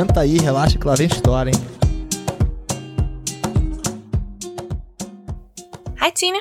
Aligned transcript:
Senta 0.00 0.20
aí, 0.20 0.38
relaxa 0.38 0.78
que 0.78 0.86
lá 0.86 0.94
vem 0.94 1.06
história, 1.06 1.50
hein? 1.50 1.60
Hej 6.00 6.12
Tine. 6.14 6.38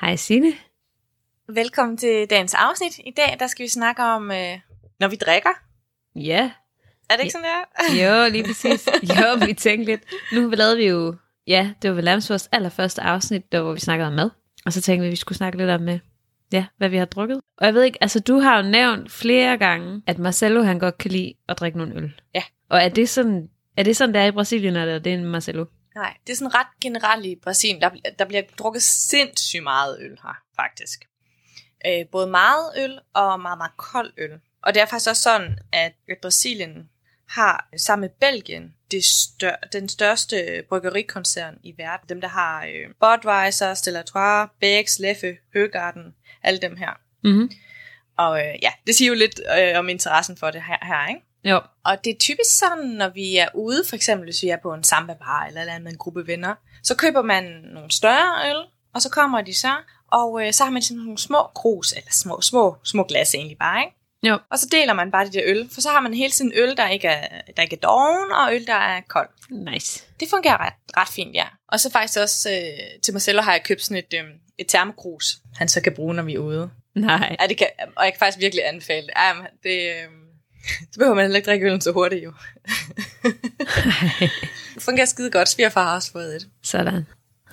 Hej 0.00 0.16
Signe. 0.16 0.52
Velkommen 1.48 1.96
til 1.96 2.26
dagens 2.30 2.54
afsnit. 2.54 2.98
I 2.98 3.12
dag 3.16 3.36
der 3.40 3.46
skal 3.46 3.62
vi 3.64 3.68
snakke 3.68 4.02
om, 4.02 4.30
øh, 4.30 4.58
når 5.00 5.08
vi 5.08 5.16
drikker. 5.16 5.50
Ja, 6.16 6.50
Er 7.10 7.16
det 7.16 7.22
ikke 7.24 7.32
sådan, 7.32 7.46
der? 7.46 8.24
jo, 8.26 8.30
lige 8.30 8.44
præcis. 8.44 8.88
Jo, 9.18 9.46
vi 9.46 9.54
tænkte 9.54 9.92
lidt. 9.92 10.02
Nu 10.32 10.50
lavede 10.50 10.76
vi 10.76 10.88
jo, 10.88 11.14
ja, 11.46 11.70
det 11.82 11.90
var 11.90 11.96
vel 11.96 12.04
nærmest 12.04 12.30
vores 12.30 12.48
allerførste 12.52 13.02
afsnit, 13.02 13.52
der, 13.52 13.62
hvor 13.62 13.72
vi 13.72 13.80
snakkede 13.80 14.08
om 14.08 14.14
mad. 14.14 14.30
Og 14.66 14.72
så 14.72 14.80
tænkte 14.80 15.00
vi, 15.00 15.06
at 15.06 15.10
vi 15.10 15.16
skulle 15.16 15.38
snakke 15.38 15.58
lidt 15.58 15.70
om, 15.70 15.88
øh, 15.88 15.98
ja, 16.52 16.66
hvad 16.76 16.88
vi 16.88 16.96
har 16.96 17.04
drukket. 17.04 17.40
Og 17.58 17.66
jeg 17.66 17.74
ved 17.74 17.82
ikke, 17.82 17.98
altså 18.00 18.20
du 18.20 18.38
har 18.38 18.56
jo 18.62 18.70
nævnt 18.70 19.10
flere 19.10 19.58
gange, 19.58 20.02
at 20.06 20.18
Marcelo 20.18 20.62
han 20.62 20.78
godt 20.78 20.98
kan 20.98 21.10
lide 21.10 21.34
at 21.48 21.58
drikke 21.58 21.78
nogle 21.78 21.94
øl. 21.96 22.20
Ja. 22.34 22.42
Og 22.72 22.82
er 22.82 22.88
det 22.88 23.08
sådan, 23.08 23.48
er 23.76 23.82
det 23.82 23.96
sådan, 23.96 24.14
der 24.14 24.20
er 24.20 24.26
i 24.26 24.30
Brasilien, 24.30 24.76
eller 24.76 24.94
er 24.94 24.98
det 24.98 25.12
en 25.12 25.24
Marcelo? 25.24 25.64
Nej, 25.94 26.16
det 26.26 26.32
er 26.32 26.36
sådan 26.36 26.54
ret 26.54 26.66
generelt 26.80 27.26
i 27.26 27.36
Brasilien. 27.42 27.82
Der, 27.82 27.90
der 28.18 28.24
bliver 28.24 28.42
drukket 28.58 28.82
sindssygt 28.82 29.62
meget 29.62 29.98
øl 30.00 30.18
her, 30.22 30.42
faktisk. 30.56 31.04
Øh, 31.86 32.06
både 32.12 32.26
meget 32.26 32.72
øl 32.76 32.98
og 33.14 33.40
meget, 33.40 33.58
meget 33.58 33.76
kold 33.76 34.12
øl. 34.18 34.30
Og 34.62 34.74
det 34.74 34.82
er 34.82 34.86
faktisk 34.86 35.10
også 35.10 35.22
sådan, 35.22 35.58
at 35.72 35.92
Brasilien 36.22 36.88
har 37.28 37.68
sammen 37.76 38.00
med 38.00 38.10
Belgien 38.20 38.74
det 38.90 39.04
stør, 39.04 39.54
den 39.72 39.88
største 39.88 40.64
bryggerikoncern 40.68 41.58
i 41.62 41.74
verden. 41.78 42.08
Dem, 42.08 42.20
der 42.20 42.28
har 42.28 42.64
øh, 42.64 42.94
Budweiser, 43.00 43.74
Stella 43.74 43.98
Artois, 43.98 44.50
Beck's, 44.64 45.02
Leffe, 45.02 45.36
Høgarden, 45.54 46.14
alle 46.42 46.60
dem 46.60 46.76
her. 46.76 47.00
Mm-hmm. 47.24 47.50
Og 48.18 48.38
øh, 48.38 48.54
ja, 48.62 48.70
det 48.86 48.94
siger 48.94 49.08
jo 49.08 49.14
lidt 49.14 49.40
øh, 49.58 49.78
om 49.78 49.88
interessen 49.88 50.36
for 50.36 50.50
det 50.50 50.62
her, 50.62 50.78
her, 50.86 51.08
ikke? 51.08 51.20
Jo. 51.44 51.60
Og 51.84 52.04
det 52.04 52.10
er 52.10 52.18
typisk 52.18 52.58
sådan, 52.58 52.84
når 52.84 53.08
vi 53.08 53.36
er 53.36 53.48
ude, 53.54 53.84
for 53.88 53.96
eksempel 53.96 54.26
hvis 54.26 54.42
vi 54.42 54.48
er 54.48 54.56
på 54.62 54.74
en 54.74 54.84
samba 54.84 55.14
bar 55.14 55.44
eller, 55.46 55.60
eller 55.60 55.72
andet 55.72 55.84
med 55.84 55.92
en 55.92 55.98
gruppe 55.98 56.26
venner, 56.26 56.54
så 56.82 56.96
køber 56.96 57.22
man 57.22 57.44
nogle 57.74 57.90
større 57.90 58.50
øl, 58.50 58.64
og 58.94 59.02
så 59.02 59.10
kommer 59.10 59.40
de 59.40 59.54
så, 59.54 59.74
og 60.12 60.46
øh, 60.46 60.52
så 60.52 60.64
har 60.64 60.70
man 60.70 60.82
sådan 60.82 61.02
nogle 61.02 61.18
små 61.18 61.42
krus, 61.54 61.92
eller 61.92 62.10
små, 62.10 62.40
små, 62.40 62.76
små 62.84 63.04
glas 63.04 63.34
egentlig 63.34 63.58
bare, 63.58 63.80
ikke? 63.84 63.96
Jo. 64.22 64.38
Og 64.50 64.58
så 64.58 64.68
deler 64.72 64.92
man 64.92 65.10
bare 65.10 65.26
de 65.26 65.32
der 65.32 65.42
øl, 65.44 65.70
for 65.74 65.80
så 65.80 65.88
har 65.88 66.00
man 66.00 66.14
hele 66.14 66.32
tiden 66.32 66.52
øl, 66.54 66.76
der 66.76 66.88
ikke 66.88 67.08
er, 67.08 67.40
der 67.56 67.62
ikke 67.62 67.76
er 67.76 67.80
doven, 67.80 68.32
og 68.32 68.54
øl, 68.54 68.66
der 68.66 68.74
er 68.74 69.00
kold. 69.08 69.28
Nice. 69.50 70.04
Det 70.20 70.28
fungerer 70.30 70.66
ret, 70.66 70.74
ret 70.96 71.08
fint, 71.08 71.34
ja. 71.34 71.46
Og 71.68 71.80
så 71.80 71.90
faktisk 71.90 72.18
også 72.18 72.50
øh, 72.50 73.00
til 73.02 73.14
Marcello 73.14 73.42
har 73.42 73.52
jeg 73.52 73.62
købt 73.62 73.82
sådan 73.82 73.96
et, 73.96 74.14
øh, 74.14 74.24
et 74.58 74.66
termokrus, 74.68 75.36
han 75.56 75.68
så 75.68 75.80
kan 75.80 75.94
bruge, 75.94 76.14
når 76.14 76.22
vi 76.22 76.34
er 76.34 76.38
ude. 76.38 76.70
Nej. 76.94 77.36
Ja, 77.40 77.46
det 77.46 77.56
kan, 77.56 77.66
og 77.96 78.04
jeg 78.04 78.12
kan 78.12 78.18
faktisk 78.18 78.38
virkelig 78.38 78.68
anbefale 78.68 79.06
det. 79.06 79.12
Ja, 79.16 79.32
det 79.62 79.90
øh, 79.90 80.21
så 80.92 80.98
behøver 80.98 81.14
man 81.14 81.24
heller 81.24 81.36
ikke 81.36 81.46
drikke 81.46 81.66
øllen 81.66 81.80
så 81.80 81.92
hurtigt, 81.92 82.24
jo. 82.24 82.32
det 84.74 84.82
fungerer 84.82 85.06
skide 85.06 85.30
godt. 85.30 85.48
Svigerfar 85.48 85.84
har 85.84 85.94
også 85.94 86.12
fået 86.12 86.36
et. 86.36 86.48
Sådan. 86.62 87.06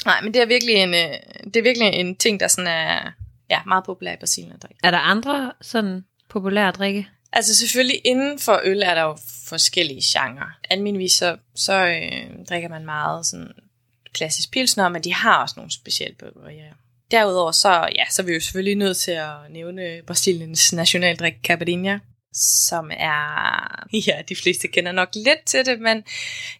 Nej, 0.05 0.21
men 0.21 0.33
det 0.33 0.41
er 0.41 0.45
virkelig 0.45 0.75
en, 0.75 0.93
øh, 0.93 1.43
det 1.43 1.55
er 1.55 1.63
virkelig 1.63 1.87
en 1.87 2.15
ting, 2.15 2.39
der 2.39 2.47
sådan 2.47 2.67
er 2.67 3.11
ja, 3.49 3.59
meget 3.67 3.83
populær 3.83 4.13
i 4.13 4.17
Brasilien 4.19 4.53
at 4.53 4.61
drikke. 4.61 4.79
Er 4.83 4.91
der 4.91 4.97
andre 4.97 5.51
sådan 5.61 6.05
populære 6.29 6.71
drikke? 6.71 7.07
Altså 7.33 7.55
selvfølgelig 7.55 8.01
inden 8.05 8.39
for 8.39 8.61
øl 8.63 8.81
er 8.81 8.95
der 8.95 9.01
jo 9.01 9.17
forskellige 9.45 10.01
genrer. 10.03 10.57
Almindeligvis 10.69 11.11
så, 11.11 11.37
så 11.55 11.85
øh, 11.85 12.45
drikker 12.49 12.69
man 12.69 12.85
meget 12.85 13.25
sådan 13.25 13.51
klassisk 14.13 14.51
pilsner, 14.51 14.89
men 14.89 15.03
de 15.03 15.13
har 15.13 15.41
også 15.41 15.53
nogle 15.57 15.71
specielle 15.71 16.15
bryggerier. 16.15 16.73
Derudover 17.11 17.51
så, 17.51 17.89
ja, 17.95 18.03
så 18.09 18.21
er 18.21 18.25
vi 18.25 18.33
jo 18.33 18.39
selvfølgelig 18.39 18.75
nødt 18.75 18.97
til 18.97 19.11
at 19.11 19.33
nævne 19.49 20.01
Brasiliens 20.07 20.73
nationaldrik 20.73 21.33
Caipirinha, 21.43 21.97
som 22.33 22.91
er, 22.93 23.87
ja, 24.07 24.21
de 24.29 24.35
fleste 24.35 24.67
kender 24.67 24.91
nok 24.91 25.09
lidt 25.15 25.45
til 25.45 25.65
det, 25.65 25.79
men 25.79 26.03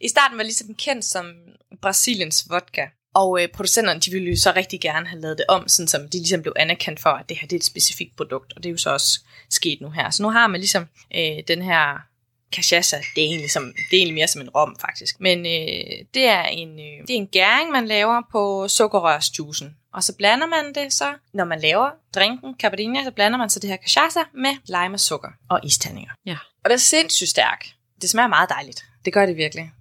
i 0.02 0.08
starten 0.10 0.38
var 0.38 0.44
ligesom 0.44 0.76
kendt 0.76 1.06
som 1.06 1.34
Brasiliens 1.82 2.46
vodka. 2.50 2.86
Og 3.16 3.44
øh, 3.44 3.48
producenterne, 3.48 4.00
de 4.00 4.12
ville 4.12 4.30
jo 4.30 4.38
så 4.38 4.54
rigtig 4.56 4.82
gerne 4.82 5.08
have 5.08 5.22
lavet 5.22 5.38
det 5.38 5.46
om, 5.50 5.68
sådan 5.68 5.88
som 5.88 6.10
de 6.10 6.18
ligesom 6.18 6.42
blev 6.42 6.54
anerkendt 6.56 7.00
for, 7.00 7.10
at 7.10 7.30
det 7.30 7.38
her 7.38 7.48
det 7.48 7.56
er 7.56 7.60
et 7.60 7.66
specifikt 7.66 8.16
produkt, 8.18 8.54
og 8.54 8.64
det 8.64 8.70
er 8.70 8.72
jo 8.72 8.78
så 8.78 8.94
også 8.94 9.20
sket 9.50 9.82
nu 9.82 9.90
her. 9.90 10.10
Så 10.10 10.24
nu 10.24 10.30
har 10.30 10.48
man 10.48 10.60
ligesom 10.60 10.88
øh, 11.16 11.44
den 11.48 11.62
her 11.62 12.09
cachaça, 12.56 12.98
det 13.16 13.24
er, 13.24 13.28
egentlig 13.28 13.52
som, 13.52 13.64
det 13.64 13.98
er 13.98 13.98
egentlig 13.98 14.14
mere 14.14 14.28
som 14.28 14.42
en 14.42 14.50
rom 14.50 14.76
faktisk. 14.80 15.20
Men 15.20 15.40
øh, 15.40 16.06
det, 16.14 16.26
er 16.28 16.44
en, 16.44 16.70
øh, 16.70 17.08
det 17.08 17.10
er 17.10 17.18
en 17.18 17.28
gæring, 17.28 17.72
man 17.72 17.88
laver 17.88 18.22
på 18.32 18.68
sukkerrørsjuicen. 18.68 19.76
Og 19.94 20.04
så 20.04 20.16
blander 20.16 20.48
man 20.48 20.74
det 20.76 20.94
så, 20.94 21.14
når 21.34 21.46
man 21.46 21.60
laver 21.60 21.90
drinken 22.16 22.56
caipirinha, 22.60 23.04
så 23.04 23.12
blander 23.12 23.38
man 23.38 23.50
så 23.50 23.60
det 23.60 23.70
her 23.70 23.78
cachaça 23.78 24.20
med 24.34 24.52
lime 24.68 24.96
og 24.96 25.00
sukker 25.00 25.30
og 25.50 25.60
isterninger. 25.66 26.12
Ja. 26.26 26.38
Og 26.64 26.70
det 26.70 26.74
er 26.74 26.78
sindssygt 26.78 27.30
stærk. 27.30 27.66
Det 28.02 28.10
smager 28.10 28.28
meget 28.28 28.50
dejligt. 28.50 28.86
Det 29.06 29.14
gør 29.14 29.26
det 29.26 29.38
virkelig. 29.38 29.72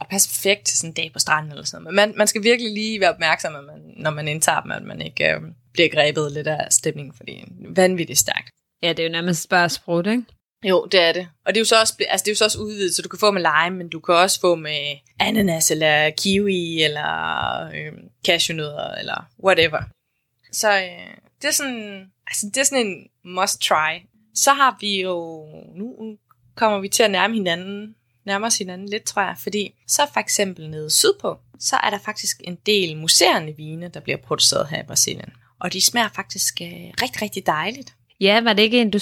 Og 0.00 0.06
det 0.06 0.10
passer 0.10 0.30
perfekt 0.30 0.66
til 0.66 0.78
sådan 0.78 0.90
en 0.90 0.94
dag 0.94 1.10
på 1.12 1.18
stranden 1.18 1.52
eller 1.52 1.64
sådan 1.64 1.82
noget. 1.82 1.94
Men 1.94 2.08
man, 2.08 2.18
man 2.18 2.26
skal 2.26 2.42
virkelig 2.42 2.72
lige 2.72 3.00
være 3.00 3.12
opmærksom, 3.12 3.56
at 3.56 3.64
man, 3.64 3.94
når 3.96 4.10
man 4.10 4.28
indtager 4.28 4.60
dem, 4.60 4.70
at 4.70 4.82
man 4.82 5.02
ikke 5.02 5.34
øh, 5.34 5.40
bliver 5.72 5.88
grebet 5.88 6.32
lidt 6.32 6.46
af 6.46 6.72
stemningen, 6.72 7.14
fordi 7.16 7.32
det 7.32 7.68
er 7.68 7.74
vanvittigt 7.74 8.18
stærkt. 8.18 8.50
Ja, 8.82 8.88
det 8.88 8.98
er 8.98 9.04
jo 9.04 9.12
nærmest 9.12 9.48
bare 9.48 9.68
sprut, 9.68 10.06
ikke? 10.06 10.24
Jo, 10.64 10.88
det 10.92 11.00
er 11.00 11.12
det. 11.12 11.28
Og 11.46 11.54
det 11.54 11.56
er 11.56 11.60
jo 11.60 11.64
så 11.64 11.80
også, 11.80 11.94
altså 12.08 12.24
det 12.24 12.30
er 12.30 12.32
jo 12.32 12.36
så 12.36 12.44
også 12.44 12.58
udvidet, 12.58 12.94
så 12.94 13.02
du 13.02 13.08
kan 13.08 13.18
få 13.18 13.30
med 13.30 13.42
lime, 13.42 13.76
men 13.76 13.88
du 13.88 14.00
kan 14.00 14.14
også 14.14 14.40
få 14.40 14.54
med 14.54 14.96
ananas, 15.18 15.70
eller 15.70 16.10
kiwi, 16.10 16.82
eller 16.82 17.10
øh, 17.74 17.92
cashewnødder, 18.26 18.94
eller 18.94 19.26
whatever. 19.44 19.82
Så 20.52 20.72
øh, 20.72 21.16
det 21.42 21.48
er 21.48 21.52
sådan, 21.52 22.10
altså 22.26 22.46
det 22.46 22.56
er 22.56 22.64
sådan 22.64 22.86
en 22.86 23.08
must 23.24 23.60
try. 23.62 23.98
Så 24.34 24.52
har 24.52 24.76
vi 24.80 25.02
jo, 25.02 25.46
nu 25.76 26.16
kommer 26.54 26.78
vi 26.78 26.88
til 26.88 27.02
at 27.02 27.10
nærme 27.10 27.34
hinanden, 27.34 27.94
nærme 28.26 28.46
os 28.46 28.58
hinanden 28.58 28.88
lidt, 28.88 29.04
tror 29.04 29.22
jeg, 29.22 29.36
fordi 29.38 29.74
så 29.88 30.02
for 30.12 30.20
eksempel 30.20 30.70
nede 30.70 30.90
sydpå, 30.90 31.38
så 31.58 31.76
er 31.76 31.90
der 31.90 31.98
faktisk 31.98 32.40
en 32.44 32.58
del 32.66 32.96
museerne 32.96 33.56
vine, 33.56 33.88
der 33.88 34.00
bliver 34.00 34.18
produceret 34.18 34.68
her 34.68 34.82
i 34.82 34.86
Brasilien. 34.86 35.32
Og 35.60 35.72
de 35.72 35.84
smager 35.84 36.08
faktisk 36.14 36.60
øh, 36.62 36.68
rigtig, 37.02 37.22
rigtig 37.22 37.46
dejligt. 37.46 37.94
Ja, 38.20 38.40
var 38.40 38.52
det 38.52 38.62
ikke 38.62 38.80
en, 38.80 38.90
du, 38.90 38.98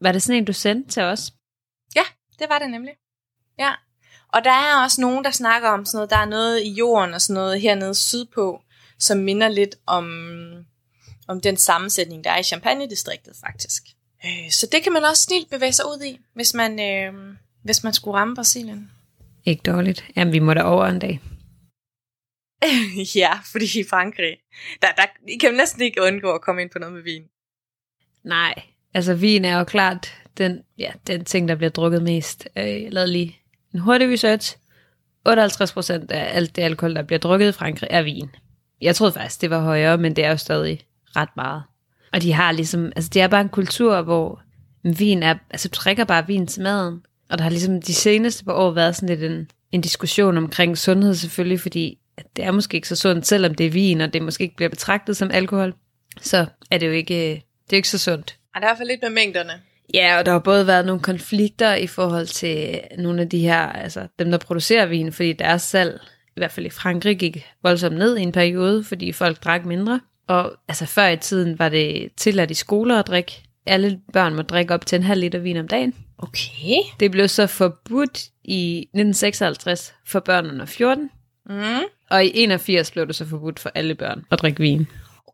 var 0.00 0.12
det 0.12 0.22
sådan 0.22 0.36
en, 0.36 0.44
du 0.44 0.52
sendte 0.52 0.90
til 0.90 1.02
os? 1.02 1.32
Ja, 1.96 2.04
det 2.38 2.48
var 2.48 2.58
det 2.58 2.70
nemlig. 2.70 2.94
Ja. 3.58 3.72
Og 4.28 4.44
der 4.44 4.50
er 4.50 4.82
også 4.82 5.00
nogen, 5.00 5.24
der 5.24 5.30
snakker 5.30 5.68
om 5.68 5.84
sådan 5.84 5.96
noget, 5.96 6.10
der 6.10 6.16
er 6.16 6.24
noget 6.24 6.62
i 6.62 6.70
jorden 6.70 7.14
og 7.14 7.20
sådan 7.20 7.34
noget 7.34 7.60
hernede 7.60 7.94
sydpå, 7.94 8.62
som 8.98 9.18
minder 9.18 9.48
lidt 9.48 9.76
om, 9.86 10.06
om 11.28 11.40
den 11.40 11.56
sammensætning, 11.56 12.24
der 12.24 12.30
er 12.30 12.38
i 12.38 12.42
Champagne-distriktet 12.42 13.36
faktisk. 13.46 13.82
Øh, 14.24 14.50
så 14.50 14.68
det 14.72 14.82
kan 14.82 14.92
man 14.92 15.04
også 15.04 15.22
snilt 15.22 15.50
bevæge 15.50 15.72
sig 15.72 15.86
ud 15.86 16.04
i, 16.04 16.20
hvis 16.34 16.54
man, 16.54 16.80
øh, 16.80 17.36
hvis 17.62 17.84
man 17.84 17.92
skulle 17.92 18.18
ramme 18.18 18.34
Brasilien. 18.34 18.90
Ikke 19.44 19.62
dårligt. 19.62 20.04
Jamen, 20.16 20.32
vi 20.32 20.38
må 20.38 20.54
da 20.54 20.62
over 20.62 20.86
en 20.86 20.98
dag. 20.98 21.20
ja, 23.22 23.38
fordi 23.52 23.80
i 23.80 23.84
Frankrig, 23.90 24.36
der, 24.82 24.92
der 24.96 25.06
I 25.28 25.38
kan 25.38 25.54
næsten 25.54 25.82
ikke 25.82 26.02
undgå 26.02 26.32
at 26.32 26.40
komme 26.40 26.62
ind 26.62 26.70
på 26.70 26.78
noget 26.78 26.94
med 26.94 27.02
vin. 27.02 27.22
Nej, 28.24 28.62
altså 28.94 29.14
vin 29.14 29.44
er 29.44 29.58
jo 29.58 29.64
klart 29.64 30.14
den, 30.38 30.60
ja, 30.78 30.90
den 31.06 31.24
ting, 31.24 31.48
der 31.48 31.54
bliver 31.54 31.70
drukket 31.70 32.02
mest. 32.02 32.48
Øh, 32.56 32.82
Jeg 32.82 32.92
lavede 32.92 33.12
lige 33.12 33.36
en 33.74 33.80
hurtig 33.80 34.12
research. 34.12 34.56
58% 35.28 35.92
af 36.10 36.36
alt 36.36 36.56
det 36.56 36.62
alkohol, 36.62 36.94
der 36.94 37.02
bliver 37.02 37.18
drukket 37.18 37.48
i 37.48 37.52
Frankrig, 37.52 37.88
er 37.90 38.02
vin. 38.02 38.30
Jeg 38.80 38.96
troede 38.96 39.12
faktisk, 39.12 39.40
det 39.40 39.50
var 39.50 39.60
højere, 39.60 39.98
men 39.98 40.16
det 40.16 40.24
er 40.24 40.30
jo 40.30 40.36
stadig 40.36 40.80
ret 41.16 41.28
meget. 41.36 41.62
Og 42.12 42.22
de 42.22 42.32
har 42.32 42.52
ligesom, 42.52 42.92
altså 42.96 43.10
det 43.14 43.22
er 43.22 43.28
bare 43.28 43.40
en 43.40 43.48
kultur, 43.48 44.02
hvor 44.02 44.42
vin 44.82 45.22
er, 45.22 45.34
altså 45.50 45.68
du 45.68 45.76
drikker 45.76 46.04
bare 46.04 46.26
vin 46.26 46.46
til 46.46 46.62
maden. 46.62 47.00
Og 47.30 47.38
der 47.38 47.42
har 47.42 47.50
ligesom 47.50 47.82
de 47.82 47.94
seneste 47.94 48.44
par 48.44 48.52
år 48.52 48.70
været 48.70 48.96
sådan 48.96 49.08
lidt 49.18 49.32
en, 49.32 49.50
en 49.72 49.80
diskussion 49.80 50.38
omkring 50.38 50.78
sundhed 50.78 51.14
selvfølgelig, 51.14 51.60
fordi 51.60 51.98
at 52.16 52.26
det 52.36 52.44
er 52.44 52.50
måske 52.50 52.74
ikke 52.74 52.88
så 52.88 52.96
sundt, 52.96 53.26
selvom 53.26 53.54
det 53.54 53.66
er 53.66 53.70
vin, 53.70 54.00
og 54.00 54.12
det 54.12 54.22
måske 54.22 54.44
ikke 54.44 54.56
bliver 54.56 54.68
betragtet 54.68 55.16
som 55.16 55.30
alkohol. 55.30 55.74
Så 56.20 56.46
er 56.70 56.78
det 56.78 56.86
jo 56.86 56.92
ikke, 56.92 57.14
øh, 57.14 57.34
det 57.34 57.72
er 57.72 57.72
jo 57.72 57.76
ikke 57.76 57.88
så 57.88 57.98
sundt. 57.98 58.38
Og 58.54 58.60
der 58.60 58.66
er 58.66 58.70
i 58.70 58.70
hvert 58.70 58.78
fald 58.78 58.88
lidt 58.88 59.02
med 59.02 59.10
mængderne. 59.10 59.52
Ja, 59.94 60.18
og 60.18 60.26
der 60.26 60.32
har 60.32 60.38
både 60.38 60.66
været 60.66 60.86
nogle 60.86 61.02
konflikter 61.02 61.74
i 61.74 61.86
forhold 61.86 62.26
til 62.26 62.80
nogle 62.98 63.22
af 63.22 63.28
de 63.28 63.38
her, 63.38 63.58
altså 63.72 64.06
dem, 64.18 64.30
der 64.30 64.38
producerer 64.38 64.86
vin, 64.86 65.12
fordi 65.12 65.32
deres 65.32 65.62
salg, 65.62 66.00
i 66.26 66.40
hvert 66.40 66.52
fald 66.52 66.66
i 66.66 66.70
Frankrig, 66.70 67.18
gik 67.18 67.46
voldsomt 67.62 67.96
ned 67.98 68.16
i 68.16 68.22
en 68.22 68.32
periode, 68.32 68.84
fordi 68.84 69.12
folk 69.12 69.44
drak 69.44 69.64
mindre. 69.64 70.00
Og 70.28 70.52
altså 70.68 70.86
før 70.86 71.08
i 71.08 71.16
tiden 71.16 71.58
var 71.58 71.68
det 71.68 72.08
tilladt 72.16 72.50
i 72.50 72.54
skoler 72.54 72.98
at 72.98 73.06
drikke. 73.06 73.42
Alle 73.66 74.00
børn 74.12 74.34
må 74.34 74.42
drikke 74.42 74.74
op 74.74 74.86
til 74.86 74.96
en 74.96 75.02
halv 75.02 75.20
liter 75.20 75.38
vin 75.38 75.56
om 75.56 75.68
dagen. 75.68 75.94
Okay. 76.18 76.76
Det 77.00 77.10
blev 77.10 77.28
så 77.28 77.46
forbudt 77.46 78.24
i 78.44 78.78
1956 78.78 79.94
for 80.06 80.20
børn 80.20 80.46
under 80.46 80.66
14, 80.66 81.10
Mm. 81.50 81.82
og 82.10 82.24
i 82.24 82.32
81 82.34 82.90
blev 82.90 83.06
det 83.06 83.14
så 83.16 83.26
forbudt 83.26 83.58
for 83.58 83.70
alle 83.74 83.94
børn 83.94 84.24
at 84.30 84.38
drikke 84.38 84.60
vin. 84.60 84.86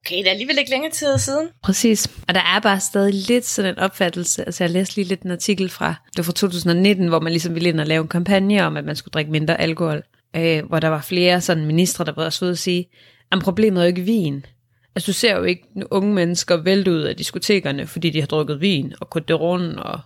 Okay, 0.06 0.18
det 0.18 0.26
er 0.26 0.30
alligevel 0.30 0.58
ikke 0.58 0.70
længere 0.70 0.92
tid 0.92 1.18
siden. 1.18 1.48
Præcis. 1.62 2.10
Og 2.28 2.34
der 2.34 2.40
er 2.40 2.60
bare 2.60 2.80
stadig 2.80 3.14
lidt 3.14 3.46
sådan 3.46 3.70
en 3.70 3.78
opfattelse. 3.78 4.44
Altså 4.44 4.64
jeg 4.64 4.70
læste 4.70 4.96
lige 4.96 5.08
lidt 5.08 5.22
en 5.22 5.30
artikel 5.30 5.68
fra, 5.68 5.94
det 6.10 6.18
var 6.18 6.22
fra 6.22 6.32
2019, 6.32 7.08
hvor 7.08 7.20
man 7.20 7.32
ligesom 7.32 7.54
ville 7.54 7.68
ind 7.68 7.80
og 7.80 7.86
lave 7.86 8.02
en 8.02 8.08
kampagne 8.08 8.66
om, 8.66 8.76
at 8.76 8.84
man 8.84 8.96
skulle 8.96 9.12
drikke 9.12 9.30
mindre 9.30 9.60
alkohol. 9.60 10.02
Øh, 10.36 10.64
hvor 10.64 10.80
der 10.80 10.88
var 10.88 11.00
flere 11.00 11.40
sådan 11.40 11.66
ministre, 11.66 12.04
der 12.04 12.12
var 12.12 12.24
også 12.24 12.44
ude 12.44 12.52
at 12.52 12.58
sige, 12.58 12.88
at 13.32 13.38
problemet 13.38 13.80
er 13.80 13.84
jo 13.84 13.88
ikke 13.88 14.02
vin. 14.02 14.46
Altså 14.94 15.06
du 15.06 15.12
ser 15.12 15.36
jo 15.36 15.42
ikke 15.42 15.62
unge 15.90 16.14
mennesker 16.14 16.56
vælte 16.56 16.90
ud 16.90 17.00
af 17.00 17.16
diskotekerne, 17.16 17.86
fordi 17.86 18.10
de 18.10 18.20
har 18.20 18.26
drukket 18.26 18.60
vin 18.60 18.94
og 19.00 19.08
Côte 19.16 19.34
og 19.34 20.00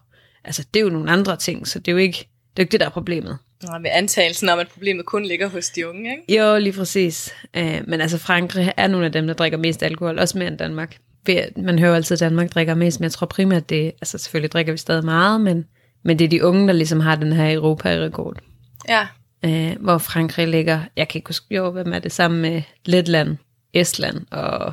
altså 0.45 0.65
det 0.75 0.81
er 0.81 0.85
jo 0.85 0.91
nogle 0.91 1.11
andre 1.11 1.37
ting, 1.37 1.69
så 1.69 1.79
det 1.79 1.89
er 1.89 1.93
jo 1.93 1.99
ikke 1.99 2.19
Det 2.19 2.63
er 2.63 2.63
jo 2.63 2.63
ikke 2.63 2.73
det, 2.73 2.81
der 2.81 2.87
er 2.87 2.91
problemet. 2.91 3.39
Nå, 3.73 3.79
med 3.79 3.91
antagelsen 3.93 4.49
om, 4.49 4.59
at 4.59 4.69
problemet 4.69 5.07
kun 5.07 5.25
ligger 5.25 5.49
hos 5.49 5.69
de 5.71 5.89
unge, 5.89 6.11
ikke? 6.11 6.43
Jo, 6.43 6.59
lige 6.59 6.73
præcis. 6.73 7.35
Øh, 7.57 7.81
men 7.87 8.01
altså 8.01 8.19
Frankrig 8.19 8.73
er 8.77 8.87
nogle 8.87 9.07
af 9.07 9.13
dem, 9.13 9.27
der 9.27 9.35
drikker 9.35 9.59
mest 9.59 9.83
alkohol, 9.83 10.19
også 10.19 10.39
mere 10.39 10.49
end 10.49 10.59
Danmark. 10.59 10.97
Man 11.57 11.79
hører 11.79 11.95
altid, 11.95 12.15
at 12.15 12.21
Danmark 12.21 12.55
drikker 12.55 12.75
mest, 12.75 13.01
men 13.01 13.05
jeg 13.05 13.13
tror 13.13 13.27
primært, 13.27 13.69
det 13.69 13.87
altså 13.87 14.19
selvfølgelig 14.19 14.53
drikker 14.53 14.73
vi 14.73 14.79
stadig 14.79 15.05
meget, 15.05 15.41
men, 15.41 15.65
men 16.03 16.19
det 16.19 16.25
er 16.25 16.29
de 16.29 16.45
unge, 16.45 16.67
der 16.67 16.73
ligesom 16.73 17.01
har 17.01 17.17
den 17.17 17.33
her 17.33 17.55
Europa-rekord. 17.55 18.37
Ja. 18.89 19.07
Øh, 19.45 19.77
hvor 19.81 19.99
Frankrig 19.99 20.49
ligger, 20.49 20.81
jeg 20.97 21.09
kan 21.09 21.19
ikke 21.19 21.29
huske, 21.29 21.55
jo, 21.55 21.71
hvem 21.71 21.93
er 21.93 21.99
det 21.99 22.13
sammen 22.13 22.43
med 22.43 22.63
Letland, 22.85 23.37
Estland 23.75 24.27
og 24.31 24.73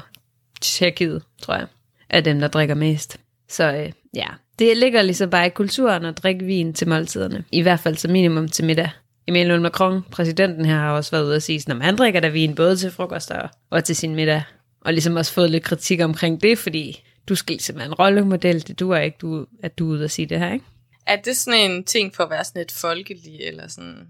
Tjekkiet, 0.61 1.23
tror 1.41 1.55
jeg, 1.55 1.67
er 2.09 2.21
dem, 2.21 2.39
der 2.39 2.47
drikker 2.47 2.75
mest. 2.75 3.17
Så 3.49 3.73
øh, 3.73 3.91
ja, 4.15 4.27
det 4.61 4.77
ligger 4.77 5.01
ligesom 5.01 5.29
bare 5.29 5.47
i 5.47 5.49
kulturen 5.49 6.05
at 6.05 6.17
drikke 6.17 6.45
vin 6.45 6.73
til 6.73 6.87
måltiderne. 6.87 7.43
I 7.51 7.61
hvert 7.61 7.79
fald 7.79 7.95
som 7.95 8.11
minimum 8.11 8.47
til 8.47 8.65
middag. 8.65 8.89
Emmanuel 9.27 9.61
Macron, 9.61 10.01
præsidenten 10.11 10.65
her, 10.65 10.75
har 10.75 10.91
også 10.91 11.11
været 11.11 11.23
ude 11.23 11.35
at 11.35 11.43
sige, 11.43 11.63
at 11.67 11.81
han 11.83 11.95
drikker 11.95 12.19
da 12.19 12.27
vin 12.27 12.55
både 12.55 12.75
til 12.75 12.91
frokost 12.91 13.31
og, 13.31 13.49
og 13.69 13.83
til 13.83 13.95
sin 13.95 14.15
middag. 14.15 14.43
Og 14.81 14.93
ligesom 14.93 15.15
også 15.15 15.33
fået 15.33 15.51
lidt 15.51 15.63
kritik 15.63 16.01
omkring 16.01 16.41
det, 16.41 16.57
fordi 16.57 17.03
du 17.29 17.35
skal 17.35 17.53
ligesom 17.53 17.75
være 17.75 17.85
en 17.85 17.93
rollemodel. 17.93 18.67
Det 18.67 18.79
duer 18.79 18.97
ikke, 18.97 19.17
du, 19.21 19.45
at 19.63 19.79
du 19.79 19.91
er 19.91 19.95
ude 19.95 20.03
at 20.03 20.11
sige 20.11 20.25
det 20.25 20.39
her, 20.39 20.53
ikke? 20.53 20.65
Er 21.07 21.15
det 21.15 21.37
sådan 21.37 21.71
en 21.71 21.83
ting 21.83 22.15
for 22.15 22.23
at 22.23 22.29
være 22.29 22.43
sådan 22.43 22.61
et 22.61 22.71
folkelig, 22.71 23.39
eller 23.41 23.67
sådan... 23.67 24.07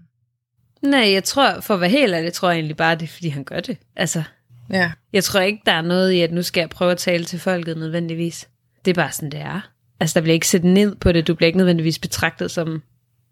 Nej, 0.82 1.12
jeg 1.12 1.24
tror, 1.24 1.60
for 1.60 1.74
at 1.74 1.80
være 1.80 1.90
helt 1.90 2.14
ærlig, 2.14 2.32
tror 2.32 2.48
jeg 2.48 2.56
egentlig 2.56 2.76
bare, 2.76 2.94
det 2.94 3.02
er, 3.02 3.12
fordi 3.12 3.28
han 3.28 3.44
gør 3.44 3.60
det. 3.60 3.76
Altså, 3.96 4.22
Ja. 4.70 4.92
Jeg 5.12 5.24
tror 5.24 5.40
ikke, 5.40 5.62
der 5.66 5.72
er 5.72 5.82
noget 5.82 6.12
i, 6.12 6.20
at 6.20 6.32
nu 6.32 6.42
skal 6.42 6.60
jeg 6.60 6.70
prøve 6.70 6.90
at 6.90 6.98
tale 6.98 7.24
til 7.24 7.38
folket 7.38 7.76
nødvendigvis. 7.76 8.48
Det 8.84 8.90
er 8.90 8.94
bare 8.94 9.12
sådan, 9.12 9.30
det 9.30 9.40
er. 9.40 9.71
Altså, 10.02 10.14
der 10.14 10.20
bliver 10.20 10.34
ikke 10.34 10.48
sæt 10.48 10.64
ned 10.64 10.94
på 10.94 11.12
det. 11.12 11.26
Du 11.26 11.34
bliver 11.34 11.46
ikke 11.46 11.56
nødvendigvis 11.56 11.98
betragtet 11.98 12.50
som... 12.50 12.82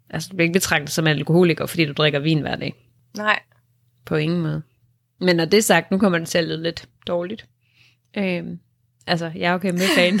Altså, 0.09 0.29
du 0.31 0.35
bliver 0.35 0.45
ikke 0.45 0.53
betragtet 0.53 0.89
som 0.89 1.07
alkoholiker, 1.07 1.65
fordi 1.65 1.85
du 1.85 1.93
drikker 1.93 2.19
vin 2.19 2.41
hver 2.41 2.55
dag. 2.55 2.73
Nej. 3.17 3.39
På 4.05 4.15
ingen 4.15 4.41
måde. 4.41 4.61
Men 5.19 5.35
når 5.35 5.45
det 5.45 5.57
er 5.57 5.61
sagt, 5.61 5.91
nu 5.91 5.97
kommer 5.97 6.35
at 6.35 6.43
lyde 6.43 6.63
lidt 6.63 6.89
dårligt. 7.07 7.45
Øhm, 8.17 8.59
altså, 9.07 9.31
jeg 9.35 9.51
er 9.51 9.55
okay 9.55 9.71
med 9.71 9.87
fan. 9.95 10.13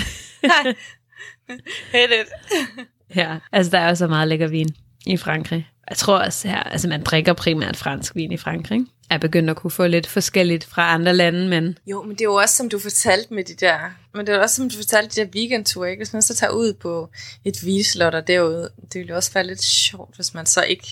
Hit 1.93 2.11
it. 2.21 2.57
ja, 3.21 3.37
altså, 3.51 3.71
der 3.71 3.79
er 3.79 3.89
jo 3.89 3.95
så 3.95 4.07
meget 4.07 4.27
lækker 4.27 4.47
vin 4.47 4.75
i 5.05 5.17
Frankrig. 5.17 5.69
Jeg 5.89 5.97
tror 5.97 6.17
også 6.17 6.47
her, 6.47 6.63
altså 6.63 6.87
man 6.87 7.03
drikker 7.03 7.33
primært 7.33 7.77
fransk 7.77 8.15
vin 8.15 8.31
i 8.31 8.37
Frankrig. 8.37 8.79
ikke? 8.79 8.91
Er 9.11 9.17
begyndt 9.17 9.49
at 9.49 9.55
kunne 9.55 9.71
få 9.71 9.87
lidt 9.87 10.07
forskelligt 10.07 10.63
fra 10.63 10.93
andre 10.93 11.13
lande, 11.13 11.47
men 11.47 11.77
Jo, 11.87 12.03
men 12.03 12.11
det 12.11 12.21
er 12.21 12.25
jo 12.25 12.33
også, 12.33 12.55
som 12.55 12.69
du 12.69 12.79
fortalte 12.79 13.33
med 13.33 13.43
de 13.43 13.53
der... 13.53 13.77
Men 14.13 14.27
det 14.27 14.35
er 14.35 14.39
også, 14.39 14.55
som 14.55 14.69
du 14.69 14.75
fortalte, 14.75 15.21
de 15.21 15.25
der 15.25 15.31
weekendture, 15.35 15.89
ikke? 15.89 15.99
Hvis 15.99 16.13
man 16.13 16.21
så 16.21 16.35
tager 16.35 16.51
ud 16.51 16.73
på 16.73 17.09
et 17.45 17.65
vislot 17.65 18.13
og 18.13 18.27
derude, 18.27 18.69
det 18.81 18.95
ville 18.95 19.09
jo 19.09 19.15
også 19.15 19.33
være 19.33 19.47
lidt 19.47 19.63
sjovt, 19.63 20.15
hvis 20.15 20.33
man 20.33 20.45
så 20.45 20.63
ikke 20.63 20.87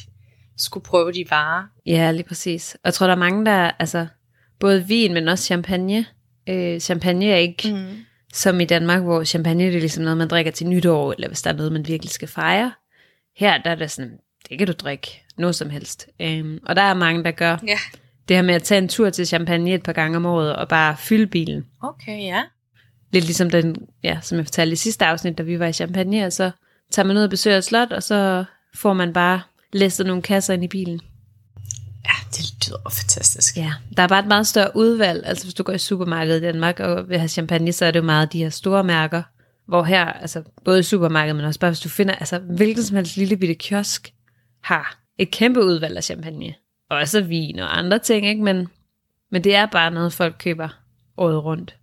skulle 0.57 0.83
prøve 0.83 1.11
de 1.11 1.25
varer. 1.29 1.63
Ja, 1.85 2.11
lige 2.11 2.23
præcis. 2.23 2.73
Og 2.73 2.79
jeg 2.85 2.93
tror, 2.93 3.07
der 3.07 3.13
er 3.13 3.19
mange, 3.19 3.45
der, 3.45 3.71
altså, 3.79 4.07
både 4.59 4.87
vin, 4.87 5.13
men 5.13 5.27
også 5.27 5.43
champagne. 5.43 6.05
Øh, 6.49 6.79
champagne 6.79 7.25
er 7.25 7.37
ikke 7.37 7.73
mm. 7.73 7.97
som 8.33 8.59
i 8.59 8.65
Danmark, 8.65 9.01
hvor 9.01 9.23
champagne 9.23 9.65
det 9.65 9.75
er 9.75 9.79
ligesom 9.79 10.03
noget, 10.03 10.17
man 10.17 10.27
drikker 10.27 10.51
til 10.51 10.67
nytår, 10.67 11.13
eller 11.13 11.27
hvis 11.27 11.41
der 11.41 11.49
er 11.49 11.55
noget, 11.55 11.71
man 11.71 11.87
virkelig 11.87 12.11
skal 12.11 12.27
fejre. 12.27 12.71
Her, 13.37 13.61
der 13.61 13.69
er 13.69 13.75
det 13.75 13.91
sådan, 13.91 14.17
det 14.49 14.57
kan 14.57 14.67
du 14.67 14.73
drikke, 14.73 15.23
noget 15.37 15.55
som 15.55 15.69
helst. 15.69 16.07
Øhm, 16.21 16.59
og 16.65 16.75
der 16.75 16.81
er 16.81 16.93
mange, 16.93 17.23
der 17.23 17.31
gør 17.31 17.57
Ja. 17.67 17.79
Det 18.29 18.37
her 18.37 18.43
med 18.43 18.55
at 18.55 18.63
tage 18.63 18.77
en 18.77 18.87
tur 18.87 19.09
til 19.09 19.27
champagne 19.27 19.73
et 19.73 19.83
par 19.83 19.93
gange 19.93 20.17
om 20.17 20.25
året, 20.25 20.55
og 20.55 20.67
bare 20.67 20.97
fylde 20.97 21.27
bilen. 21.27 21.65
Okay, 21.83 22.23
ja. 22.23 22.43
Lidt 23.11 23.25
ligesom 23.25 23.49
den, 23.49 23.75
ja, 24.03 24.19
som 24.21 24.37
jeg 24.37 24.45
fortalte 24.45 24.73
i 24.73 24.75
sidste 24.75 25.05
afsnit, 25.05 25.37
da 25.37 25.43
vi 25.43 25.59
var 25.59 25.65
i 25.65 25.73
Champagne, 25.73 26.25
og 26.25 26.33
så 26.33 26.51
tager 26.91 27.05
man 27.07 27.17
ud 27.17 27.23
og 27.23 27.29
besøger 27.29 27.57
et 27.57 27.63
slot, 27.63 27.91
og 27.91 28.03
så 28.03 28.43
får 28.75 28.93
man 28.93 29.13
bare 29.13 29.41
læsset 29.73 30.05
nogle 30.05 30.21
kasser 30.21 30.53
ind 30.53 30.63
i 30.63 30.67
bilen. 30.67 31.01
Ja, 32.05 32.11
det 32.31 32.67
lyder 32.67 32.89
fantastisk. 32.89 33.57
Ja, 33.57 33.73
der 33.97 34.03
er 34.03 34.07
bare 34.07 34.19
et 34.19 34.27
meget 34.27 34.47
større 34.47 34.75
udvalg. 34.75 35.25
Altså 35.25 35.45
hvis 35.45 35.53
du 35.53 35.63
går 35.63 35.73
i 35.73 35.77
supermarkedet 35.77 36.41
i 36.41 36.43
Danmark 36.43 36.79
og 36.79 37.09
vil 37.09 37.17
have 37.17 37.27
champagne, 37.27 37.73
så 37.73 37.85
er 37.85 37.91
det 37.91 37.99
jo 37.99 38.05
meget 38.05 38.33
de 38.33 38.37
her 38.37 38.49
store 38.49 38.83
mærker. 38.83 39.23
Hvor 39.67 39.83
her, 39.83 40.05
altså 40.05 40.43
både 40.65 40.79
i 40.79 40.83
supermarkedet, 40.83 41.35
men 41.35 41.45
også 41.45 41.59
bare 41.59 41.71
hvis 41.71 41.79
du 41.79 41.89
finder, 41.89 42.15
altså 42.15 42.39
hvilken 42.39 42.83
som 42.83 42.95
helst 42.95 43.17
lille 43.17 43.37
bitte 43.37 43.55
kiosk 43.55 44.13
har 44.63 44.99
et 45.17 45.31
kæmpe 45.31 45.63
udvalg 45.63 45.97
af 45.97 46.03
champagne. 46.03 46.53
Og 46.89 46.97
også 46.97 47.21
vin 47.21 47.59
og 47.59 47.77
andre 47.77 47.99
ting, 47.99 48.25
ikke? 48.27 48.43
Men, 48.43 48.67
men 49.31 49.43
det 49.43 49.55
er 49.55 49.65
bare 49.65 49.91
noget, 49.91 50.13
folk 50.13 50.35
køber 50.39 50.69
året 51.17 51.43
rundt. 51.43 51.75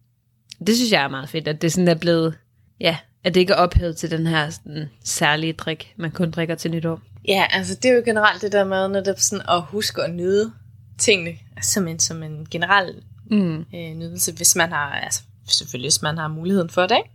Det 0.67 0.77
synes 0.77 0.93
jeg 0.93 1.05
er 1.05 1.09
meget 1.09 1.29
fedt, 1.29 1.49
at 1.49 1.63
det 1.63 1.73
sådan 1.73 1.89
er 1.89 1.95
blevet, 1.95 2.35
ja, 2.81 2.97
at 3.25 3.35
det 3.35 3.41
ikke 3.41 3.53
er 3.53 3.57
ophævet 3.57 3.97
til 3.97 4.11
den 4.11 4.27
her 4.27 4.51
sådan, 4.51 4.91
særlige 5.05 5.53
drik, 5.53 5.95
man 5.97 6.11
kun 6.11 6.31
drikker 6.31 6.55
til 6.55 6.71
nytår. 6.71 7.01
Ja, 7.29 7.47
altså 7.51 7.75
det 7.75 7.91
er 7.91 7.95
jo 7.95 8.03
generelt 8.05 8.43
det 8.43 8.53
der 8.53 8.65
med 8.65 8.89
netop 8.89 9.19
sådan 9.19 9.45
at 9.49 9.63
huske 9.63 10.03
at 10.03 10.15
nyde 10.15 10.53
tingene, 10.99 11.39
altså, 11.57 11.73
som 11.73 11.89
en, 11.89 11.99
som 11.99 12.23
en 12.23 12.47
generel 12.51 13.03
Mm. 13.31 13.59
øh, 13.75 13.95
nydelse, 13.95 14.33
hvis 14.33 14.57
man 14.57 14.73
har, 14.73 14.91
altså 14.91 15.23
selvfølgelig 15.49 15.87
hvis 15.89 16.03
man 16.03 16.19
har 16.19 16.29
muligheden 16.29 16.71
for 16.71 16.87
det, 16.87 16.97
ikke? 16.97 17.11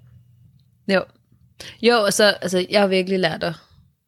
Jo. 0.93 1.03
Jo, 1.81 1.95
og 2.05 2.13
så, 2.13 2.23
altså, 2.41 2.65
jeg 2.69 2.81
har 2.81 2.87
virkelig 2.87 3.19
lært 3.19 3.43
at 3.43 3.53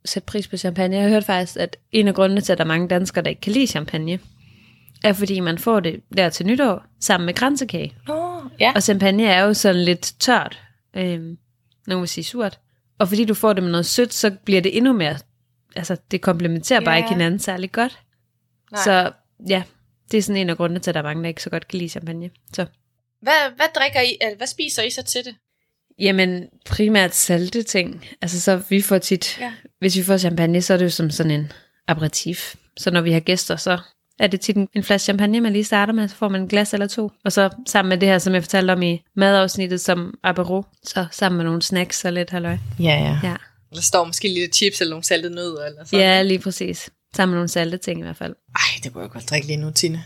sætte 0.05 0.25
pris 0.25 0.47
på 0.47 0.57
champagne. 0.57 0.95
Jeg 0.95 1.03
har 1.03 1.09
hørt 1.09 1.23
faktisk, 1.25 1.59
at 1.59 1.77
en 1.91 2.07
af 2.07 2.15
grundene 2.15 2.41
til, 2.41 2.51
at 2.51 2.57
der 2.57 2.63
er 2.63 2.67
mange 2.67 2.88
danskere, 2.88 3.23
der 3.23 3.29
ikke 3.29 3.41
kan 3.41 3.51
lide 3.51 3.67
champagne, 3.67 4.19
er 5.03 5.13
fordi 5.13 5.39
man 5.39 5.57
får 5.57 5.79
det 5.79 6.01
der 6.17 6.29
til 6.29 6.45
nytår 6.45 6.83
sammen 7.00 7.25
med 7.25 7.33
kransekage. 7.33 7.94
Nå, 8.07 8.41
ja. 8.59 8.71
Og 8.75 8.83
champagne 8.83 9.23
er 9.25 9.44
jo 9.44 9.53
sådan 9.53 9.81
lidt 9.83 10.13
tørt. 10.19 10.61
Øhm, 10.95 11.38
nogen 11.88 12.01
vil 12.01 12.09
sige 12.09 12.23
surt. 12.23 12.59
Og 13.00 13.07
fordi 13.07 13.25
du 13.25 13.33
får 13.33 13.53
det 13.53 13.63
med 13.63 13.71
noget 13.71 13.85
sødt, 13.85 14.13
så 14.13 14.31
bliver 14.45 14.61
det 14.61 14.77
endnu 14.77 14.94
mere... 14.94 15.15
Altså, 15.75 15.97
det 16.11 16.21
komplementerer 16.21 16.79
bare 16.79 16.95
Ja. 16.95 16.97
ikke 16.97 17.09
hinanden 17.09 17.39
særlig 17.39 17.71
godt. 17.71 17.99
Nej. 18.71 18.81
Så 18.83 19.11
ja, 19.49 19.63
det 20.11 20.17
er 20.17 20.21
sådan 20.21 20.41
en 20.41 20.49
af 20.49 20.57
grundene 20.57 20.79
til, 20.79 20.91
at 20.91 20.95
der 20.95 20.99
er 21.01 21.03
mange, 21.06 21.23
der 21.23 21.27
ikke 21.29 21.44
så 21.44 21.49
godt 21.49 21.67
kan 21.67 21.77
lide 21.79 21.89
champagne. 21.89 22.29
Så 22.53 22.65
Hvad, 23.21 23.56
hvad 23.56 23.65
drikker 23.75 24.01
I, 24.01 24.17
eller 24.21 24.38
hvad 24.38 24.47
spiser 24.47 24.83
I 24.83 24.89
så 24.89 25.03
til 25.03 25.25
det? 25.25 25.35
Jamen, 26.00 26.44
primært 26.66 27.16
salte 27.16 27.63
ting. 27.63 28.06
Altså, 28.22 28.42
så 28.42 28.62
vi 28.69 28.81
får 28.81 28.98
tit, 28.98 29.38
Ja. 29.40 29.54
hvis 29.80 29.95
vi 29.98 30.04
får 30.04 30.18
champagne, 30.18 30.62
så 30.62 30.74
er 30.74 30.78
det 30.78 30.86
jo 30.86 30.90
som 30.90 31.10
sådan 31.10 31.31
en 31.31 31.51
aperitif. 31.88 32.56
Så 32.78 32.92
når 32.92 33.01
vi 33.01 33.12
har 33.12 33.19
gæster, 33.19 33.56
så 33.56 33.80
er 34.19 34.28
det 34.28 34.42
tit 34.42 34.56
en, 34.56 34.68
en 34.74 34.84
flaske 34.84 35.04
champagne, 35.04 35.42
man 35.42 35.54
lige 35.54 35.63
starter 35.63 35.94
med, 35.94 36.07
så 36.07 36.16
får 36.16 36.30
man 36.30 36.42
en 36.42 36.48
glas 36.48 36.74
eller 36.74 36.88
to. 36.88 37.12
Og 37.25 37.31
så 37.31 37.50
sammen 37.68 37.90
med 37.90 37.98
det 37.98 38.10
her, 38.10 38.18
som 38.19 38.34
jeg 38.34 38.44
fortalte 38.44 38.72
om 38.72 38.81
i 38.81 39.02
madafsnittet 39.16 39.81
som 39.81 40.14
apero, 40.23 40.64
så 40.83 41.06
sammen 41.12 41.38
med 41.38 41.45
nogle 41.45 41.62
snacks 41.62 42.06
og 42.06 42.14
lidt 42.14 42.30
halløj. 42.30 42.57
Ja, 42.80 42.83
ja. 42.85 43.19
Ja, 43.23 43.35
Der 43.76 43.81
står 43.81 44.06
måske 44.06 44.28
lidt 44.28 44.56
chips 44.56 44.81
eller 44.81 44.90
nogle 44.92 45.04
saltede 45.04 45.35
nødder 45.35 45.66
eller 45.66 45.85
sådan. 45.85 46.00
ja 46.00 46.21
lige 46.21 46.40
præcis. 46.40 46.90
Sammen 47.16 47.31
med 47.31 47.38
nogle 47.38 47.50
salte 47.50 47.78
ting 47.78 48.00
i 48.00 48.04
hvert 48.04 48.18
fald. 48.18 48.35
Ej, 48.56 48.62
det 48.83 48.94
kunne 48.94 49.02
jeg 49.04 49.12
godt 49.12 49.30
drikke 49.30 49.47
lige 49.47 49.57
nu, 49.57 49.71
Tine. 49.71 50.04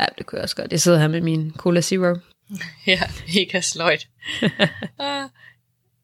Ja, 0.00 0.04
det 0.18 0.26
kunne 0.26 0.36
jeg 0.36 0.42
også 0.42 0.56
godt. 0.56 0.72
Jeg 0.72 0.80
sidder 0.80 0.98
her 0.98 1.08
med 1.08 1.20
min 1.20 1.52
Cola 1.56 1.80
Zero. 1.80 2.14
Ja, 2.86 3.00
mega 3.34 3.60
sløjt. 3.60 4.08
Ah, 4.98 5.28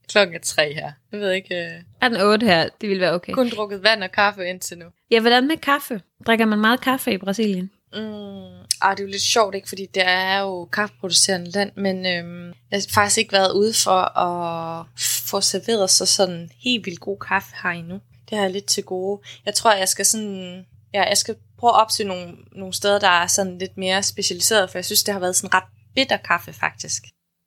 Klokken 0.08 0.36
er 0.36 0.40
tre 0.40 0.74
her. 0.74 0.92
Jeg 1.12 1.20
ved 1.20 1.32
ikke, 1.32 1.54
uh, 1.54 1.82
Er 2.00 2.08
den 2.08 2.20
8 2.20 2.46
her? 2.46 2.68
Det 2.80 2.88
ville 2.88 3.00
være 3.00 3.12
okay. 3.12 3.32
kun 3.32 3.50
drukket 3.50 3.82
vand 3.82 4.02
og 4.02 4.12
kaffe 4.12 4.48
indtil 4.48 4.78
nu. 4.78 4.86
Ja, 5.10 5.20
hvordan 5.20 5.48
med 5.48 5.56
kaffe? 5.56 6.00
Drikker 6.26 6.46
man 6.46 6.58
meget 6.58 6.80
kaffe 6.80 7.12
i 7.12 7.18
Brasilien? 7.18 7.70
Mm, 7.92 8.00
ah, 8.80 8.96
det 8.96 9.00
er 9.00 9.04
jo 9.04 9.10
lidt 9.10 9.22
sjovt, 9.22 9.54
ikke? 9.54 9.68
Fordi 9.68 9.86
det 9.94 10.02
er 10.06 10.40
jo 10.40 10.64
kaffeproducerende 10.64 11.50
land, 11.50 11.72
men 11.76 12.06
øhm, 12.06 12.46
jeg 12.46 12.76
har 12.76 12.86
faktisk 12.94 13.18
ikke 13.18 13.32
været 13.32 13.52
ude 13.52 13.72
for 13.84 14.18
at 14.18 14.86
få 15.30 15.40
serveret 15.40 15.90
så 15.90 16.06
sådan 16.06 16.50
helt 16.64 16.86
vildt 16.86 17.00
god 17.00 17.18
kaffe 17.18 17.54
her 17.62 17.70
endnu. 17.70 18.00
Det 18.30 18.38
har 18.38 18.44
jeg 18.44 18.52
lidt 18.52 18.66
til 18.66 18.84
gode. 18.84 19.20
Jeg 19.46 19.54
tror, 19.54 19.72
jeg 19.72 19.88
skal 19.88 20.04
sådan... 20.04 20.66
Ja, 20.94 21.02
jeg 21.02 21.18
skal 21.18 21.36
prøve 21.58 21.70
at 21.70 21.80
opsøge 21.80 22.08
nogle, 22.08 22.34
nogle 22.52 22.74
steder, 22.74 22.98
der 22.98 23.08
er 23.08 23.26
sådan 23.26 23.58
lidt 23.58 23.76
mere 23.76 24.02
specialiseret, 24.02 24.70
for 24.70 24.78
jeg 24.78 24.84
synes, 24.84 25.02
det 25.02 25.12
har 25.12 25.20
været 25.20 25.36
sådan 25.36 25.54
ret 25.54 25.64
bitter 25.94 26.16
kaffe, 26.16 26.52
faktisk. 26.52 27.02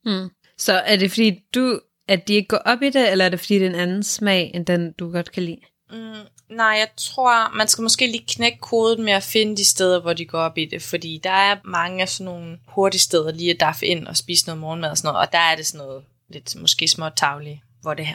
Mm. 0.06 0.30
Så 0.58 0.74
er 0.74 0.96
det 0.96 1.12
fordi 1.12 1.40
du, 1.56 1.80
at 2.08 2.28
de 2.28 2.34
ikke 2.34 2.48
går 2.48 2.58
op 2.58 2.82
i 2.82 2.90
det, 2.90 3.12
eller 3.12 3.26
er 3.26 3.30
det 3.30 3.40
fordi 3.40 3.54
det 3.54 3.66
er 3.66 3.70
en 3.70 3.76
anden 3.76 4.04
smag, 4.04 4.52
end 4.54 4.66
den 4.66 4.92
du 4.92 5.12
godt 5.12 5.32
kan 5.32 5.44
lide? 5.44 5.60
Mm, 5.92 6.56
nej, 6.56 6.68
jeg 6.68 6.88
tror, 6.98 7.56
man 7.58 7.68
skal 7.68 7.82
måske 7.82 8.08
lige 8.08 8.26
knække 8.28 8.58
koden 8.58 9.04
med 9.04 9.14
at 9.14 9.24
finde 9.24 9.58
de 9.58 9.66
steder, 9.66 10.02
hvor 10.02 10.14
de 10.14 10.26
går 10.26 10.40
op 10.40 10.58
i 10.58 10.66
det, 10.66 10.82
fordi 10.82 11.20
der 11.24 11.32
er 11.32 11.58
mange 11.66 12.02
af 12.02 12.10
sådan 12.10 12.26
nogle 12.26 12.58
hurtige 12.68 13.02
steder 13.02 13.32
lige 13.32 13.54
at 13.54 13.60
daffe 13.60 13.86
ind 13.86 14.08
og 14.08 14.18
spise 14.18 14.46
noget 14.46 14.62
morgenmad 14.62 14.90
og 14.90 14.98
sådan 14.98 15.08
noget, 15.08 15.28
og 15.28 15.34
der 15.34 15.40
er 15.40 15.56
det 15.56 15.66
sådan 15.66 15.86
noget 15.88 16.04
lidt 16.30 16.56
måske 16.56 16.88
småt 16.88 17.14
tavligt, 17.16 17.60
hvor 17.82 17.94
det 17.94 18.08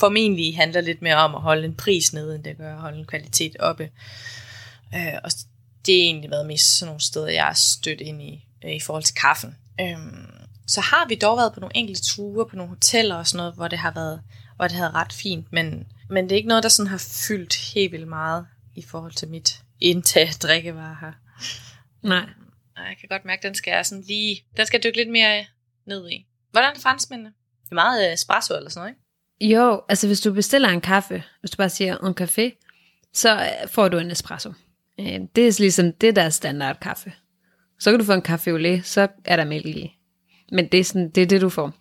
formentlig 0.00 0.56
handler 0.56 0.80
lidt 0.80 1.02
mere 1.02 1.16
om 1.16 1.34
at 1.34 1.40
holde 1.40 1.64
en 1.64 1.74
pris 1.74 2.12
nede, 2.12 2.34
end 2.34 2.44
det 2.44 2.56
gør 2.56 2.74
at 2.74 2.80
holde 2.80 2.98
en 2.98 3.06
kvalitet 3.06 3.56
oppe. 3.60 3.90
Øh, 4.94 5.14
og 5.24 5.30
det 5.86 5.94
har 5.94 6.04
egentlig 6.04 6.30
været 6.30 6.46
mest 6.46 6.78
sådan 6.78 6.88
nogle 6.88 7.00
steder, 7.00 7.28
jeg 7.28 7.44
har 7.44 7.54
stødt 7.54 8.00
ind 8.00 8.22
i, 8.22 8.44
øh, 8.64 8.74
i 8.74 8.80
forhold 8.80 9.04
til 9.04 9.14
kaffen. 9.14 9.56
Øhm, 9.80 10.26
så 10.66 10.80
har 10.80 11.08
vi 11.08 11.14
dog 11.14 11.36
været 11.36 11.52
på 11.52 11.60
nogle 11.60 11.76
enkelte 11.76 12.02
ture 12.02 12.46
på 12.46 12.56
nogle 12.56 12.68
hoteller 12.68 13.14
og 13.14 13.26
sådan 13.26 13.36
noget, 13.36 13.54
hvor 13.54 13.68
det 13.68 13.78
har 13.78 13.90
været, 13.90 14.22
hvor 14.56 14.68
det 14.68 14.76
havde 14.76 14.90
ret 14.90 15.12
fint, 15.12 15.52
men, 15.52 15.86
men 16.10 16.24
det 16.24 16.32
er 16.32 16.36
ikke 16.36 16.48
noget, 16.48 16.62
der 16.62 16.68
sådan 16.68 16.90
har 16.90 17.02
fyldt 17.28 17.56
helt 17.74 17.92
vildt 17.92 18.08
meget 18.08 18.46
i 18.76 18.82
forhold 18.82 19.12
til 19.12 19.28
mit 19.28 19.62
indtag 19.80 20.28
af 20.28 20.34
drikkevarer 20.34 20.96
her. 21.00 21.12
Nej. 22.02 22.26
Og 22.76 22.82
jeg 22.88 22.96
kan 23.00 23.08
godt 23.08 23.24
mærke, 23.24 23.38
at 23.38 23.42
den 23.42 23.54
skal 23.54 23.70
jeg 23.70 23.86
sådan 23.86 24.04
lige, 24.04 24.44
den 24.56 24.66
skal 24.66 24.82
dykke 24.84 24.96
lidt 24.96 25.10
mere 25.10 25.44
ned 25.86 26.10
i. 26.10 26.26
Hvordan 26.50 26.76
er 26.76 26.80
franskmændene? 26.80 27.32
Det 27.64 27.70
er 27.70 27.74
meget 27.74 28.06
øh, 28.06 28.12
espresso 28.12 28.56
eller 28.56 28.70
sådan 28.70 28.80
noget, 28.80 28.96
ikke? 29.40 29.54
Jo, 29.54 29.82
altså 29.88 30.06
hvis 30.06 30.20
du 30.20 30.32
bestiller 30.32 30.68
en 30.68 30.80
kaffe, 30.80 31.24
hvis 31.40 31.50
du 31.50 31.56
bare 31.56 31.68
siger 31.70 31.98
en 31.98 32.14
café, 32.20 32.66
så 33.14 33.50
får 33.66 33.88
du 33.88 33.98
en 33.98 34.10
espresso. 34.10 34.52
Øh, 35.00 35.20
Det 35.36 35.48
er 35.48 35.56
ligesom 35.60 35.92
det, 35.92 36.16
der 36.16 36.22
er 36.22 36.30
standard 36.30 36.80
kaffe. 36.80 37.12
Så 37.80 37.90
kan 37.90 37.98
du 38.00 38.04
få 38.04 38.12
en 38.12 38.22
kaffe 38.22 38.50
au 38.50 38.56
lait, 38.56 38.86
så 38.86 39.08
er 39.24 39.36
der 39.36 39.44
mælk 39.44 39.66
i. 39.66 39.98
Men 40.52 40.66
det 40.66 40.80
er, 40.80 40.84
sådan, 40.84 41.10
det 41.10 41.22
er 41.22 41.26
det, 41.26 41.40
du 41.40 41.48
får. 41.48 41.72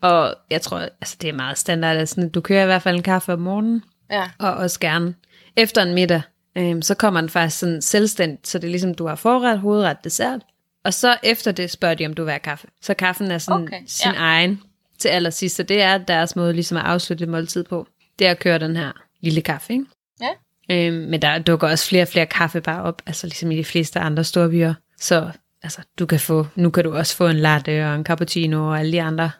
Og 0.00 0.34
jeg 0.50 0.62
tror, 0.62 0.78
altså 0.78 1.16
det 1.20 1.28
er 1.28 1.32
meget 1.32 1.58
standard. 1.58 2.06
Sådan, 2.06 2.28
du 2.28 2.40
kører 2.40 2.62
i 2.62 2.66
hvert 2.66 2.82
fald 2.82 2.96
en 2.96 3.02
kaffe 3.02 3.32
om 3.32 3.38
morgenen, 3.40 3.82
Ja. 4.10 4.30
og 4.38 4.54
også 4.54 4.80
gerne 4.80 5.14
efter 5.56 5.82
en 5.82 5.94
middag. 5.94 6.22
Øhm, 6.56 6.82
så 6.82 6.94
kommer 6.94 7.20
den 7.20 7.30
faktisk 7.30 7.58
sådan 7.58 7.82
selvstændigt, 7.82 8.48
så 8.48 8.58
det 8.58 8.66
er 8.66 8.70
ligesom, 8.70 8.94
du 8.94 9.06
har 9.06 9.14
forret, 9.14 9.58
hovedret, 9.58 10.04
dessert. 10.04 10.40
Og 10.84 10.94
så 10.94 11.16
efter 11.22 11.52
det 11.52 11.70
spørger 11.70 11.94
de, 11.94 12.06
om 12.06 12.14
du 12.14 12.24
vil 12.24 12.30
have 12.30 12.40
kaffe. 12.40 12.66
Så 12.82 12.94
kaffen 12.94 13.30
er 13.30 13.38
sådan 13.38 13.62
okay, 13.62 13.80
sin 13.86 14.12
ja. 14.12 14.18
egen 14.18 14.60
til 14.98 15.08
allersidst. 15.08 15.56
Så 15.56 15.62
det 15.62 15.82
er 15.82 15.98
deres 15.98 16.36
måde 16.36 16.52
ligesom 16.52 16.76
at 16.78 16.84
afslutte 16.84 17.24
et 17.24 17.28
måltid 17.30 17.64
på. 17.64 17.86
Det 18.18 18.26
er 18.26 18.30
at 18.30 18.38
køre 18.38 18.58
den 18.58 18.76
her 18.76 18.92
lille 19.20 19.40
kaffe, 19.40 19.72
ikke? 19.72 19.84
Ja. 20.20 20.28
Øhm, 20.70 20.96
men 20.96 21.22
der 21.22 21.38
dukker 21.38 21.68
også 21.68 21.88
flere 21.88 22.02
og 22.02 22.08
flere 22.08 22.26
kaffebar 22.26 22.80
op, 22.80 23.02
altså 23.06 23.26
ligesom 23.26 23.50
i 23.50 23.56
de 23.56 23.64
fleste 23.64 24.00
andre 24.00 24.24
store 24.24 24.48
byer. 24.48 24.74
Så 25.00 25.30
altså, 25.62 25.80
du 25.98 26.06
kan 26.06 26.20
få, 26.20 26.46
nu 26.56 26.70
kan 26.70 26.84
du 26.84 26.94
også 26.96 27.16
få 27.16 27.28
en 27.28 27.36
latte 27.36 27.86
og 27.88 27.94
en 27.94 28.04
cappuccino 28.04 28.68
og 28.68 28.78
alle 28.80 28.92
de 28.92 29.02
andre, 29.02 29.30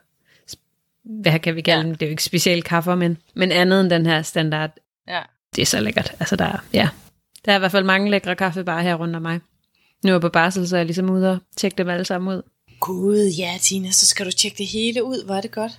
hvad 1.05 1.39
kan 1.39 1.55
vi 1.57 1.61
kalde 1.61 1.81
Ja. 1.81 1.87
dem? 1.87 1.95
Det 1.95 2.03
er 2.03 2.07
jo 2.07 2.11
ikke 2.11 2.25
specielt 2.25 2.65
kaffe, 2.65 2.97
men, 2.97 3.19
men 3.35 3.53
andet 3.53 3.81
end 3.81 3.91
den 3.91 4.07
her 4.07 4.23
standard, 4.23 4.71
Ja. 5.09 5.21
det 5.57 5.63
er 5.63 5.67
så 5.67 5.81
lækkert. 5.81 6.13
Altså 6.21 6.37
der, 6.37 6.45
er- 6.45 6.65
ja, 6.73 6.89
der 7.45 7.53
er 7.53 7.57
i 7.57 7.59
hvert 7.59 7.71
fald 7.73 7.85
mange 7.85 8.11
lækre 8.11 8.37
kaffebarer 8.37 8.83
her 8.83 8.95
rundt 8.95 9.17
om 9.17 9.23
mig. 9.23 9.41
Nu 10.05 10.09
er 10.11 10.15
jeg 10.15 10.21
på 10.21 10.29
barsel, 10.29 10.69
så 10.69 10.77
er 10.77 10.79
jeg 10.81 10.87
ligesom 10.87 11.11
ude 11.11 11.31
og 11.33 11.39
tjekke 11.57 11.79
dem 11.79 11.89
alle 11.89 12.05
sammen 12.05 12.37
ud. 12.37 12.43
Gud, 12.81 13.33
ja, 13.39 13.59
Tina, 13.61 13.91
så 13.91 14.07
skal 14.07 14.27
du 14.27 14.31
tjekke 14.31 14.59
det 14.59 14.67
hele 14.67 15.05
ud. 15.05 15.27
Er 15.31 15.41
det 15.41 15.51
godt. 15.51 15.73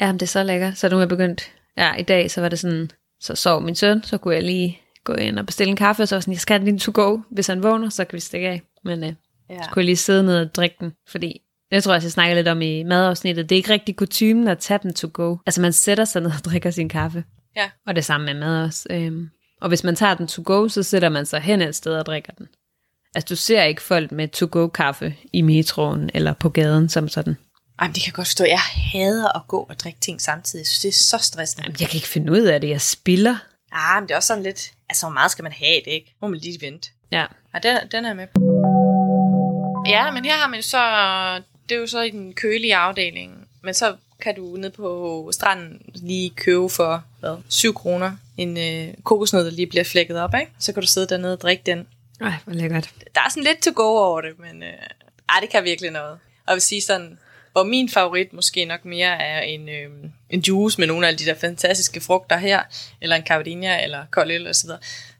Ja, 0.00 0.12
det 0.12 0.22
er 0.22 0.26
så 0.26 0.42
lækkert. 0.42 0.78
Så 0.78 0.88
nu 0.88 0.96
er 0.96 1.00
jeg 1.00 1.08
begyndt, 1.08 1.50
ja, 1.76 1.94
i 1.94 2.02
dag, 2.02 2.30
så 2.30 2.40
var 2.40 2.48
det 2.48 2.58
sådan, 2.58 2.90
så 3.20 3.34
sov 3.34 3.62
min 3.62 3.74
søn, 3.74 4.02
så 4.04 4.18
kunne 4.18 4.34
jeg 4.34 4.42
lige 4.42 4.80
gå 5.04 5.12
ind 5.14 5.38
og 5.38 5.46
bestille 5.46 5.70
en 5.70 5.76
kaffe, 5.76 6.02
og 6.02 6.08
så 6.08 6.14
var 6.16 6.20
sådan, 6.20 6.32
jeg 6.32 6.40
skal 6.40 6.60
lige 6.60 6.78
to 6.78 6.92
go. 6.94 7.18
Hvis 7.30 7.46
han 7.46 7.62
vågner, 7.62 7.88
så 7.90 8.04
kan 8.04 8.16
vi 8.16 8.20
stikke 8.20 8.48
af. 8.48 8.62
Men 8.84 9.04
øh, 9.04 9.12
Ja. 9.50 9.62
så 9.62 9.70
kunne 9.70 9.80
jeg 9.80 9.84
lige 9.84 9.96
sidde 9.96 10.22
ned 10.22 10.40
og 10.40 10.54
drikke 10.54 10.76
den, 10.80 10.92
fordi 11.08 11.40
jeg 11.70 11.82
tror 11.82 11.94
også, 11.94 12.06
jeg 12.06 12.12
snakker 12.12 12.34
lidt 12.34 12.48
om 12.48 12.62
i 12.62 12.82
madafsnittet. 12.82 13.48
Det 13.48 13.54
er 13.54 13.56
ikke 13.56 13.72
rigtig 13.72 13.96
kutumen 13.96 14.48
at 14.48 14.58
tage 14.58 14.80
den 14.82 14.94
to 14.94 15.08
go. 15.12 15.36
Altså 15.46 15.60
man 15.60 15.72
sætter 15.72 16.04
sig 16.04 16.22
ned 16.22 16.30
og 16.30 16.44
drikker 16.50 16.70
sin 16.70 16.88
kaffe. 16.88 17.24
Ja. 17.56 17.70
Og 17.86 17.96
det 17.96 18.04
samme 18.04 18.26
med 18.26 18.34
mad 18.34 18.64
også. 18.64 18.86
Øhm, 18.90 19.30
og 19.60 19.68
hvis 19.68 19.84
man 19.84 19.96
tager 19.96 20.14
den 20.14 20.26
to 20.26 20.42
go, 20.44 20.68
så 20.68 20.82
sætter 20.82 21.08
man 21.08 21.26
sig 21.26 21.40
hen 21.40 21.62
et 21.62 21.76
sted 21.76 21.98
og 21.98 22.06
drikker 22.06 22.32
den. 22.32 22.46
Altså 23.14 23.26
du 23.28 23.36
ser 23.36 23.62
ikke 23.62 23.82
folk 23.82 24.12
med 24.12 24.28
to 24.28 24.48
go 24.50 24.68
kaffe 24.68 25.16
i 25.32 25.42
metroen 25.42 26.10
eller 26.14 26.32
på 26.32 26.48
gaden 26.48 26.88
som 26.88 27.08
sådan. 27.08 27.36
Ej, 27.78 27.86
men 27.86 27.94
det 27.94 28.02
kan 28.02 28.08
jeg 28.08 28.14
godt 28.14 28.26
forstå. 28.26 28.44
Jeg 28.44 28.60
hader 28.60 29.36
at 29.36 29.42
gå 29.48 29.66
og 29.68 29.80
drikke 29.80 30.00
ting 30.00 30.20
samtidig. 30.20 30.60
Jeg 30.60 30.66
synes, 30.66 30.80
det 30.80 30.88
er 30.88 31.18
så 31.18 31.24
stressende. 31.24 31.64
Jamen, 31.64 31.76
jeg 31.80 31.88
kan 31.88 31.96
ikke 31.98 32.08
finde 32.08 32.32
ud 32.32 32.40
af 32.40 32.60
det. 32.60 32.68
Jeg 32.68 32.80
spiller. 32.80 33.36
Ah, 33.72 34.02
men 34.02 34.08
det 34.08 34.12
er 34.12 34.16
også 34.16 34.26
sådan 34.26 34.42
lidt... 34.42 34.72
Altså, 34.88 35.06
hvor 35.06 35.12
meget 35.12 35.30
skal 35.30 35.42
man 35.42 35.52
have 35.52 35.80
det, 35.84 35.90
ikke? 35.90 36.16
Må 36.22 36.28
man 36.28 36.38
lige 36.38 36.58
vente. 36.60 36.90
Ja. 37.12 37.26
Ja, 37.54 37.58
den, 37.62 37.78
den 37.92 38.04
er 38.04 38.08
jeg 38.08 38.16
med 38.16 38.26
på. 38.34 38.45
Ja, 39.88 40.10
men 40.10 40.24
her 40.24 40.34
har 40.34 40.48
man 40.48 40.62
så... 40.62 40.78
Det 41.68 41.74
er 41.74 41.80
jo 41.80 41.86
så 41.86 42.00
i 42.00 42.10
den 42.10 42.32
kølige 42.32 42.76
afdeling. 42.76 43.48
Men 43.62 43.74
så 43.74 43.96
kan 44.20 44.34
du 44.34 44.56
ned 44.56 44.70
på 44.70 45.28
stranden 45.32 45.82
lige 45.94 46.30
købe 46.30 46.68
for, 46.68 47.04
hvad, 47.20 47.36
7 47.48 47.74
kroner 47.74 48.16
en 48.36 48.56
øh, 48.58 48.94
kokosnød, 49.04 49.44
der 49.44 49.50
lige 49.50 49.66
bliver 49.66 49.84
flækket 49.84 50.20
op, 50.20 50.34
ikke? 50.40 50.52
Så 50.58 50.72
kan 50.72 50.80
du 50.80 50.86
sidde 50.86 51.06
dernede 51.06 51.32
og 51.32 51.40
drikke 51.40 51.62
den. 51.66 51.86
Ej, 52.20 52.32
hvor 52.44 52.54
lækkert. 52.54 52.90
Der 53.14 53.20
er 53.20 53.30
sådan 53.30 53.42
lidt 53.42 53.62
to 53.62 53.72
go 53.74 53.82
over 53.82 54.20
det, 54.20 54.38
men 54.38 54.62
øh, 54.62 54.68
ej, 55.28 55.40
det 55.40 55.50
kan 55.50 55.64
virkelig 55.64 55.90
noget. 55.90 56.12
Og 56.12 56.18
jeg 56.46 56.54
vil 56.54 56.62
sige 56.62 56.80
sådan, 56.80 57.18
hvor 57.52 57.64
min 57.64 57.88
favorit 57.88 58.32
måske 58.32 58.64
nok 58.64 58.84
mere 58.84 59.22
er 59.22 59.40
en, 59.40 59.68
øh, 59.68 59.90
en 60.30 60.40
juice 60.40 60.80
med 60.80 60.86
nogle 60.86 61.08
af 61.08 61.16
de 61.16 61.24
der 61.24 61.34
fantastiske 61.34 62.00
frugter 62.00 62.36
her, 62.36 62.62
eller 63.00 63.16
en 63.16 63.26
cavadinha, 63.26 63.82
eller 63.82 64.04
kold 64.10 64.30
øl 64.30 64.48
osv. 64.48 64.70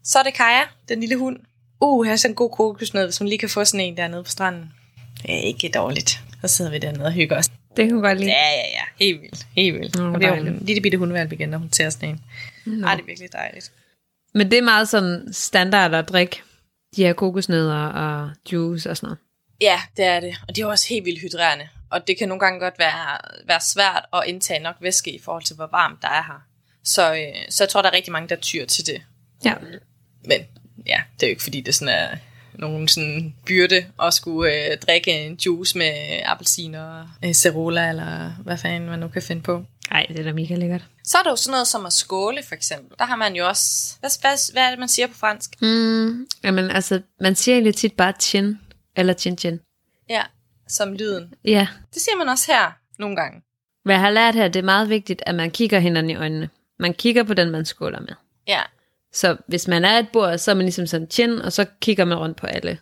Så 0.03 0.19
er 0.19 0.23
det 0.23 0.33
Kaja, 0.33 0.63
den 0.89 0.99
lille 0.99 1.15
hund. 1.15 1.39
Uh, 1.81 2.05
her 2.05 2.11
er 2.11 2.15
sådan 2.15 2.31
en 2.31 2.35
god 2.35 2.49
kokosnød, 2.49 3.05
hvis 3.05 3.21
man 3.21 3.29
lige 3.29 3.39
kan 3.39 3.49
få 3.49 3.65
sådan 3.65 3.85
en 3.85 3.97
dernede 3.97 4.23
på 4.23 4.29
stranden. 4.29 4.73
Det 5.21 5.33
er 5.33 5.39
ikke 5.39 5.69
dårligt. 5.69 6.21
Så 6.41 6.47
sidder 6.47 6.71
vi 6.71 6.77
dernede 6.77 7.05
og 7.05 7.11
hygger 7.11 7.37
os. 7.37 7.47
Det 7.47 7.87
kan 7.87 7.95
jeg 7.95 8.01
godt 8.01 8.19
lide. 8.19 8.31
Ja, 8.31 8.49
ja, 8.49 8.67
ja. 8.69 9.05
Helt 9.05 9.21
vildt. 9.21 9.47
Helt 9.55 9.79
vildt. 9.79 9.95
Nå, 9.95 10.13
og 10.13 10.19
det 10.19 10.27
er 10.27 10.35
jo 10.35 10.45
en 10.45 10.57
lille 10.61 10.81
bitte 10.81 10.97
hundvalg 10.97 11.33
igen, 11.33 11.49
når 11.49 11.57
hun 11.57 11.69
tager 11.69 11.89
sådan 11.89 12.09
en. 12.09 12.23
Nå. 12.65 12.87
Ej, 12.87 12.95
det 12.95 13.01
er 13.01 13.05
virkelig 13.05 13.33
dejligt. 13.33 13.71
Men 14.33 14.51
det 14.51 14.57
er 14.57 14.61
meget 14.61 14.89
sådan 14.89 15.33
standard 15.33 15.93
at 15.93 16.09
drikke 16.09 16.41
de 16.95 17.03
her 17.03 17.13
kokosnødder 17.13 17.85
og 17.85 18.29
juice 18.51 18.89
og 18.89 18.97
sådan 18.97 19.07
noget. 19.07 19.19
Ja, 19.61 19.81
det 19.97 20.05
er 20.05 20.19
det. 20.19 20.35
Og 20.47 20.55
det 20.55 20.61
er 20.61 20.65
også 20.65 20.87
helt 20.89 21.05
vildt 21.05 21.21
hydrerende. 21.21 21.67
Og 21.91 22.07
det 22.07 22.17
kan 22.17 22.27
nogle 22.27 22.39
gange 22.39 22.59
godt 22.59 22.79
være, 22.79 23.17
være 23.47 23.61
svært 23.61 24.05
at 24.13 24.23
indtage 24.27 24.59
nok 24.59 24.75
væske 24.81 25.15
i 25.15 25.19
forhold 25.19 25.43
til, 25.43 25.55
hvor 25.55 25.69
varmt 25.71 26.01
der 26.01 26.07
er 26.07 26.23
her. 26.23 26.45
Så, 26.83 27.13
øh, 27.13 27.35
så 27.49 27.63
jeg 27.63 27.69
tror, 27.69 27.81
der 27.81 27.89
er 27.89 27.93
rigtig 27.93 28.11
mange, 28.11 28.29
der 28.29 28.35
tyr 28.35 28.65
til 28.65 28.85
det. 28.85 29.01
Ja. 29.45 29.53
Men 30.25 30.41
ja, 30.85 31.01
det 31.19 31.23
er 31.23 31.27
jo 31.27 31.31
ikke 31.31 31.43
fordi, 31.43 31.61
det 31.61 31.75
sådan 31.75 31.93
er 31.93 32.17
nogen 32.53 32.87
sådan 32.87 33.35
byrde 33.45 33.85
at 34.03 34.13
skulle 34.13 34.71
øh, 34.71 34.77
drikke 34.77 35.11
en 35.11 35.33
juice 35.45 35.77
med 35.77 36.21
appelsiner 36.25 36.83
og 36.83 37.07
øh, 37.27 37.33
cerola, 37.33 37.89
eller 37.89 38.29
hvad 38.43 38.57
fanden 38.57 38.89
man 38.89 38.99
nu 38.99 39.07
kan 39.07 39.21
finde 39.21 39.41
på. 39.41 39.63
Ej, 39.91 40.05
det 40.09 40.19
er 40.19 40.23
da 40.23 40.33
mega 40.33 40.55
lækkert. 40.55 40.85
Så 41.03 41.17
er 41.17 41.23
der 41.23 41.29
jo 41.29 41.35
sådan 41.35 41.51
noget 41.51 41.67
som 41.67 41.85
at 41.85 41.93
skåle, 41.93 42.43
for 42.47 42.55
eksempel. 42.55 42.97
Der 42.99 43.05
har 43.05 43.15
man 43.15 43.35
jo 43.35 43.47
også... 43.47 43.95
Hvad, 43.99 44.09
hvad, 44.21 44.53
hvad 44.53 44.63
er 44.63 44.69
det, 44.69 44.79
man 44.79 44.87
siger 44.89 45.07
på 45.07 45.13
fransk? 45.13 45.61
Mm, 45.61 46.27
jamen, 46.43 46.71
altså, 46.71 47.01
man 47.21 47.35
siger 47.35 47.55
egentlig 47.55 47.75
tit 47.75 47.93
bare 47.93 48.13
chin, 48.19 48.59
eller 48.95 49.13
chin 49.13 49.37
chin. 49.37 49.59
Ja, 50.09 50.21
som 50.67 50.93
lyden. 50.93 51.33
Ja, 51.45 51.67
Det 51.93 52.01
siger 52.01 52.15
man 52.17 52.29
også 52.29 52.51
her 52.51 52.71
nogle 52.99 53.15
gange. 53.15 53.41
hvad 53.83 53.95
jeg 53.95 54.01
har 54.01 54.09
lært 54.09 54.35
her, 54.35 54.47
det 54.47 54.59
er 54.59 54.63
meget 54.63 54.89
vigtigt, 54.89 55.23
at 55.25 55.35
man 55.35 55.51
kigger 55.51 55.79
hinanden 55.79 56.09
i 56.09 56.15
øjnene. 56.15 56.49
Man 56.79 56.93
kigger 56.93 57.23
på 57.23 57.33
den, 57.33 57.49
man 57.51 57.65
skåler 57.65 57.99
med. 57.99 58.13
Ja, 58.47 58.61
Så 59.17 59.37
hvis 59.47 59.67
man 59.67 59.85
er 59.85 59.99
et 59.99 60.07
bord, 60.13 60.37
så 60.37 60.51
er 60.51 60.55
man 60.55 60.65
ligesom 60.65 60.87
sådan 60.87 61.07
chin, 61.11 61.41
og 61.41 61.53
så 61.53 61.65
kigger 61.81 62.05
man 62.05 62.17
rundt 62.17 62.37
på 62.37 62.47
alle. 62.47 62.77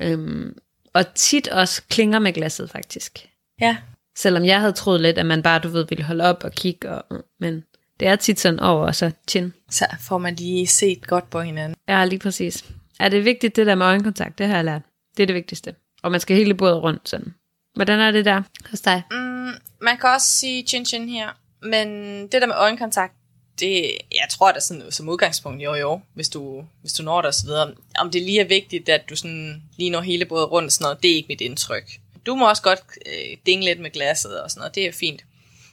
Øhm, 0.00 0.58
og 0.94 1.14
tit 1.14 1.48
også 1.48 1.82
klinger 1.90 2.18
med 2.18 2.32
glasset, 2.32 2.70
faktisk. 2.70 3.28
ja. 3.60 3.76
Selvom 4.18 4.44
jeg 4.44 4.60
havde 4.60 4.72
troet 4.72 5.00
lidt, 5.00 5.18
at 5.18 5.26
man 5.26 5.42
bare, 5.42 5.58
du 5.58 5.68
ved, 5.68 5.86
ville 5.88 6.04
holde 6.04 6.24
op 6.24 6.44
og 6.44 6.52
kigge, 6.52 6.90
og, 6.90 7.24
men 7.40 7.64
det 8.00 8.08
er 8.08 8.16
tit 8.16 8.40
sådan 8.40 8.60
over, 8.60 8.86
og 8.86 8.94
så 8.94 9.10
chin. 9.28 9.52
Så 9.70 9.86
får 10.00 10.18
man 10.18 10.34
lige 10.34 10.66
set 10.66 11.06
godt 11.06 11.30
på 11.30 11.40
hinanden. 11.40 11.76
Ja, 11.88 12.04
lige 12.04 12.18
præcis. 12.18 12.64
Er 13.00 13.08
det 13.08 13.24
vigtigt, 13.24 13.56
det 13.56 13.66
der 13.66 13.74
med 13.74 13.86
øjenkontakt? 13.86 14.38
Det 14.38 14.46
har 14.46 14.54
jeg 14.54 14.64
lært. 14.64 14.82
Det 15.16 15.22
er 15.22 15.26
det 15.26 15.34
vigtigste. 15.34 15.74
Og 16.02 16.10
man 16.10 16.20
skal 16.20 16.36
hele 16.36 16.54
bordet 16.54 16.82
rundt 16.82 17.08
sådan. 17.08 17.34
Hvordan 17.74 18.00
er 18.00 18.10
det 18.10 18.24
der 18.24 18.42
hos 18.70 18.80
dig? 18.80 19.02
Mm, 19.10 19.50
man 19.82 19.96
kan 20.00 20.10
også 20.10 20.26
sige 20.26 20.66
chin 20.66 20.84
chin 20.84 21.08
her, 21.08 21.28
men 21.62 21.88
det 22.22 22.42
der 22.42 22.46
med 22.46 22.54
øjenkontakt, 22.58 23.12
det, 23.60 23.98
jeg 24.12 24.26
tror, 24.30 24.52
det 24.52 24.62
sådan 24.62 24.92
som 24.92 25.08
udgangspunkt, 25.08 25.62
jo 25.62 25.74
jo, 25.74 26.00
hvis 26.14 26.28
du, 26.28 26.64
hvis 26.80 26.92
du 26.92 27.02
når 27.02 27.20
det 27.20 27.28
osv. 27.28 27.40
så 27.40 27.46
videre. 27.46 27.72
Om 27.98 28.10
det 28.10 28.22
lige 28.22 28.40
er 28.40 28.44
vigtigt, 28.44 28.88
at 28.88 29.10
du 29.10 29.16
sådan 29.16 29.62
lige 29.76 29.90
når 29.90 30.00
hele 30.00 30.24
bordet 30.24 30.50
rundt 30.50 30.66
og 30.66 30.72
sådan 30.72 30.84
noget, 30.84 31.02
det 31.02 31.10
er 31.10 31.14
ikke 31.14 31.28
mit 31.28 31.40
indtryk. 31.40 32.00
Du 32.26 32.34
må 32.34 32.48
også 32.48 32.62
godt 32.62 32.80
øh, 33.06 33.36
dinge 33.46 33.64
lidt 33.64 33.80
med 33.80 33.90
glasset 33.90 34.42
og 34.42 34.50
sådan 34.50 34.60
noget, 34.60 34.74
det 34.74 34.86
er 34.86 34.92
fint. 34.92 35.24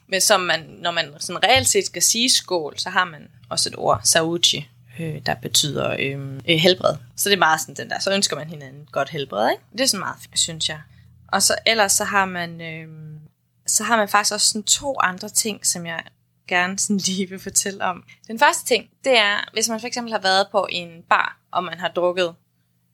Men 0.07 0.21
som 0.21 0.41
man, 0.41 0.59
når 0.79 0.91
man 0.91 1.05
sådan 1.19 1.43
reelt 1.43 1.67
set 1.67 1.85
skal 1.85 2.01
sige 2.01 2.29
skål, 2.29 2.73
så 2.77 2.89
har 2.89 3.05
man 3.05 3.27
også 3.49 3.69
et 3.69 3.75
ord, 3.77 4.01
sauchi, 4.03 4.67
øh, 4.99 5.21
der 5.25 5.35
betyder 5.35 5.95
øh, 5.99 6.19
øh, 6.49 6.57
helbred. 6.57 6.95
Så 7.15 7.29
det 7.29 7.35
er 7.35 7.39
meget 7.39 7.61
sådan 7.61 7.75
den 7.75 7.89
der, 7.89 7.99
så 7.99 8.13
ønsker 8.13 8.35
man 8.35 8.49
hinanden 8.49 8.87
godt 8.91 9.09
helbred, 9.09 9.51
ikke? 9.51 9.63
Det 9.71 9.81
er 9.81 9.85
sådan 9.85 9.99
meget 9.99 10.17
fint, 10.21 10.39
synes 10.39 10.69
jeg. 10.69 10.79
Og 11.27 11.43
så 11.43 11.55
ellers 11.65 11.91
så 11.91 12.03
har 12.03 12.25
man, 12.25 12.61
øh, 12.61 12.87
så 13.67 13.83
har 13.83 13.97
man 13.97 14.09
faktisk 14.09 14.33
også 14.33 14.47
sådan 14.47 14.63
to 14.63 14.95
andre 14.99 15.29
ting, 15.29 15.65
som 15.65 15.85
jeg 15.85 16.03
gerne 16.47 16.79
sådan 16.79 16.97
lige 16.97 17.29
vil 17.29 17.39
fortælle 17.39 17.83
om. 17.83 18.03
Den 18.27 18.39
første 18.39 18.65
ting, 18.65 18.89
det 19.03 19.17
er, 19.17 19.49
hvis 19.53 19.69
man 19.69 19.79
for 19.79 19.87
eksempel 19.87 20.13
har 20.13 20.19
været 20.21 20.47
på 20.51 20.67
en 20.69 20.89
bar, 21.09 21.39
og 21.51 21.63
man 21.63 21.79
har 21.79 21.87
drukket 21.87 22.35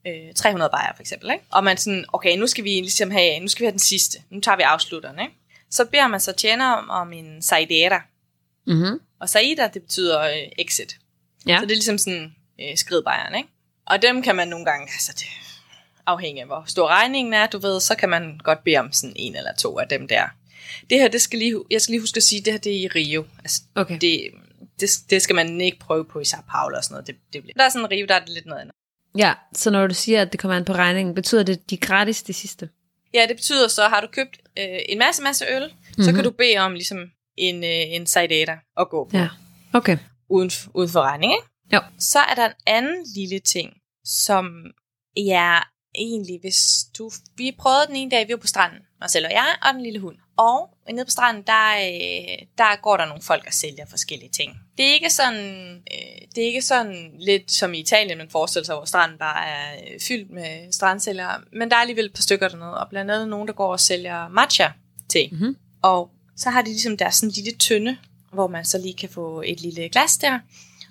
øh, 0.08 0.34
300 0.36 0.70
bajer 0.72 0.91
for 0.96 1.01
eksempel, 1.01 1.31
ikke? 1.31 1.46
og 1.51 1.63
man 1.63 1.77
sådan, 1.77 2.05
okay, 2.13 2.38
nu 2.38 2.48
skal 2.48 2.63
vi 2.63 2.70
ligesom 2.70 3.12
have, 3.12 3.39
nu 3.39 3.48
skal 3.48 3.62
vi 3.62 3.65
have 3.65 3.72
den 3.72 3.79
sidste, 3.79 4.17
nu 4.29 4.39
tager 4.39 4.58
vi 4.58 4.63
afslutteren, 4.63 5.20
ikke? 5.20 5.34
så 5.70 5.86
beder 5.86 6.08
man 6.08 6.20
så 6.20 6.31
tjener 6.31 6.72
om, 6.72 6.89
om 6.89 7.13
en 7.13 7.41
saidera, 7.41 8.01
Mm-hmm. 8.67 9.00
og 9.20 9.29
saida, 9.29 9.70
det 9.74 9.81
betyder 9.81 10.22
øh, 10.22 10.51
exit. 10.60 10.98
Ja. 11.48 11.58
Så 11.58 11.62
det 11.62 11.72
er 11.72 11.75
ligesom 11.75 11.98
sådan 11.98 12.36
øh, 12.62 12.77
skridbajeren, 12.77 13.36
ikke? 13.36 13.50
Og 13.86 14.01
dem 14.01 14.22
kan 14.22 14.36
man 14.36 14.48
nogle 14.48 14.65
gange, 14.65 14.84
altså 14.84 15.12
det 15.15 15.25
afhængig 16.05 16.41
af 16.41 16.48
hvor 16.48 16.63
stor 16.67 16.88
regningen 16.88 17.34
er, 17.34 17.48
du 17.48 17.60
ved, 17.60 17.79
så 17.79 17.96
kan 17.96 18.10
man 18.10 18.39
godt 18.43 18.63
bede 18.63 18.77
om 18.77 18.91
sådan 18.91 19.13
en 19.15 19.36
eller 19.36 19.53
to 19.53 19.79
af 19.79 19.88
dem 19.88 20.08
der. 20.08 20.25
Det 20.89 20.99
her, 20.99 21.07
det 21.07 21.21
skal 21.21 21.39
lige, 21.39 21.63
jeg 21.71 21.81
skal 21.81 21.93
lige 21.93 22.01
huske 22.01 22.17
at 22.17 22.23
sige, 22.23 22.41
det 22.41 22.53
her 22.53 22.59
det 22.59 22.71
er 22.71 22.79
i 22.79 22.87
Rio. 22.87 23.25
Altså, 23.39 23.61
Okay. 23.75 23.97
det, 24.01 24.31
det, 24.79 24.89
det 25.09 25.21
skal 25.21 25.35
man 25.35 25.61
ikke 25.61 25.79
prøve 25.79 26.05
på 26.05 26.19
i 26.19 26.25
Sao 26.25 26.41
Paulo 26.49 26.77
og 26.77 26.83
sådan 26.83 26.93
noget. 26.93 27.07
Det, 27.07 27.15
det 27.33 27.41
bliver. 27.43 27.53
Der 27.57 27.63
er 27.63 27.69
sådan 27.69 27.85
en 27.85 27.91
Rio, 27.91 28.05
der 28.05 28.15
er 28.15 28.19
det 28.19 28.29
lidt 28.29 28.45
noget 28.45 28.61
andet. 28.61 28.75
Ja, 29.17 29.33
så 29.53 29.69
når 29.69 29.87
du 29.87 29.93
siger, 29.93 30.21
at 30.21 30.31
det 30.31 30.39
kommer 30.39 30.57
an 30.57 30.65
på 30.65 30.73
regningen, 30.73 31.15
betyder 31.15 31.43
det, 31.43 31.53
at 31.53 31.69
de 31.69 31.75
er 31.75 31.79
gratis 31.79 32.23
det 32.23 32.35
sidste? 32.35 32.69
Ja, 33.13 33.25
det 33.27 33.35
betyder 33.35 33.67
så, 33.67 33.83
har 33.87 34.01
du 34.01 34.07
købt 34.11 34.37
øh, 34.59 34.79
en 34.89 34.97
masse, 34.99 35.23
masse 35.23 35.45
øl, 35.49 35.67
mm-hmm. 35.67 36.03
så 36.03 36.13
kan 36.13 36.23
du 36.23 36.31
bede 36.31 36.57
om 36.57 36.73
ligesom 36.73 36.99
en, 37.37 37.63
øh, 37.63 37.95
en 37.95 38.07
saidata 38.07 38.55
at 38.79 38.89
gå 38.89 39.07
på. 39.11 39.17
Ja. 39.17 39.29
Okay. 39.73 39.97
uden, 40.29 40.51
uden 40.73 40.89
for 40.89 41.01
regning, 41.01 41.33
ikke? 41.33 41.47
Jo. 41.73 41.79
Så 41.99 42.19
er 42.19 42.35
der 42.35 42.45
en 42.45 42.53
anden 42.67 43.05
lille 43.15 43.39
ting, 43.39 43.73
som 44.05 44.45
jeg 45.17 45.63
egentlig, 45.95 46.39
hvis 46.41 46.57
du... 46.97 47.11
Vi 47.37 47.55
prøvede 47.59 47.87
den 47.87 47.95
ene 47.95 48.11
dag, 48.11 48.27
vi 48.27 48.33
var 48.33 48.37
på 48.37 48.47
stranden, 48.47 48.79
Marcel 49.01 49.25
og 49.25 49.31
jeg, 49.31 49.55
og 49.62 49.74
den 49.74 49.84
lille 49.84 50.00
hund. 50.00 50.15
Og 50.38 50.70
nede 50.91 51.05
på 51.05 51.12
stranden, 51.12 51.43
der, 51.48 51.72
øh, 51.72 52.48
der 52.58 52.81
går 52.81 52.98
der 52.98 53.05
nogle 53.05 53.22
folk 53.22 53.43
og 53.48 53.53
sælger 53.53 53.86
forskellige 53.89 54.29
ting. 54.29 54.60
Det 54.77 54.89
er 54.89 54.93
ikke 54.93 55.10
sådan, 55.10 55.75
øh, 55.75 56.27
det 56.36 56.43
er 56.43 56.48
ikke 56.48 56.62
sådan 56.62 57.12
lidt 57.20 57.51
som 57.51 57.74
i 57.74 57.79
Italien, 57.79 58.17
man 58.17 58.29
forestiller 58.29 58.65
sig, 58.65 58.75
hvor 58.75 58.86
stranden 58.86 59.17
bare 59.17 59.48
er 59.48 59.74
øh, 59.74 60.00
fyldt 60.08 60.31
med 60.31 60.72
strandsælgere. 60.72 61.41
Men 61.53 61.70
der 61.70 61.75
er 61.75 61.81
alligevel 61.81 62.05
et 62.05 62.13
par 62.13 62.22
stykker 62.22 62.48
dernede, 62.48 62.77
og 62.77 62.89
blandt 62.89 63.12
andet 63.12 63.27
nogen, 63.27 63.48
der 63.48 63.53
går 63.53 63.72
og 63.72 63.79
sælger 63.79 64.29
matcha 64.29 64.70
te. 65.10 65.29
Mhm. 65.31 65.55
Og 65.81 66.12
så 66.38 66.50
har 66.50 66.62
de 66.62 66.70
ligesom 66.70 66.98
der 66.98 67.10
sådan 67.10 67.29
en 67.29 67.34
lille 67.34 67.58
tønde, 67.58 67.98
hvor 68.34 68.48
man 68.48 68.65
så 68.65 68.77
lige 68.77 68.93
kan 68.93 69.10
få 69.10 69.43
et 69.46 69.62
lille 69.62 69.89
glas 69.89 70.17
der. 70.17 70.39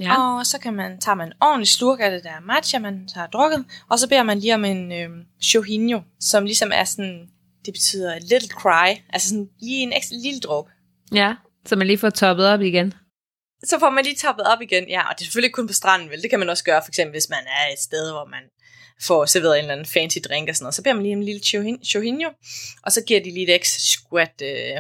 Ja. 0.01 0.21
Og 0.21 0.47
så 0.47 0.59
kan 0.59 0.75
man, 0.75 0.99
tager 1.01 1.17
man 1.17 1.29
en 1.29 1.33
ordentlig 1.41 1.69
slurk 1.69 2.01
af 2.01 2.11
det 2.11 2.25
der 2.25 2.41
matcha, 2.41 2.79
man 2.79 3.09
har 3.15 3.27
drukket, 3.27 3.65
og 3.89 3.99
så 3.99 4.09
beder 4.09 4.23
man 4.23 4.39
lige 4.39 4.55
om 4.55 4.65
en 4.65 4.93
øh, 4.93 5.09
shohinyo, 5.41 6.01
som 6.21 6.45
ligesom 6.45 6.71
er 6.75 6.85
sådan, 6.85 7.29
det 7.65 7.73
betyder 7.75 8.19
little 8.19 8.49
cry, 8.49 8.89
altså 9.13 9.29
sådan 9.29 9.49
lige 9.61 9.83
en 9.83 9.93
ekstra 9.93 10.17
lille 10.23 10.41
dråbe. 10.41 10.71
ja, 11.13 11.35
så 11.67 11.77
man 11.77 11.87
lige 11.87 11.99
får 11.99 12.11
toppet 12.11 12.47
op 12.47 12.61
igen. 12.61 12.95
Så 13.65 13.79
får 13.79 13.91
man 13.91 14.05
lige 14.05 14.17
toppet 14.17 14.47
op 14.47 14.61
igen, 14.63 14.89
ja, 14.89 15.09
og 15.09 15.15
det 15.19 15.21
er 15.21 15.25
selvfølgelig 15.25 15.53
kun 15.55 15.67
på 15.67 15.73
stranden, 15.73 16.11
vel? 16.11 16.23
Det 16.23 16.31
kan 16.31 16.39
man 16.39 16.49
også 16.49 16.65
gøre, 16.65 16.83
for 16.85 16.89
eksempel 16.91 17.13
hvis 17.13 17.29
man 17.29 17.45
er 17.47 17.73
et 17.73 17.79
sted, 17.79 18.11
hvor 18.13 18.25
man 18.25 18.43
får 19.03 19.27
serveret 19.27 19.55
en 19.59 19.65
eller 19.65 19.73
anden 19.73 19.87
fancy 19.87 20.19
drink 20.29 20.49
og 20.49 20.55
sådan 20.57 20.65
noget. 20.65 20.75
Så 20.75 20.83
beder 20.83 20.95
man 20.95 21.03
lige 21.03 21.13
en 21.13 21.23
lille 21.23 21.43
shohinyo, 21.85 22.31
og 22.83 22.93
så 22.93 23.01
giver 23.07 23.21
de 23.23 23.31
lige 23.31 23.49
et 23.49 23.55
ekstra 23.55 23.79
squat 23.79 24.35
øh, 24.43 24.77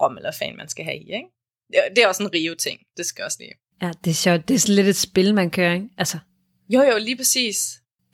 rom 0.00 0.16
eller 0.16 0.32
fan, 0.32 0.56
man 0.56 0.68
skal 0.68 0.84
have 0.84 0.96
i, 0.96 1.00
ikke? 1.18 1.28
Det 1.72 1.78
er- 1.84 1.88
Det 1.94 2.04
er 2.04 2.08
også 2.08 2.22
en 2.22 2.34
Rio-ting, 2.34 2.80
det 2.96 3.06
skal 3.06 3.24
også 3.24 3.36
lige. 3.40 3.52
Ja, 3.82 3.90
det 4.04 4.10
er 4.10 4.14
sjovt. 4.14 4.48
Det 4.48 4.54
er 4.54 4.58
sådan 4.58 4.74
lidt 4.74 4.86
et 4.88 4.96
spil, 4.96 5.34
man 5.34 5.50
kører, 5.50 5.74
ikke? 5.74 5.88
Altså, 5.98 6.18
Jo, 6.68 6.82
jo, 6.82 6.98
lige 6.98 7.16
præcis. 7.16 7.56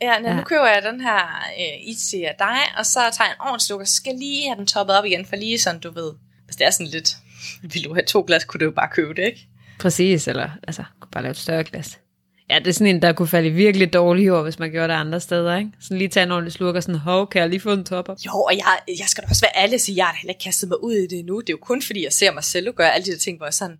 Ja, 0.02 0.18
nu 0.18 0.28
Ja. 0.28 0.44
køber 0.44 0.66
jeg 0.66 0.82
den 0.82 1.00
her 1.00 1.18
øh, 1.60 1.88
is 1.88 2.14
af 2.14 2.34
dig, 2.38 2.58
og 2.78 2.86
så 2.86 3.00
tager 3.00 3.28
jeg 3.28 3.34
en 3.34 3.40
ordentlig 3.40 3.60
sluk, 3.66 3.80
og 3.80 3.88
så 3.88 3.94
skal 3.94 4.14
lige 4.18 4.48
have 4.48 4.56
den 4.58 4.66
toppet 4.66 4.96
op 4.98 5.04
igen, 5.04 5.26
for 5.26 5.36
lige 5.36 5.58
sådan, 5.58 5.80
du 5.80 5.90
ved, 5.90 6.12
hvis 6.44 6.56
det 6.56 6.66
er 6.66 6.70
sådan 6.70 6.86
lidt, 6.86 7.16
vil 7.72 7.84
du 7.84 7.94
have 7.94 8.04
to 8.04 8.24
glas, 8.26 8.44
kunne 8.44 8.58
du 8.58 8.64
jo 8.64 8.70
bare 8.70 8.88
købe 8.92 9.14
det, 9.14 9.22
ikke? 9.26 9.46
præcis, 9.80 10.28
eller 10.28 10.50
altså, 10.62 10.84
kunne 11.00 11.10
bare 11.10 11.22
lave 11.22 11.30
et 11.30 11.36
større 11.36 11.64
glas. 11.64 11.98
Ja, 12.50 12.58
det 12.58 12.66
er 12.66 12.72
sådan 12.72 12.86
en, 12.96 13.02
der 13.02 13.12
kunne 13.12 13.28
falde 13.28 13.48
i 13.48 13.52
virkelig 13.52 13.92
dårlig 13.92 14.26
jord, 14.26 14.42
hvis 14.42 14.58
man 14.58 14.70
gjorde 14.70 14.88
det 14.88 14.94
andre 14.94 15.20
steder, 15.20 15.56
ikke? 15.56 15.70
Sådan 15.80 15.98
lige 15.98 16.08
tage 16.08 16.24
en 16.24 16.32
ordentlig 16.32 16.52
slurk 16.52 16.74
og 16.74 16.82
sådan, 16.82 16.98
hov, 17.00 17.30
kan 17.30 17.40
jeg 17.40 17.48
lige 17.48 17.60
få 17.60 17.72
en 17.72 17.84
top 17.84 18.08
op? 18.08 18.16
Jo, 18.26 18.32
og 18.42 18.56
jeg, 18.56 18.78
jeg 18.98 19.06
skal 19.08 19.24
da 19.24 19.28
også 19.30 19.42
være 19.46 19.62
ærlig 19.62 19.74
og 19.74 19.80
sige, 19.80 19.96
jeg 19.96 20.06
har 20.06 20.16
heller 20.22 20.30
ikke 20.30 20.42
kastet 20.44 20.68
mig 20.68 20.84
ud 20.84 20.92
i 20.92 21.06
det 21.06 21.18
endnu. 21.18 21.40
Det 21.40 21.48
er 21.48 21.52
jo 21.52 21.58
kun 21.62 21.82
fordi, 21.82 22.04
jeg 22.04 22.12
ser 22.12 22.32
mig 22.32 22.44
selv 22.44 22.72
gøre 22.72 22.94
alle 22.94 23.04
de 23.06 23.10
der 23.10 23.18
ting, 23.18 23.36
hvor 23.36 23.46
jeg 23.46 23.54
sådan, 23.54 23.78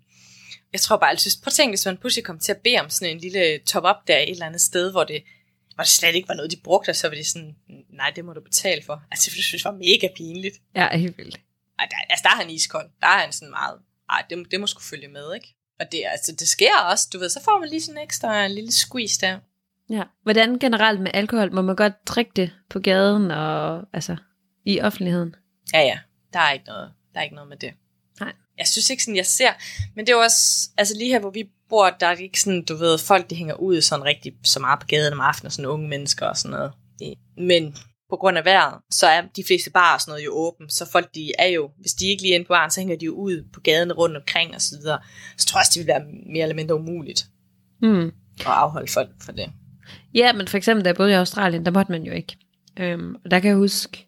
jeg 0.73 0.81
tror 0.81 0.97
bare, 0.97 1.17
prøv 1.17 1.47
at 1.47 1.53
tænke, 1.53 1.71
hvis 1.71 1.87
man 1.87 1.97
pludselig 1.97 2.25
kom 2.25 2.39
til 2.39 2.53
at 2.53 2.59
bede 2.65 2.81
om 2.81 2.91
sådan 2.91 3.15
en 3.15 3.21
lille 3.21 3.59
top-up 3.67 3.97
der 4.07 4.17
et 4.19 4.31
eller 4.31 4.47
andet 4.47 4.61
sted, 4.61 4.91
hvor 4.91 5.05
det, 5.05 5.23
hvor 5.81 5.85
det 5.85 5.91
slet 5.91 6.15
ikke 6.15 6.29
var 6.29 6.35
noget, 6.35 6.51
de 6.51 6.57
brugte, 6.65 6.91
og 6.91 6.97
så 6.97 7.09
var 7.09 7.15
det 7.15 7.27
sådan, 7.27 7.57
nej, 7.91 8.13
det 8.17 8.25
må 8.25 8.33
du 8.33 8.41
betale 8.41 8.83
for. 8.83 9.03
Altså, 9.11 9.31
det 9.35 9.45
synes 9.45 9.65
jeg 9.65 9.73
var 9.73 9.79
mega 9.79 10.09
pinligt. 10.17 10.57
Ja, 10.77 10.97
helt 10.97 11.19
vildt. 11.19 11.41
Altså, 11.79 12.23
der 12.23 12.31
er 12.31 12.37
han 12.37 12.51
iskold. 12.51 12.91
Der 13.01 13.07
er 13.07 13.19
han 13.19 13.33
sådan 13.33 13.51
meget, 13.51 13.79
ej, 14.11 14.25
det, 14.31 14.51
det 14.51 14.61
må 14.61 14.67
sgu 14.67 14.81
følge 14.81 15.09
med, 15.09 15.35
ikke? 15.35 15.57
Og 15.81 15.87
det, 15.93 16.03
altså, 16.07 16.33
det 16.33 16.49
sker 16.49 16.77
også, 16.91 17.09
du 17.13 17.19
ved, 17.19 17.29
så 17.29 17.41
får 17.45 17.61
man 17.61 17.69
lige 17.69 17.81
sådan 17.81 17.99
en 17.99 18.05
ekstra 18.05 18.45
en 18.45 18.53
lille 18.53 18.73
squeeze 18.73 19.21
der. 19.21 19.39
Ja. 19.91 20.03
Hvordan 20.23 20.59
generelt 20.59 21.01
med 21.01 21.11
alkohol? 21.15 21.53
Må 21.53 21.63
man 21.63 21.77
godt 21.77 22.07
drikke 22.07 22.33
det 22.37 22.53
på 22.71 22.81
gaden 22.81 23.31
og 23.31 23.87
altså 23.93 24.17
i 24.65 24.81
offentligheden? 24.81 25.35
Ja, 25.73 25.81
ja, 25.81 25.99
der 26.33 26.39
er 26.41 26.53
ikke 26.53 26.67
noget, 26.67 26.93
der 27.15 27.21
er 27.21 27.25
ikke 27.25 27.35
noget 27.35 27.49
med 27.49 27.57
det. 27.57 27.73
Jeg 28.61 28.69
synes 28.69 28.91
ikke 28.91 29.03
sådan, 29.03 29.17
jeg 29.17 29.27
ser, 29.27 29.51
men 29.97 30.07
det 30.07 30.13
er 30.13 30.17
jo 30.17 30.23
også, 30.23 30.69
altså 30.77 30.95
lige 30.99 31.11
her, 31.13 31.21
hvor 31.21 31.31
vi 31.31 31.45
bor, 31.69 31.91
der 32.01 32.07
er 32.07 32.15
det 32.15 32.23
ikke 32.23 32.41
sådan, 32.41 32.65
du 32.65 32.77
ved, 32.77 32.99
folk 32.99 33.31
de 33.31 33.35
hænger 33.35 33.55
ud 33.55 33.81
sådan 33.81 34.05
rigtig 34.05 34.33
så 34.45 34.61
meget 34.61 34.81
på 34.81 34.87
gaden 34.87 35.13
om 35.13 35.21
aftenen, 35.21 35.47
og 35.47 35.53
sådan 35.53 35.71
unge 35.71 35.89
mennesker 35.89 36.27
og 36.27 36.37
sådan 36.37 36.51
noget. 36.51 36.73
Men 37.37 37.77
på 38.11 38.17
grund 38.17 38.39
af 38.39 38.45
vejret, 38.45 38.75
så 38.91 39.07
er 39.07 39.23
de 39.37 39.45
fleste 39.47 39.71
barer 39.71 39.95
og 39.95 40.01
sådan 40.01 40.13
noget 40.13 40.25
jo 40.25 40.33
åben, 40.35 40.71
så 40.71 40.91
folk 40.93 41.15
de 41.15 41.33
er 41.39 41.47
jo, 41.47 41.71
hvis 41.81 41.93
de 41.93 42.07
ikke 42.07 42.23
lige 42.23 42.33
er 42.33 42.39
inde 42.39 42.47
på 42.47 42.53
baren, 42.53 42.71
så 42.71 42.81
hænger 42.81 42.97
de 42.97 43.05
jo 43.05 43.15
ud 43.15 43.45
på 43.53 43.61
gaden 43.61 43.93
rundt 43.93 44.17
omkring 44.17 44.55
og 44.55 44.61
så 44.61 44.77
videre. 44.81 44.99
Så 45.39 45.47
tror 45.47 45.59
jeg 45.59 45.63
også, 45.63 45.71
det 45.75 45.81
vil 45.81 45.87
være 45.87 46.05
mere 46.33 46.43
eller 46.43 46.57
mindre 46.57 46.75
umuligt 46.75 47.27
Hmm. 47.81 48.07
at 48.41 48.47
afholde 48.47 48.93
folk 48.93 49.11
for 49.21 49.33
det. 49.33 49.51
Ja, 50.15 50.33
men 50.33 50.49
for 50.49 50.57
eksempel, 50.57 50.85
da 50.85 50.89
jeg 50.89 50.97
boede 50.97 51.11
i 51.11 51.15
Australien, 51.15 51.65
der 51.65 51.71
måtte 51.71 51.93
man 51.93 52.03
jo 52.03 52.13
ikke. 52.13 52.37
Øhm, 52.79 53.15
og 53.25 53.31
der 53.31 53.41
kan 53.41 53.49
jeg 53.49 53.57
huske, 53.57 54.07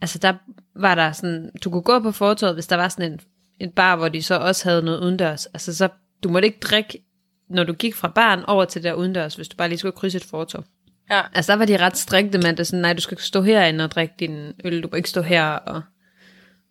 altså 0.00 0.18
der 0.18 0.34
var 0.76 0.94
der 0.94 1.12
sådan, 1.12 1.50
du 1.64 1.70
kunne 1.70 1.82
gå 1.82 2.00
på 2.00 2.12
fortorvet, 2.12 2.56
hvis 2.56 2.66
der 2.66 2.76
var 2.76 2.88
sådan 2.88 3.12
en, 3.12 3.20
en 3.60 3.70
bar, 3.70 3.96
hvor 3.96 4.08
de 4.08 4.22
så 4.22 4.34
også 4.34 4.68
havde 4.68 4.82
noget 4.82 5.00
udendørs. 5.00 5.46
Altså 5.46 5.76
så, 5.76 5.88
du 6.22 6.28
måtte 6.28 6.48
ikke 6.48 6.60
drikke, 6.60 7.04
når 7.50 7.64
du 7.64 7.72
gik 7.72 7.94
fra 7.94 8.08
baren 8.08 8.44
over 8.44 8.64
til 8.64 8.82
der 8.82 8.92
udendørs, 8.92 9.34
hvis 9.34 9.48
du 9.48 9.56
bare 9.56 9.68
lige 9.68 9.78
skulle 9.78 9.96
krydse 9.96 10.16
et 10.16 10.24
fortov. 10.24 10.64
Ja. 11.10 11.22
Altså 11.32 11.52
der 11.52 11.58
var 11.58 11.64
de 11.64 11.76
ret 11.76 11.96
strikte 11.96 12.38
med 12.38 12.56
det, 12.56 12.66
sådan, 12.66 12.80
nej, 12.80 12.92
du 12.92 13.00
skal 13.00 13.18
stå 13.18 13.42
herinde 13.42 13.84
og 13.84 13.90
drikke 13.90 14.14
din 14.18 14.52
øl, 14.64 14.82
du 14.82 14.88
må 14.92 14.96
ikke 14.96 15.10
stå 15.10 15.22
her, 15.22 15.44
og 15.44 15.82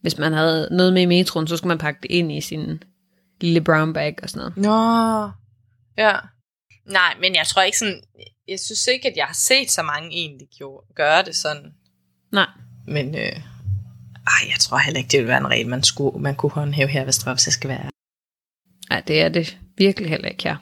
hvis 0.02 0.18
man 0.18 0.34
havde 0.34 0.68
noget 0.72 0.94
med 0.94 1.02
i 1.02 1.06
metroen, 1.06 1.48
så 1.48 1.58
skulle 1.58 1.70
man 1.70 1.78
pakke 1.78 2.00
det 2.04 2.12
ind 2.12 2.32
i 2.32 2.42
sin 2.42 2.84
lille 3.42 3.62
brown 3.62 3.94
bag 3.94 4.16
og 4.24 4.30
sådan 4.30 4.40
noget. 4.40 4.58
Nå, 4.58 5.32
ja. 5.98 6.16
Nej, 6.86 7.16
men 7.20 7.36
jeg 7.36 7.48
tror 7.48 7.62
ikke 7.62 7.78
sådan, 7.78 8.02
jeg 8.48 8.60
synes 8.60 8.88
ikke, 8.88 9.08
at 9.08 9.18
jeg 9.18 9.26
har 9.26 9.34
set 9.34 9.72
så 9.72 9.84
mange 9.84 10.10
egentlig 10.12 10.48
gøre 10.96 11.24
det 11.24 11.36
sådan. 11.36 11.74
Nej, 12.32 12.48
Men 12.88 13.16
øh, 13.18 13.53
ej, 14.42 14.50
jeg 14.50 14.60
tror 14.60 14.78
heller 14.78 14.98
ikke, 14.98 15.08
det 15.12 15.18
ville 15.20 15.28
være 15.30 15.38
en 15.38 15.48
regel, 15.48 15.68
man, 15.68 15.84
skulle, 15.84 16.20
man 16.20 16.36
kunne 16.36 16.52
håndhæve 16.52 16.88
her, 16.88 17.04
hvis 17.04 17.18
det 17.18 17.26
var, 17.26 17.34
hvis 17.34 17.48
jeg 17.48 17.54
skal 17.54 17.70
være. 17.70 17.90
nej, 18.90 19.00
det 19.08 19.22
er 19.22 19.30
det 19.30 19.58
virkelig 19.78 20.10
heller 20.10 20.30
ikke 20.30 20.44
her. 20.44 20.56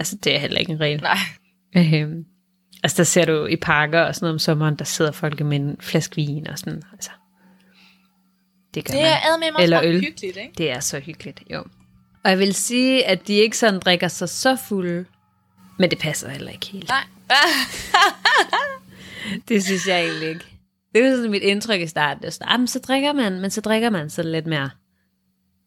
Altså 0.00 0.16
det 0.24 0.34
er 0.34 0.38
heller 0.38 0.58
ikke 0.58 0.72
en 0.72 0.80
regel. 0.80 1.00
Nej. 1.02 1.18
Øhm, 1.76 2.24
altså 2.82 2.96
der 2.96 3.04
ser 3.04 3.24
du 3.24 3.46
i 3.46 3.56
parker 3.56 4.00
og 4.00 4.14
sådan 4.14 4.24
noget 4.24 4.32
om 4.34 4.38
sommeren, 4.38 4.76
der 4.76 4.84
sidder 4.84 5.12
folk 5.12 5.40
med 5.40 5.56
en 5.60 5.76
flaske 5.80 6.16
vin 6.16 6.46
og 6.48 6.58
sådan. 6.58 6.82
Altså, 6.92 7.10
det 8.74 8.84
gør 8.84 8.92
Det 8.94 9.02
man. 9.02 9.12
er 9.12 9.52
mig 9.52 9.62
Eller 9.62 9.80
øl. 9.84 10.00
hyggeligt, 10.00 10.36
ikke? 10.36 10.52
Det 10.58 10.70
er 10.70 10.80
så 10.80 10.98
hyggeligt, 11.00 11.42
jo. 11.52 11.64
Og 12.24 12.30
jeg 12.30 12.38
vil 12.38 12.54
sige, 12.54 13.06
at 13.06 13.26
de 13.26 13.32
ikke 13.32 13.58
sådan 13.58 13.80
drikker 13.80 14.08
sig 14.08 14.28
så 14.28 14.56
fulde, 14.68 15.04
men 15.78 15.90
det 15.90 15.98
passer 15.98 16.28
heller 16.28 16.50
ikke 16.52 16.66
helt. 16.66 16.88
Nej. 16.88 17.04
Det 19.48 19.64
synes 19.64 19.86
jeg 19.86 20.00
egentlig 20.04 20.28
ikke. 20.28 20.44
Det 20.94 21.06
er 21.06 21.16
sådan 21.16 21.30
mit 21.30 21.42
indtryk 21.42 21.80
i 21.80 21.86
starten. 21.86 22.22
Det 22.22 22.26
er 22.26 22.32
sådan, 22.32 22.48
ah, 22.48 22.60
men 22.60 22.66
så 22.66 22.78
drikker 22.78 23.12
man, 23.12 23.40
men 23.40 23.50
så 23.50 23.60
drikker 23.60 23.90
man 23.90 24.10
sådan 24.10 24.32
lidt 24.32 24.46
mere. 24.46 24.70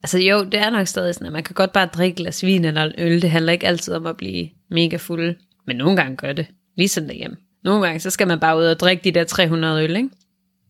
Altså 0.04 0.18
jo, 0.18 0.44
det 0.44 0.60
er 0.60 0.70
nok 0.70 0.88
stadig 0.88 1.16
sådan, 1.16 1.28
at 1.28 1.34
man 1.34 1.44
kan 1.44 1.56
godt 1.56 1.74
bare 1.74 1.86
drikke 1.86 2.14
et 2.14 2.18
glas 2.18 2.44
vin 2.44 2.66
eller 2.66 2.84
en 2.84 2.94
øl. 2.98 3.22
Det 3.22 3.30
handler 3.30 3.54
ikke 3.54 3.68
altid 3.68 3.94
om 3.94 4.06
at 4.06 4.18
blive 4.18 4.50
mega 4.70 4.96
fuld. 4.96 5.36
Men 5.68 5.76
nogle 5.76 5.96
gange 5.96 6.18
gør 6.18 6.34
det. 6.34 6.48
Ligesom 6.78 7.06
derhjemme. 7.06 7.38
Nogle 7.64 7.86
gange, 7.86 8.00
så 8.00 8.10
skal 8.10 8.28
man 8.28 8.40
bare 8.40 8.58
ud 8.58 8.66
og 8.66 8.80
drikke 8.80 9.04
de 9.04 9.12
der 9.12 9.24
300 9.24 9.84
øl, 9.84 9.96
ikke? 9.96 10.10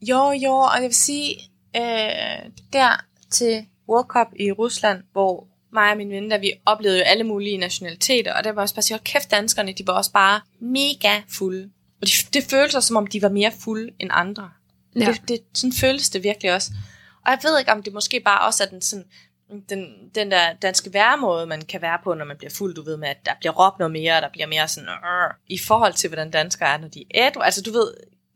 Jo, 0.02 0.32
jo, 0.32 0.54
og 0.54 0.76
jeg 0.76 0.84
vil 0.84 0.96
sige, 0.96 1.36
øh, 1.76 2.52
der 2.74 3.06
til 3.30 3.66
World 3.90 4.08
Cup 4.08 4.28
i 4.40 4.52
Rusland, 4.52 5.04
hvor 5.12 5.48
mig 5.74 5.92
og 5.92 5.98
min 5.98 6.10
ven, 6.10 6.32
der 6.32 6.38
vi 6.38 6.52
oplevede 6.66 6.98
jo 6.98 7.04
alle 7.04 7.24
mulige 7.24 7.58
nationaliteter, 7.58 8.34
og 8.34 8.44
der 8.44 8.52
var 8.52 8.62
også 8.62 8.76
bare 8.76 8.82
sige, 8.82 9.00
kæft, 9.04 9.32
danskerne, 9.32 9.74
de 9.74 9.88
var 9.88 9.94
også 9.94 10.12
bare 10.12 10.42
mega 10.60 11.22
fulde. 11.30 11.70
Og 12.02 12.08
det, 12.08 12.34
det 12.34 12.44
føltes 12.50 12.76
også, 12.76 12.88
som 12.88 12.96
om 12.98 13.08
de 13.08 13.22
var 13.22 13.30
mere 13.30 13.52
fulde 13.60 13.92
end 14.00 14.10
andre. 14.14 14.50
Ja. 14.96 15.00
Ja. 15.00 15.12
Det, 15.12 15.28
det, 15.28 15.40
sådan 15.54 15.74
føles 15.74 16.10
det 16.10 16.24
virkelig 16.24 16.54
også. 16.54 16.72
Og 17.26 17.32
jeg 17.32 17.40
ved 17.44 17.60
ikke, 17.60 17.72
om 17.72 17.84
det 17.84 17.94
måske 17.94 18.20
bare 18.20 18.42
også 18.48 18.64
er 18.64 18.68
den, 18.68 18.82
sådan, 18.82 19.06
den, 19.70 19.86
den 20.16 20.32
der 20.32 20.54
danske 20.62 20.94
væremåde, 20.94 21.46
man 21.46 21.62
kan 21.62 21.82
være 21.82 21.98
på, 22.04 22.14
når 22.14 22.26
man 22.26 22.38
bliver 22.38 22.52
fuld, 22.52 22.76
du 22.76 22.84
ved, 22.84 22.98
med 22.98 23.08
at 23.08 23.18
der 23.26 23.32
bliver 23.40 23.54
råbt 23.54 23.80
noget 23.80 23.92
mere, 23.92 24.16
og 24.16 24.22
der 24.22 24.30
bliver 24.32 24.48
mere 24.48 24.68
sådan, 24.68 24.90
øh, 24.90 25.34
i 25.48 25.58
forhold 25.58 25.94
til, 25.94 26.08
hvordan 26.08 26.32
danskere 26.32 26.70
er, 26.74 26.78
når 26.78 26.88
de 26.88 27.00
er 27.00 27.28
ædru. 27.28 27.42
Altså, 27.42 27.62
du 27.62 27.72
ved, 27.72 27.94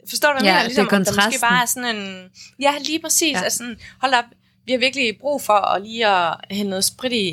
forstår 0.09 0.29
du, 0.29 0.33
hvad 0.33 0.43
Ja, 0.43 0.47
jeg 0.47 0.55
mener? 0.55 0.67
Ligesom, 0.67 0.85
det 0.85 0.93
er 0.93 0.97
om 0.97 1.05
der 1.05 1.25
måske 1.25 1.41
bare 1.41 1.61
er 1.61 1.65
sådan 1.65 1.95
en, 1.95 2.29
ja, 2.59 2.73
lige 2.79 2.99
præcis, 3.01 3.31
Ja. 3.33 3.37
ja. 3.37 3.43
altså 3.43 3.57
sådan, 3.57 3.79
hold 4.01 4.13
op, 4.13 4.25
vi 4.65 4.71
har 4.71 4.79
virkelig 4.79 5.17
brug 5.21 5.41
for 5.41 5.53
at 5.53 5.81
lige 5.81 6.07
at 6.07 6.35
hælde 6.51 6.69
noget 6.69 6.85
sprit 6.85 7.11
i, 7.11 7.27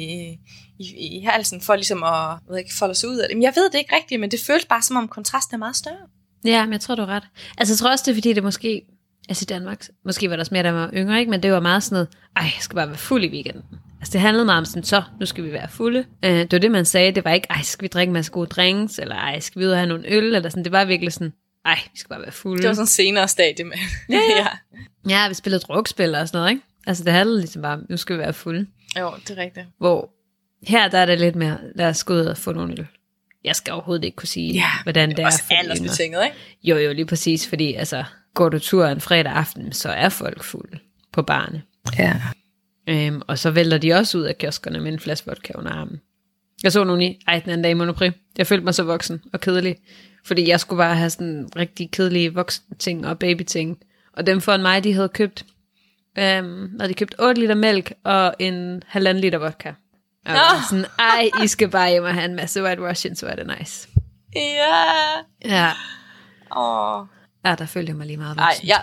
i, 0.79 1.19
i 1.19 1.21
halsen, 1.21 1.61
for 1.61 1.75
ligesom 1.75 2.03
at, 2.03 2.39
ved 2.49 2.59
ikke, 2.59 2.75
folde 2.75 2.93
os 2.93 3.05
ud 3.05 3.17
af 3.19 3.29
det. 3.29 3.37
Men 3.37 3.43
jeg 3.43 3.53
ved 3.57 3.71
det 3.71 3.79
ikke 3.79 3.97
rigtigt, 3.97 4.21
men 4.21 4.31
det 4.31 4.41
føles 4.47 4.65
bare, 4.65 4.83
som 4.83 4.97
om 4.97 5.09
kontrasten 5.09 5.55
er 5.55 5.59
meget 5.59 5.77
større. 5.77 6.07
Ja, 6.45 6.65
men 6.65 6.73
jeg 6.73 6.81
tror, 6.81 6.95
du 6.95 7.03
er 7.03 7.07
ret. 7.07 7.23
Altså, 7.59 7.73
jeg 7.73 7.79
tror 7.79 7.91
også, 7.91 8.03
det 8.07 8.11
er, 8.11 8.17
fordi 8.17 8.33
det 8.33 8.43
måske... 8.43 8.83
Altså 9.29 9.45
i 9.45 9.51
Danmark, 9.55 9.87
måske 10.05 10.31
var 10.31 10.37
der 10.37 10.43
også 10.43 10.55
mere, 10.55 10.63
der 10.63 10.73
var 10.73 10.91
yngre, 10.95 11.19
ikke? 11.21 11.31
men 11.31 11.43
det 11.43 11.53
var 11.53 11.61
meget 11.61 11.83
sådan 11.83 11.95
noget, 11.95 12.09
ej, 12.37 12.43
jeg 12.43 12.53
skal 12.61 12.77
bare 12.77 12.89
være 12.89 12.97
fuld 12.97 13.25
i 13.25 13.29
weekenden. 13.29 13.63
Altså 14.01 14.13
det 14.13 14.21
handlede 14.21 14.45
meget 14.45 14.59
om 14.59 14.65
sådan, 14.65 14.83
så, 14.83 15.03
nu 15.21 15.27
skal 15.27 15.45
vi 15.45 15.53
være 15.53 15.69
fulde. 15.69 16.05
Øh, 16.25 16.31
det 16.31 16.53
var 16.53 16.59
det, 16.59 16.71
man 16.71 16.85
sagde, 16.85 17.13
det 17.13 17.25
var 17.25 17.33
ikke, 17.33 17.47
ej, 17.51 17.63
skal 17.63 17.83
vi 17.83 17.89
drikke 17.89 18.11
en 18.11 18.13
masse 18.13 18.33
gode 18.33 18.47
drinks, 18.47 18.99
eller 18.99 19.15
ej, 19.15 19.41
skal 19.41 19.61
vi 19.61 19.67
ud 19.67 19.71
og 19.71 19.77
have 19.77 19.89
nogle 19.89 20.05
øl, 20.09 20.25
eller 20.35 20.49
sådan, 20.49 20.65
det 20.65 20.73
var 20.73 20.85
virkelig 20.85 21.13
sådan, 21.13 21.33
ej, 21.65 21.79
vi 21.93 21.99
skal 21.99 22.09
bare 22.09 22.21
være 22.21 22.33
fulde. 22.33 22.63
Det 22.63 22.69
var 22.69 22.75
sådan 22.75 22.83
en 22.83 22.87
senere 22.87 23.29
stadie 23.29 23.65
med. 23.65 23.77
Ja, 24.09 24.21
ja. 24.37 24.47
ja. 25.09 25.29
Vi 25.29 25.35
spillede 25.35 25.61
drukspil 25.61 26.15
og 26.15 26.29
sådan 26.29 26.39
noget, 26.39 26.51
ikke? 26.51 26.63
Altså 26.87 27.05
det 27.05 27.13
handlede 27.13 27.41
ligesom 27.41 27.63
bare, 27.63 27.81
nu 27.89 27.97
skal 27.97 28.17
vi 28.17 28.21
være 28.21 28.33
fulde. 28.33 28.67
Jo, 28.99 29.11
det 29.29 29.39
er 29.39 29.43
rigtigt. 29.43 29.67
Hvor 29.79 30.11
her, 30.67 30.89
der 30.89 30.99
er 30.99 31.07
det 31.07 31.21
lidt 31.21 31.37
mere, 31.37 31.59
lad 31.75 31.89
os 31.89 32.05
gå 32.05 32.15
ud 32.15 32.21
og 32.21 32.37
få 32.37 32.53
nogle 32.53 32.73
øl. 32.73 32.87
Jeg 33.45 33.57
skal 33.57 33.73
overhovedet 33.73 34.05
ikke 34.05 34.17
kunne 34.17 34.29
sige, 34.29 34.53
Ja, 34.53 34.71
hvordan 34.83 35.11
det 35.11 35.19
er. 35.19 35.27
Også 35.27 35.43
aldersbetinget, 35.51 36.25
ikke? 36.25 36.37
Jo, 36.63 36.77
jo, 36.77 36.93
lige 36.93 37.07
præcis, 37.07 37.49
fordi 37.49 37.75
altså, 37.75 38.05
går 38.35 38.49
du 38.49 38.59
tur 38.59 38.87
en 38.87 39.01
fredag 39.01 39.33
aften, 39.33 39.73
så 39.73 39.89
er 39.89 40.09
folk 40.09 40.43
fulde 40.43 40.79
på 41.13 41.23
barne. 41.23 41.63
Ja. 41.99 42.21
Øhm, 42.89 43.23
og 43.27 43.39
så 43.39 43.51
vælter 43.51 43.79
de 43.79 43.93
også 43.93 44.19
ud 44.19 44.23
af 44.23 44.39
kioskerne 44.39 44.81
med 44.81 44.93
en 44.93 44.99
flaske 44.99 45.27
vodka 45.27 45.53
under 45.57 45.73
armen. 45.73 46.01
Jeg 46.63 46.73
så 46.73 46.85
nogen 46.85 47.03
i, 47.03 47.19
ej, 47.29 47.39
den 47.39 47.51
anden 47.51 47.63
dag 47.63 47.71
i 47.71 47.75
Monoprix. 47.75 48.13
Jeg 48.39 48.47
følte 48.47 48.65
mig 48.65 48.75
så 48.75 48.83
voksen 48.83 49.23
og 49.33 49.41
kedelig. 49.41 49.77
Fordi 50.25 50.49
jeg 50.49 50.61
skulle 50.61 50.79
bare 50.79 50.97
have 50.97 51.11
sådan 51.11 51.49
rigtig 51.57 51.91
kedelige 51.91 52.35
voksen 52.35 52.65
ting 52.79 53.07
og 53.07 53.19
baby 53.19 53.43
ting. 53.43 53.79
Og 54.17 54.27
dem 54.27 54.41
for 54.41 54.57
mig, 54.57 54.85
de 54.85 54.93
havde 54.93 55.09
købt, 55.09 55.45
øhm, 56.19 56.81
havde 56.81 56.89
de 56.89 56.95
købt 56.95 57.15
8 57.19 57.41
liter 57.41 57.55
mælk 57.55 57.93
og 58.05 58.35
en 58.39 58.83
halvanden 58.87 59.21
liter 59.21 59.39
vodka. 59.39 59.73
Og 60.27 60.33
Nå. 60.33 60.41
sådan, 60.71 60.85
ej, 60.99 61.31
I 61.45 61.47
skal 61.47 61.69
bare 61.69 61.91
hjem 61.91 62.05
og 62.05 62.15
have 62.15 62.25
en 62.25 62.35
masse 62.35 62.63
White 62.63 62.89
Russian, 62.89 63.17
så 63.17 63.27
er 63.27 63.37
det 63.37 63.53
nice. 63.59 63.89
Ja. 64.35 64.85
Ja, 65.45 65.71
Åh. 66.57 67.07
ja 67.45 67.55
der 67.55 67.67
følte 67.67 67.91
jeg 67.91 67.97
mig 67.97 68.07
lige 68.07 68.17
meget 68.17 68.37
Ej, 68.39 68.45
voksen. 68.45 68.67
ja. 68.67 68.79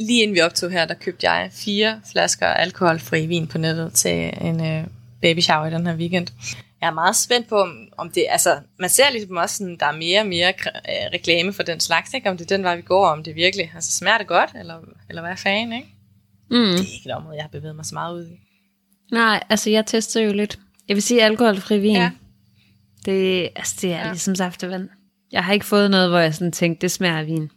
Lige 0.00 0.22
inden 0.22 0.34
vi 0.34 0.40
optog 0.40 0.70
her, 0.70 0.84
der 0.84 0.94
købte 0.94 1.30
jeg 1.30 1.50
fire 1.52 2.00
flasker 2.12 2.46
alkoholfri 2.46 3.26
vin 3.26 3.46
på 3.46 3.58
nettet 3.58 3.92
til 3.92 4.32
en 4.40 4.66
øh, 4.66 4.86
baby 5.22 5.40
shower 5.40 5.66
i 5.66 5.70
den 5.70 5.86
her 5.86 5.94
weekend. 5.96 6.26
Jeg 6.80 6.86
er 6.86 6.94
meget 6.94 7.16
spændt 7.16 7.48
på, 7.48 7.60
om, 7.62 7.88
om 7.98 8.10
det, 8.10 8.26
altså, 8.30 8.58
man 8.78 8.90
ser 8.90 9.10
ligesom 9.10 9.36
også 9.36 9.56
sådan, 9.56 9.76
der 9.80 9.86
er 9.86 9.92
mere 9.96 10.20
og 10.20 10.26
mere 10.26 10.48
øh, 10.48 11.12
reklame 11.12 11.52
for 11.52 11.62
den 11.62 11.80
slags, 11.80 12.14
ikke? 12.14 12.30
Om 12.30 12.36
det 12.36 12.50
er 12.50 12.56
den 12.56 12.64
vej, 12.64 12.76
vi 12.76 12.82
går, 12.82 13.06
om 13.08 13.24
det 13.24 13.34
virkelig, 13.34 13.72
altså 13.74 13.96
smager 13.96 14.18
det 14.18 14.26
godt, 14.26 14.50
eller, 14.58 14.74
eller 15.08 15.22
hvad 15.22 15.36
fanden, 15.36 15.72
ikke? 15.72 15.88
Mm. 16.50 16.56
Det 16.56 16.74
er 16.74 16.94
ikke 16.94 17.08
et 17.08 17.14
område, 17.14 17.36
jeg 17.36 17.44
har 17.44 17.48
bevæget 17.48 17.76
mig 17.76 17.84
så 17.86 17.94
meget 17.94 18.14
ud 18.14 18.26
i. 18.28 18.40
Nej, 19.12 19.42
altså 19.48 19.70
jeg 19.70 19.86
tester 19.86 20.20
jo 20.20 20.32
lidt. 20.32 20.58
Jeg 20.88 20.96
vil 20.96 21.02
sige 21.02 21.22
alkoholfri 21.22 21.78
vin. 21.78 21.96
Ja. 21.96 22.10
Det, 23.04 23.48
altså, 23.56 23.78
det 23.80 23.92
er 23.92 23.98
ja. 23.98 24.10
Ligesom 24.10 24.34
saftevand. 24.34 24.88
Jeg 25.32 25.44
har 25.44 25.52
ikke 25.52 25.66
fået 25.66 25.90
noget, 25.90 26.10
hvor 26.10 26.18
jeg 26.18 26.34
sådan 26.34 26.52
tænkte, 26.52 26.82
det 26.82 26.90
smager 26.90 27.18
af 27.18 27.26
vin. 27.26 27.50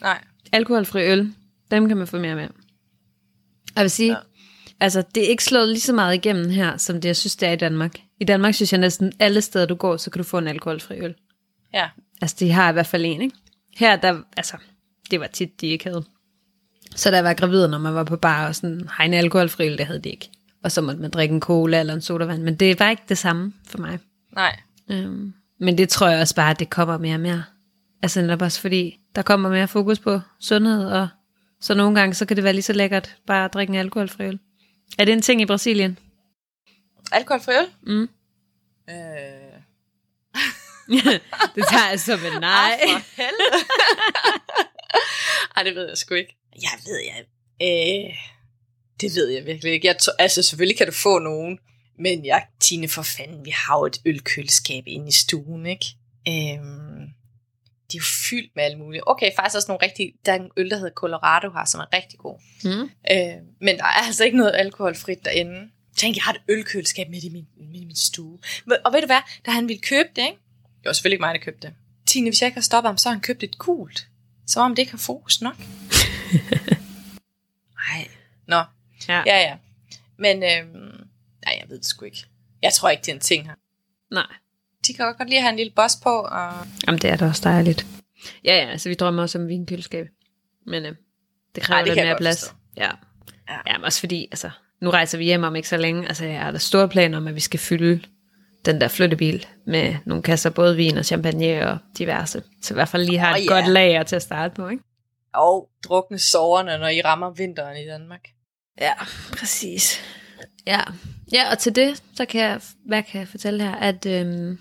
Nej. 0.00 0.24
Alkoholfri 0.52 1.10
øl, 1.10 1.32
dem 1.70 1.88
kan 1.88 1.96
man 1.96 2.06
få 2.06 2.18
mere 2.18 2.34
med. 2.36 2.48
Jeg 3.76 3.82
vil 3.82 3.90
sige. 3.90 4.10
Ja. 4.10 4.18
altså 4.80 5.02
det 5.14 5.24
er 5.24 5.28
ikke 5.28 5.44
slået 5.44 5.68
lige 5.68 5.80
så 5.80 5.92
meget 5.92 6.14
igennem 6.14 6.50
her, 6.50 6.76
som 6.76 7.00
det 7.00 7.08
jeg 7.08 7.16
synes, 7.16 7.36
det 7.36 7.48
er 7.48 7.52
i 7.52 7.56
Danmark. 7.56 7.96
I 8.20 8.24
Danmark 8.24 8.54
synes 8.54 8.72
jeg 8.72 8.80
næsten 8.80 9.12
alle 9.18 9.40
steder, 9.40 9.66
du 9.66 9.74
går, 9.74 9.96
så 9.96 10.10
kan 10.10 10.18
du 10.18 10.24
få 10.24 10.38
en 10.38 10.48
alkoholfri 10.48 10.98
øl. 10.98 11.14
Ja. 11.74 11.88
Altså 12.22 12.36
de 12.38 12.52
har 12.52 12.70
i 12.70 12.72
hvert 12.72 12.86
fald 12.86 13.04
en, 13.04 13.22
ikke? 13.22 13.36
Her, 13.76 13.96
der, 13.96 14.20
altså, 14.36 14.56
det 15.10 15.20
var 15.20 15.26
tit, 15.26 15.60
de 15.60 15.66
ikke 15.66 15.84
havde. 15.84 16.04
Så 16.96 17.10
da 17.10 17.16
jeg 17.16 17.24
var 17.24 17.34
gravid, 17.34 17.68
når 17.68 17.78
man 17.78 17.94
var 17.94 18.04
på 18.04 18.16
bar 18.16 18.48
og 18.48 18.54
sådan, 18.54 18.88
har 18.88 19.04
en 19.04 19.14
alkoholfri 19.14 19.66
øl, 19.66 19.78
det 19.78 19.86
havde 19.86 20.00
de 20.00 20.10
ikke. 20.10 20.30
Og 20.64 20.72
så 20.72 20.80
måtte 20.80 21.00
man 21.00 21.10
drikke 21.10 21.34
en 21.34 21.40
cola 21.40 21.80
eller 21.80 21.94
en 21.94 22.00
sodavand. 22.00 22.42
Men 22.42 22.54
det 22.54 22.80
var 22.80 22.90
ikke 22.90 23.02
det 23.08 23.18
samme 23.18 23.52
for 23.66 23.78
mig. 23.78 23.98
Nej. 24.32 24.56
Øhm, 24.90 25.34
men 25.60 25.78
det 25.78 25.88
tror 25.88 26.08
jeg 26.08 26.20
også 26.20 26.34
bare, 26.34 26.50
at 26.50 26.58
det 26.58 26.70
kommer 26.70 26.98
mere 26.98 27.14
og 27.14 27.20
mere. 27.20 27.44
Altså 28.02 28.20
netop 28.20 28.42
også 28.42 28.60
fordi, 28.60 29.00
der 29.14 29.22
kommer 29.22 29.50
mere 29.50 29.68
fokus 29.68 29.98
på 29.98 30.20
sundhed, 30.40 30.86
og 30.86 31.08
så 31.60 31.74
nogle 31.74 32.00
gange, 32.00 32.14
så 32.14 32.26
kan 32.26 32.36
det 32.36 32.44
være 32.44 32.52
lige 32.52 32.62
så 32.62 32.72
lækkert 32.72 33.16
bare 33.26 33.44
at 33.44 33.54
drikke 33.54 33.70
en 33.70 33.78
alkoholfri 33.78 34.24
øl. 34.24 34.38
Er 34.98 35.04
det 35.04 35.12
en 35.12 35.22
ting 35.22 35.40
i 35.40 35.46
Brasilien? 35.46 35.98
Alkoholfri 37.12 37.52
øl? 37.52 37.66
Mm. 37.82 38.08
Øh. 38.90 39.54
det 41.54 41.64
tager 41.70 41.90
jeg 41.90 42.00
som 42.00 42.20
en 42.34 42.40
nej. 42.40 42.78
Ah, 42.82 42.88
for 42.88 43.22
helvede. 43.22 43.64
Ej, 45.56 45.62
det 45.62 45.74
ved 45.74 45.88
jeg 45.88 45.98
sgu 45.98 46.14
ikke. 46.14 46.36
Jeg 46.62 46.78
ved, 46.86 47.00
jeg... 47.06 47.24
Øh, 47.62 48.33
det 49.00 49.16
ved 49.16 49.28
jeg 49.28 49.46
virkelig 49.46 49.72
ikke. 49.72 49.86
Jeg 49.86 49.98
to, 49.98 50.10
altså, 50.18 50.42
selvfølgelig 50.42 50.78
kan 50.78 50.86
du 50.86 50.92
få 50.92 51.18
nogen, 51.18 51.58
men 51.98 52.26
jeg, 52.26 52.46
Tine, 52.60 52.88
for 52.88 53.02
fanden, 53.02 53.44
vi 53.44 53.50
har 53.50 53.78
jo 53.78 53.86
et 53.86 54.00
ølkøleskab 54.04 54.84
inde 54.86 55.08
i 55.08 55.12
stuen, 55.12 55.66
ikke? 55.66 55.86
Øhm, 56.28 57.08
de 57.92 57.96
er 57.96 58.00
jo 58.00 58.04
fyldt 58.30 58.56
med 58.56 58.64
alt 58.64 58.78
muligt. 58.78 59.04
Okay, 59.06 59.30
faktisk 59.36 59.56
også 59.56 59.68
nogle 59.68 59.86
rigtig... 59.86 60.14
Der 60.26 60.32
er 60.32 60.36
en 60.36 60.50
øl, 60.56 60.70
der 60.70 60.76
hedder 60.76 60.94
Colorado 60.94 61.50
her, 61.50 61.64
som 61.64 61.80
er 61.80 61.96
rigtig 61.96 62.18
god. 62.18 62.38
Mm. 62.64 62.90
Øh, 63.12 63.36
men 63.60 63.78
der 63.78 63.84
er 63.84 64.06
altså 64.06 64.24
ikke 64.24 64.36
noget 64.36 64.52
alkoholfrit 64.54 65.24
derinde. 65.24 65.70
Tænk, 65.96 66.16
jeg 66.16 66.22
har 66.22 66.32
et 66.32 66.40
ølkøleskab 66.48 67.08
midt 67.08 67.24
i 67.24 67.28
min, 67.28 67.46
midt 67.56 67.82
i 67.82 67.86
min 67.86 67.96
stue. 67.96 68.38
Og 68.84 68.92
ved 68.92 69.00
du 69.00 69.06
hvad? 69.06 69.20
Da 69.46 69.50
han 69.50 69.68
ville 69.68 69.82
købe 69.82 70.08
det, 70.16 70.22
ikke? 70.22 70.38
Det 70.78 70.84
var 70.84 70.92
selvfølgelig 70.92 71.14
ikke 71.14 71.22
mig, 71.22 71.34
der 71.34 71.40
købte 71.40 71.66
det. 71.66 71.74
Tine, 72.06 72.30
hvis 72.30 72.40
jeg 72.40 72.46
ikke 72.46 72.56
har 72.56 72.62
stoppet 72.62 72.88
ham, 72.88 72.98
så 72.98 73.08
har 73.08 73.14
han 73.14 73.20
købt 73.20 73.42
et 73.42 73.58
gult. 73.58 74.08
Som 74.46 74.62
om 74.62 74.74
det 74.74 74.82
ikke 74.82 74.92
har 74.92 74.98
fokus 74.98 75.40
nok. 75.40 75.54
Nej. 77.88 78.08
Nå. 78.46 78.62
Ja. 79.08 79.22
Ja, 79.26 79.38
ja. 79.38 79.56
Men, 80.18 80.42
øhm, 80.42 81.08
nej, 81.44 81.58
jeg 81.60 81.64
ved 81.68 81.78
det 81.78 81.86
sgu 81.86 82.04
ikke. 82.04 82.24
Jeg 82.62 82.72
tror 82.72 82.88
ikke, 82.88 83.00
det 83.00 83.08
er 83.08 83.14
en 83.14 83.20
ting 83.20 83.46
her. 83.46 83.54
Nej. 84.10 84.26
De 84.86 84.94
kan 84.94 85.14
godt 85.18 85.28
lige 85.28 85.40
have 85.40 85.50
en 85.50 85.56
lille 85.56 85.72
boss 85.76 85.96
på, 86.02 86.10
og 86.20 86.52
Jamen, 86.86 87.00
det 87.00 87.10
er 87.10 87.16
da 87.16 87.26
også 87.26 87.42
dejligt. 87.44 87.86
Ja, 88.44 88.56
ja, 88.56 88.70
altså 88.70 88.88
vi 88.88 88.94
drømmer 88.94 89.22
også 89.22 89.38
om 89.38 89.48
vinkøleskab. 89.48 90.06
Men 90.66 90.86
øh, 90.86 90.94
det 91.54 91.62
kræver 91.62 91.78
Ej, 91.78 91.84
det 91.84 91.94
lidt 91.94 92.06
mere 92.06 92.16
plads. 92.16 92.40
forstå. 92.40 92.56
Ja. 92.76 92.90
Ja. 93.48 93.56
ja. 93.66 93.78
men 93.78 93.84
også 93.84 94.00
fordi, 94.00 94.28
altså, 94.30 94.50
nu 94.80 94.90
rejser 94.90 95.18
vi 95.18 95.24
hjem 95.24 95.42
om 95.44 95.56
ikke 95.56 95.68
så 95.68 95.76
længe. 95.76 96.08
Altså, 96.08 96.24
jeg 96.24 96.40
har 96.40 96.50
der 96.50 96.58
store 96.58 96.88
planer 96.88 97.18
om, 97.18 97.28
at 97.28 97.34
vi 97.34 97.40
skal 97.40 97.60
fylde 97.60 98.02
den 98.64 98.80
der 98.80 98.88
flyttebil 98.88 99.46
med 99.66 99.96
nogle 100.06 100.22
kasser, 100.22 100.50
både 100.50 100.76
vin 100.76 100.96
og 100.96 101.04
champagne 101.04 101.68
og 101.68 101.78
diverse. 101.98 102.42
Så 102.62 102.74
i 102.74 102.76
hvert 102.76 102.88
fald 102.88 103.04
lige 103.04 103.18
har 103.18 103.34
Åh, 103.34 103.40
et 103.40 103.44
ja. 103.44 103.52
godt 103.54 103.68
lager 103.68 104.02
til 104.02 104.16
at 104.16 104.22
starte 104.22 104.54
på, 104.54 104.68
ikke? 104.68 104.82
og 105.34 105.68
drukne 105.84 106.18
soverne, 106.18 106.78
når 106.78 106.88
I 106.88 107.00
rammer 107.00 107.30
vinteren 107.30 107.76
i 107.76 107.86
Danmark. 107.86 108.28
Ja, 108.80 108.92
præcis. 109.32 110.00
Ja. 110.66 110.80
ja, 111.32 111.50
og 111.50 111.58
til 111.58 111.76
det, 111.76 112.02
så 112.14 112.24
kan 112.24 112.40
jeg, 112.40 112.60
hvad 112.86 113.02
kan 113.02 113.20
jeg 113.20 113.28
fortælle 113.28 113.62
her, 113.62 113.74
at, 113.74 114.06
øhm, 114.06 114.58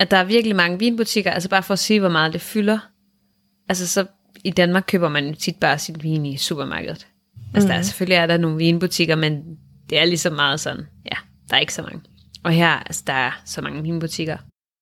at 0.00 0.10
der 0.10 0.16
er 0.16 0.24
virkelig 0.24 0.56
mange 0.56 0.78
vinbutikker, 0.78 1.30
altså 1.30 1.48
bare 1.48 1.62
for 1.62 1.72
at 1.72 1.78
sige, 1.78 2.00
hvor 2.00 2.08
meget 2.08 2.32
det 2.32 2.40
fylder. 2.40 2.78
Altså 3.68 3.88
så 3.88 4.06
i 4.44 4.50
Danmark 4.50 4.84
køber 4.86 5.08
man 5.08 5.34
tit 5.34 5.56
bare 5.56 5.78
sit 5.78 6.02
vin 6.02 6.26
i 6.26 6.36
supermarkedet. 6.36 7.06
Altså 7.54 7.68
der 7.68 7.74
er 7.74 7.82
selvfølgelig 7.82 8.16
er 8.16 8.26
der 8.26 8.36
nogle 8.36 8.56
vinbutikker, 8.56 9.16
men 9.16 9.58
det 9.90 9.98
er 9.98 10.04
ligesom 10.04 10.32
meget 10.32 10.60
sådan, 10.60 10.86
ja, 11.04 11.16
der 11.50 11.56
er 11.56 11.60
ikke 11.60 11.74
så 11.74 11.82
mange. 11.82 12.00
Og 12.44 12.52
her, 12.52 12.68
altså 12.68 13.02
der 13.06 13.12
er 13.12 13.42
så 13.44 13.60
mange 13.60 13.82
vinbutikker. 13.82 14.36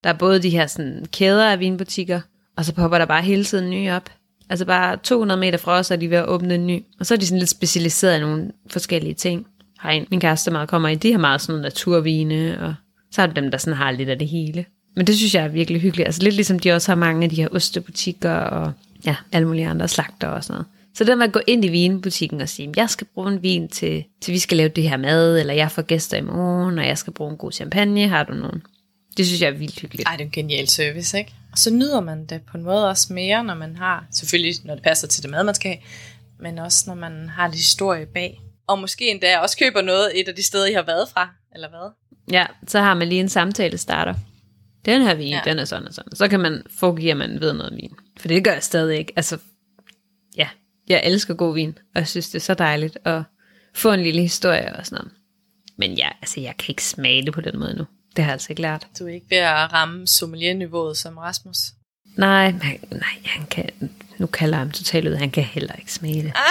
Der 0.05 0.11
er 0.11 0.19
både 0.19 0.43
de 0.43 0.51
her 0.51 0.67
sådan 0.67 1.07
kæder 1.13 1.53
af 1.53 1.61
vinbutikker, 1.61 2.21
og 2.57 2.65
så 2.65 2.75
popper 2.75 2.99
der 2.99 3.07
bare 3.07 3.23
hele 3.23 3.45
tiden 3.45 3.71
nye 3.71 3.91
op. 3.91 4.11
Altså 4.51 4.65
bare 4.65 4.97
200 4.97 5.41
meter 5.41 5.59
fra 5.59 5.73
os 5.73 5.91
er 5.91 5.97
de 5.97 6.11
ved 6.11 6.17
at 6.17 6.27
åbne 6.27 6.55
en 6.55 6.67
ny. 6.67 6.83
Og 7.01 7.07
så 7.07 7.15
er 7.15 7.19
de 7.19 7.27
sådan 7.27 7.39
lidt 7.39 7.51
specialiseret 7.51 8.17
i 8.17 8.21
nogle 8.21 8.53
forskellige 8.71 9.15
ting. 9.15 9.47
Hej, 9.83 10.05
min 10.11 10.21
kæreste 10.21 10.51
meget 10.51 10.69
kommer 10.69 10.89
i, 10.89 10.95
de 10.95 11.13
har 11.13 11.19
meget 11.19 11.41
sådan 11.41 11.53
noget 11.53 11.63
naturvine, 11.63 12.61
og 12.61 12.75
så 13.11 13.23
er 13.23 13.27
det 13.27 13.37
dem, 13.37 13.51
der 13.51 13.59
sådan 13.59 13.77
har 13.77 13.91
lidt 13.91 14.09
af 14.09 14.19
det 14.19 14.29
hele. 14.29 14.65
Men 14.97 15.07
det 15.07 15.17
synes 15.17 15.35
jeg 15.35 15.45
er 15.45 15.49
virkelig 15.49 15.81
hyggeligt. 15.81 16.07
Altså 16.07 16.23
lidt 16.23 16.35
ligesom 16.35 16.59
de 16.59 16.73
også 16.73 16.91
har 16.91 16.97
mange 16.97 17.25
af 17.25 17.31
de 17.31 17.37
her 17.37 17.49
ostebutikker, 17.53 18.33
og 18.33 18.73
ja, 19.07 19.17
alle 19.33 19.49
mulige 19.49 19.69
andre 19.69 19.89
slagter 19.89 20.29
og 20.29 20.45
sådan 20.45 20.55
noget. 20.55 20.67
Så 20.95 21.05
det 21.05 21.19
med 21.19 21.27
at 21.27 21.33
gå 21.33 21.41
ind 21.47 21.65
i 21.65 21.69
vinbutikken 21.69 22.41
og 22.41 22.49
sige, 22.49 22.73
jeg 22.77 22.91
skal 22.91 23.07
bruge 23.15 23.33
en 23.33 23.43
vin 23.43 23.69
til, 23.69 24.05
til 24.21 24.35
vi 24.35 24.39
skal 24.39 24.57
lave 24.57 24.69
det 24.69 24.89
her 24.89 24.97
mad, 24.97 25.41
eller 25.41 25.55
jeg 25.55 25.71
får 25.71 25.83
gæster 25.83 26.17
i 26.17 26.21
morgen, 26.21 26.79
og 26.79 26.87
jeg 26.87 26.99
skal 26.99 27.13
bruge 27.13 27.31
en 27.31 27.37
god 27.37 27.53
champagne, 27.53 28.09
har 28.09 28.25
du 28.25 28.35
nogen? 28.35 28.63
Det 29.17 29.27
synes 29.27 29.43
jeg 29.43 29.49
er 29.49 29.59
vildt 29.59 29.81
hyggeligt. 29.81 30.09
Ej, 30.09 30.17
det 30.17 30.21
er 30.21 30.27
en 30.27 30.31
genial 30.31 30.69
service, 30.69 31.19
ikke? 31.19 31.33
Og 31.53 31.59
så 31.59 31.71
nyder 31.71 32.01
man 32.01 32.27
det 32.27 32.43
på 32.51 32.57
en 32.57 32.63
måde 32.63 32.89
også 32.89 33.13
mere, 33.13 33.45
når 33.45 33.55
man 33.55 33.77
har, 33.77 34.07
selvfølgelig 34.13 34.55
når 34.65 34.75
det 34.75 34.83
passer 34.83 35.09
til 35.09 35.23
det 35.23 35.31
mad, 35.31 35.45
man 35.45 35.55
skal 35.55 35.71
have, 35.71 35.83
men 36.41 36.59
også 36.59 36.85
når 36.87 36.95
man 36.95 37.29
har 37.29 37.47
lidt 37.47 37.57
historie 37.57 38.07
bag. 38.07 38.41
Og 38.67 38.79
måske 38.79 39.11
endda 39.11 39.39
også 39.39 39.59
køber 39.59 39.83
noget 39.83 40.21
et 40.21 40.29
af 40.29 40.35
de 40.35 40.43
steder, 40.43 40.67
I 40.67 40.73
har 40.73 40.83
været 40.83 41.09
fra, 41.09 41.31
eller 41.55 41.69
hvad? 41.69 41.91
Ja, 42.33 42.47
så 42.67 42.81
har 42.81 42.95
man 42.95 43.09
lige 43.09 43.21
en 43.21 43.29
samtale 43.29 43.79
starter. 43.79 44.15
Den 44.85 45.03
her 45.03 45.15
vin, 45.15 45.29
ja. 45.29 45.41
Den 45.45 45.59
er 45.59 45.65
sådan 45.65 45.89
og 45.89 45.95
sådan. 45.95 46.17
Så 46.17 46.29
kan 46.29 46.41
man 46.41 46.63
foregive, 46.79 47.11
at 47.11 47.17
man 47.17 47.41
ved 47.41 47.53
noget 47.53 47.71
om 47.71 47.77
vin. 47.77 47.95
For 48.21 48.29
det 48.29 48.45
gør 48.45 48.53
jeg 48.53 48.63
stadig 48.63 48.99
ikke. 48.99 49.13
Altså, 49.17 49.39
ja, 50.37 50.49
jeg 50.89 51.03
elsker 51.05 51.35
god 51.35 51.55
vin, 51.55 51.79
og 51.95 51.99
jeg 51.99 52.09
synes, 52.09 52.29
det 52.29 52.35
er 52.35 52.41
så 52.41 52.55
dejligt 52.55 52.99
at 53.05 53.23
få 53.75 53.93
en 53.93 54.03
lille 54.03 54.23
historie 54.23 54.77
og 54.77 54.87
sådan 54.87 54.97
noget. 54.97 55.13
Men 55.79 55.93
ja, 55.93 56.09
altså, 56.23 56.41
jeg 56.41 56.55
kan 56.59 56.73
ikke 56.73 56.85
smage 56.85 57.23
det 57.27 57.35
på 57.35 57.41
den 57.41 57.59
måde 57.59 57.77
nu. 57.77 57.85
Det 58.17 58.25
har 58.25 58.31
jeg 58.31 58.33
altså 58.33 58.47
ikke 58.51 58.63
lært. 58.63 58.87
Du 58.99 59.05
er 59.09 59.13
ikke 59.15 59.27
ved 59.31 59.39
at 59.39 59.73
ramme 59.73 60.07
sommelier-niveauet 60.07 60.97
som 60.97 61.19
Rasmus. 61.19 61.57
Nej, 62.17 62.51
han, 62.51 62.81
nej, 62.91 63.03
han 63.25 63.47
kan, 63.47 63.69
nu 64.19 64.27
kalder 64.27 64.57
jeg 64.57 64.61
ham 64.61 64.71
totalt 64.71 65.09
ud, 65.09 65.15
han 65.15 65.31
kan 65.31 65.43
heller 65.45 65.73
ikke 65.75 65.93
smage 65.93 66.23
det. 66.23 66.33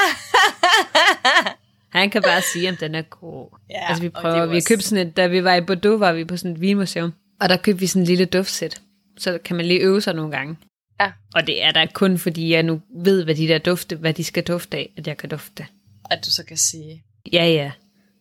Han 1.90 2.10
kan 2.10 2.22
bare 2.22 2.42
sige, 2.54 2.70
om 2.70 2.76
den 2.78 2.96
er 2.96 3.02
god. 3.02 3.58
Ja, 3.70 3.88
altså 3.90 4.02
vi 4.02 4.08
er 4.08 4.12
prøver, 4.22 4.34
vi 4.46 4.50
har 4.50 4.56
også- 4.56 4.68
købt 4.68 4.84
sådan 4.84 5.08
et, 5.08 5.18
da 5.18 5.28
vi 5.28 5.44
var 5.44 5.56
i 5.56 5.62
Bordeaux, 5.62 6.00
var 6.00 6.14
vi 6.14 6.26
på 6.26 6.38
sådan 6.38 6.52
et 6.52 6.62
vinmuseum, 6.62 7.14
og 7.42 7.50
der 7.50 7.58
købte 7.58 7.80
vi 7.80 7.88
sådan 7.88 8.02
en 8.02 8.08
lille 8.08 8.26
duftsæt. 8.26 8.82
Så 9.18 9.40
kan 9.46 9.56
man 9.56 9.66
lige 9.66 9.80
øve 9.80 10.02
sig 10.02 10.14
nogle 10.14 10.32
gange. 10.32 10.58
Ja. 11.02 11.12
Og 11.36 11.48
det 11.48 11.64
er 11.64 11.72
da 11.72 11.86
kun 11.94 12.18
fordi, 12.18 12.52
jeg 12.54 12.64
nu 12.64 12.82
ved, 12.96 13.24
hvad 13.24 13.36
de 13.36 13.48
der 13.48 13.58
dufte, 13.58 13.96
hvad 13.96 14.14
de 14.14 14.24
skal 14.24 14.44
dufte 14.44 14.78
af, 14.78 14.90
at 14.98 15.08
jeg 15.08 15.18
kan 15.18 15.30
dufte. 15.30 15.66
At 16.12 16.26
du 16.26 16.32
så 16.32 16.44
kan 16.44 16.58
sige, 16.58 17.04
Ja, 17.34 17.46
ja. 17.46 17.72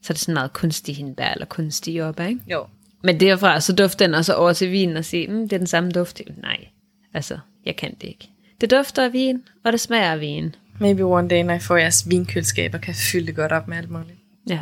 Så 0.03 0.13
er 0.13 0.15
det 0.15 0.19
sådan 0.21 0.35
meget 0.35 0.53
kunstig 0.53 0.97
hindbær, 0.97 1.29
eller 1.33 1.47
kunstig 1.47 2.05
op, 2.05 2.21
ikke? 2.21 2.41
jo, 2.47 2.67
Men 3.03 3.21
derfra, 3.21 3.61
så 3.61 3.73
dufter 3.73 4.07
den 4.07 4.15
også 4.15 4.35
over 4.35 4.53
til 4.53 4.71
vinen 4.71 4.97
og 4.97 5.05
sige, 5.05 5.29
mm, 5.29 5.49
det 5.49 5.53
er 5.53 5.59
den 5.59 5.67
samme 5.67 5.91
duft. 5.91 6.21
Nej, 6.37 6.69
altså, 7.15 7.39
jeg 7.65 7.77
kan 7.77 7.95
det 7.95 8.09
ikke. 8.09 8.29
Det 8.61 8.71
dufter 8.71 9.05
af 9.05 9.13
vin, 9.13 9.43
og 9.65 9.73
det 9.73 9.81
smager 9.81 10.13
af 10.13 10.21
vin. 10.21 10.55
maybe 10.81 11.03
one 11.03 11.29
day, 11.29 11.43
når 11.43 11.55
I 11.55 11.59
får 11.59 11.77
jeres 11.77 12.09
vinkøleskab 12.09 12.75
og 12.75 12.81
kan 12.81 12.95
fylde 12.95 13.27
det 13.27 13.37
godt 13.37 13.53
op 13.53 13.69
med 13.69 13.77
alt 13.77 13.91
muligt. 13.91 14.19
Ja. 14.49 14.61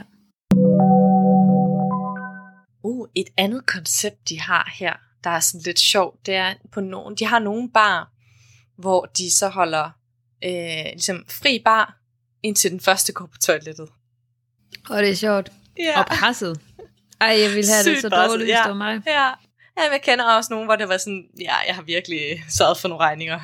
Uh, 2.83 3.09
et 3.15 3.27
andet 3.37 3.67
koncept, 3.67 4.29
de 4.29 4.41
har 4.41 4.75
her, 4.79 4.93
der 5.25 5.31
er 5.31 5.41
sådan 5.41 5.63
lidt 5.65 5.79
sjovt, 5.79 6.27
det 6.27 6.35
er 6.35 6.55
på 6.73 6.81
nogen, 6.81 7.15
de 7.15 7.27
har 7.27 7.39
nogle 7.39 7.71
bar, 7.71 8.13
hvor 8.79 9.05
de 9.05 9.35
så 9.35 9.49
holder 9.49 9.91
øh, 10.45 10.85
ligesom 10.93 11.25
fri 11.29 11.63
bar, 11.65 11.99
indtil 12.43 12.71
den 12.71 12.81
første 12.81 13.13
går 13.13 13.27
på 13.27 13.39
toilettet. 13.39 13.89
Og 14.91 15.03
det 15.03 15.11
er 15.11 15.15
sjovt. 15.15 15.53
Ja. 15.79 16.01
Og 16.01 16.07
presset. 16.07 16.61
Ej, 17.21 17.29
jeg 17.43 17.51
ville 17.55 17.73
have 17.73 17.95
det 17.95 18.01
så 18.01 18.09
dårligt, 18.09 18.43
hvis 18.47 18.53
ja. 18.53 18.63
det 18.63 18.69
var 18.69 18.75
mig. 18.75 19.03
Ja. 19.07 19.27
Ja, 19.79 19.83
jeg 19.93 20.01
kender 20.03 20.25
også 20.25 20.53
nogen, 20.53 20.67
hvor 20.67 20.77
det 20.77 20.89
var 20.89 20.97
sådan, 20.97 21.25
ja, 21.41 21.55
jeg 21.67 21.75
har 21.75 21.83
virkelig 21.83 22.45
sørget 22.49 22.79
for 22.79 22.89
nogle 22.89 23.05
regninger. 23.05 23.41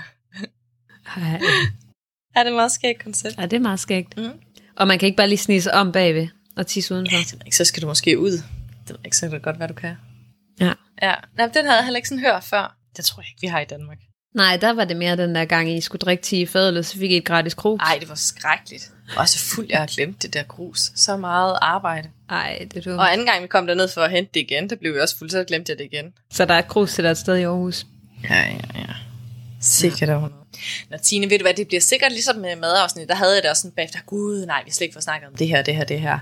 Ej, 1.16 1.22
Ja, 1.22 2.40
det 2.40 2.46
er 2.46 2.50
et 2.50 2.52
meget 2.52 2.72
skægt 2.72 3.02
koncept. 3.04 3.38
ja, 3.38 3.42
det 3.42 3.52
er 3.52 3.60
meget 3.60 3.80
skægt. 3.80 4.16
Mm. 4.16 4.30
Og 4.76 4.86
man 4.88 4.98
kan 4.98 5.06
ikke 5.06 5.16
bare 5.16 5.28
lige 5.28 5.38
snige 5.38 5.72
om 5.74 5.92
bagved 5.92 6.28
og 6.56 6.66
tisse 6.66 6.94
udenfor. 6.94 7.16
Ja, 7.16 7.22
det 7.22 7.42
ikke, 7.46 7.56
så 7.56 7.64
skal 7.64 7.82
du 7.82 7.86
måske 7.86 8.18
ud. 8.18 8.30
Det 8.30 8.42
ved 8.88 8.96
jeg 8.98 9.04
ikke, 9.04 9.16
så 9.16 9.26
kan 9.26 9.32
det 9.34 9.42
godt 9.42 9.58
være, 9.58 9.68
du 9.68 9.74
kan. 9.74 9.96
Ja. 10.60 10.72
Ja, 11.02 11.14
Nej, 11.36 11.46
den 11.46 11.64
havde 11.64 11.76
jeg 11.76 11.84
heller 11.84 11.96
ikke 11.96 12.08
sådan 12.08 12.24
hørt 12.24 12.44
før. 12.44 12.76
Det 12.96 13.04
tror 13.04 13.20
jeg 13.22 13.28
ikke, 13.28 13.40
vi 13.40 13.46
har 13.46 13.60
i 13.60 13.64
Danmark. 13.64 13.98
Nej, 14.34 14.56
der 14.56 14.72
var 14.72 14.84
det 14.84 14.96
mere 14.96 15.16
den 15.16 15.34
der 15.34 15.44
gang, 15.44 15.70
I 15.70 15.80
skulle 15.80 16.00
drikke 16.00 16.22
10 16.22 16.40
i 16.40 16.46
fadlet, 16.46 16.86
så 16.86 16.98
fik 16.98 17.10
I 17.10 17.16
et 17.16 17.24
gratis 17.24 17.54
krus. 17.54 17.80
Ej, 17.80 17.96
det 18.00 18.08
var 18.08 18.14
skrækkeligt. 18.14 18.92
Også 19.16 19.38
fuldt, 19.38 19.70
jeg 19.70 19.78
har 19.78 19.86
glemt 19.86 20.22
det 20.22 20.34
der 20.34 20.42
grus. 20.42 20.92
Så 20.94 21.16
meget 21.16 21.58
arbejde. 21.62 22.08
Ej, 22.30 22.66
det 22.74 22.86
er 22.86 22.90
du. 22.90 22.98
Og 22.98 23.12
anden 23.12 23.26
gang, 23.26 23.42
vi 23.42 23.46
kom 23.46 23.66
derned 23.66 23.88
for 23.88 24.00
at 24.00 24.10
hente 24.10 24.30
det 24.34 24.40
igen, 24.40 24.70
der 24.70 24.76
blev 24.76 24.94
vi 24.94 25.00
også 25.00 25.18
fuldt, 25.18 25.32
så 25.32 25.44
glemte 25.44 25.70
jeg 25.70 25.78
det 25.78 25.84
igen. 25.84 26.12
Så 26.30 26.44
der 26.44 26.54
er 26.54 26.58
et 26.58 26.68
krus 26.68 26.94
til 26.94 27.04
dig 27.04 27.10
et 27.10 27.18
sted 27.18 27.36
i 27.36 27.42
Aarhus. 27.42 27.86
Ja, 28.30 28.34
ja, 28.34 28.58
ja. 28.74 28.94
Sikkert 29.60 30.08
ja. 30.08 30.14
noget. 30.14 30.32
Nå, 30.90 30.96
Tine, 30.96 31.30
ved 31.30 31.38
du 31.38 31.44
hvad, 31.44 31.54
det 31.54 31.68
bliver 31.68 31.80
sikkert 31.80 32.12
ligesom 32.12 32.36
med 32.36 32.56
madafsnit, 32.56 33.08
der 33.08 33.14
havde 33.14 33.34
jeg 33.34 33.42
det 33.42 33.50
også 33.50 33.60
sådan 33.60 33.74
bagefter, 33.74 33.98
gud, 34.06 34.46
nej, 34.46 34.62
vi 34.64 34.70
slet 34.70 34.84
ikke 34.84 34.92
fået 34.92 35.04
snakket 35.04 35.28
om 35.28 35.34
det 35.34 35.48
her, 35.48 35.62
det 35.62 35.76
her, 35.76 35.84
det 35.84 36.00
her. 36.00 36.18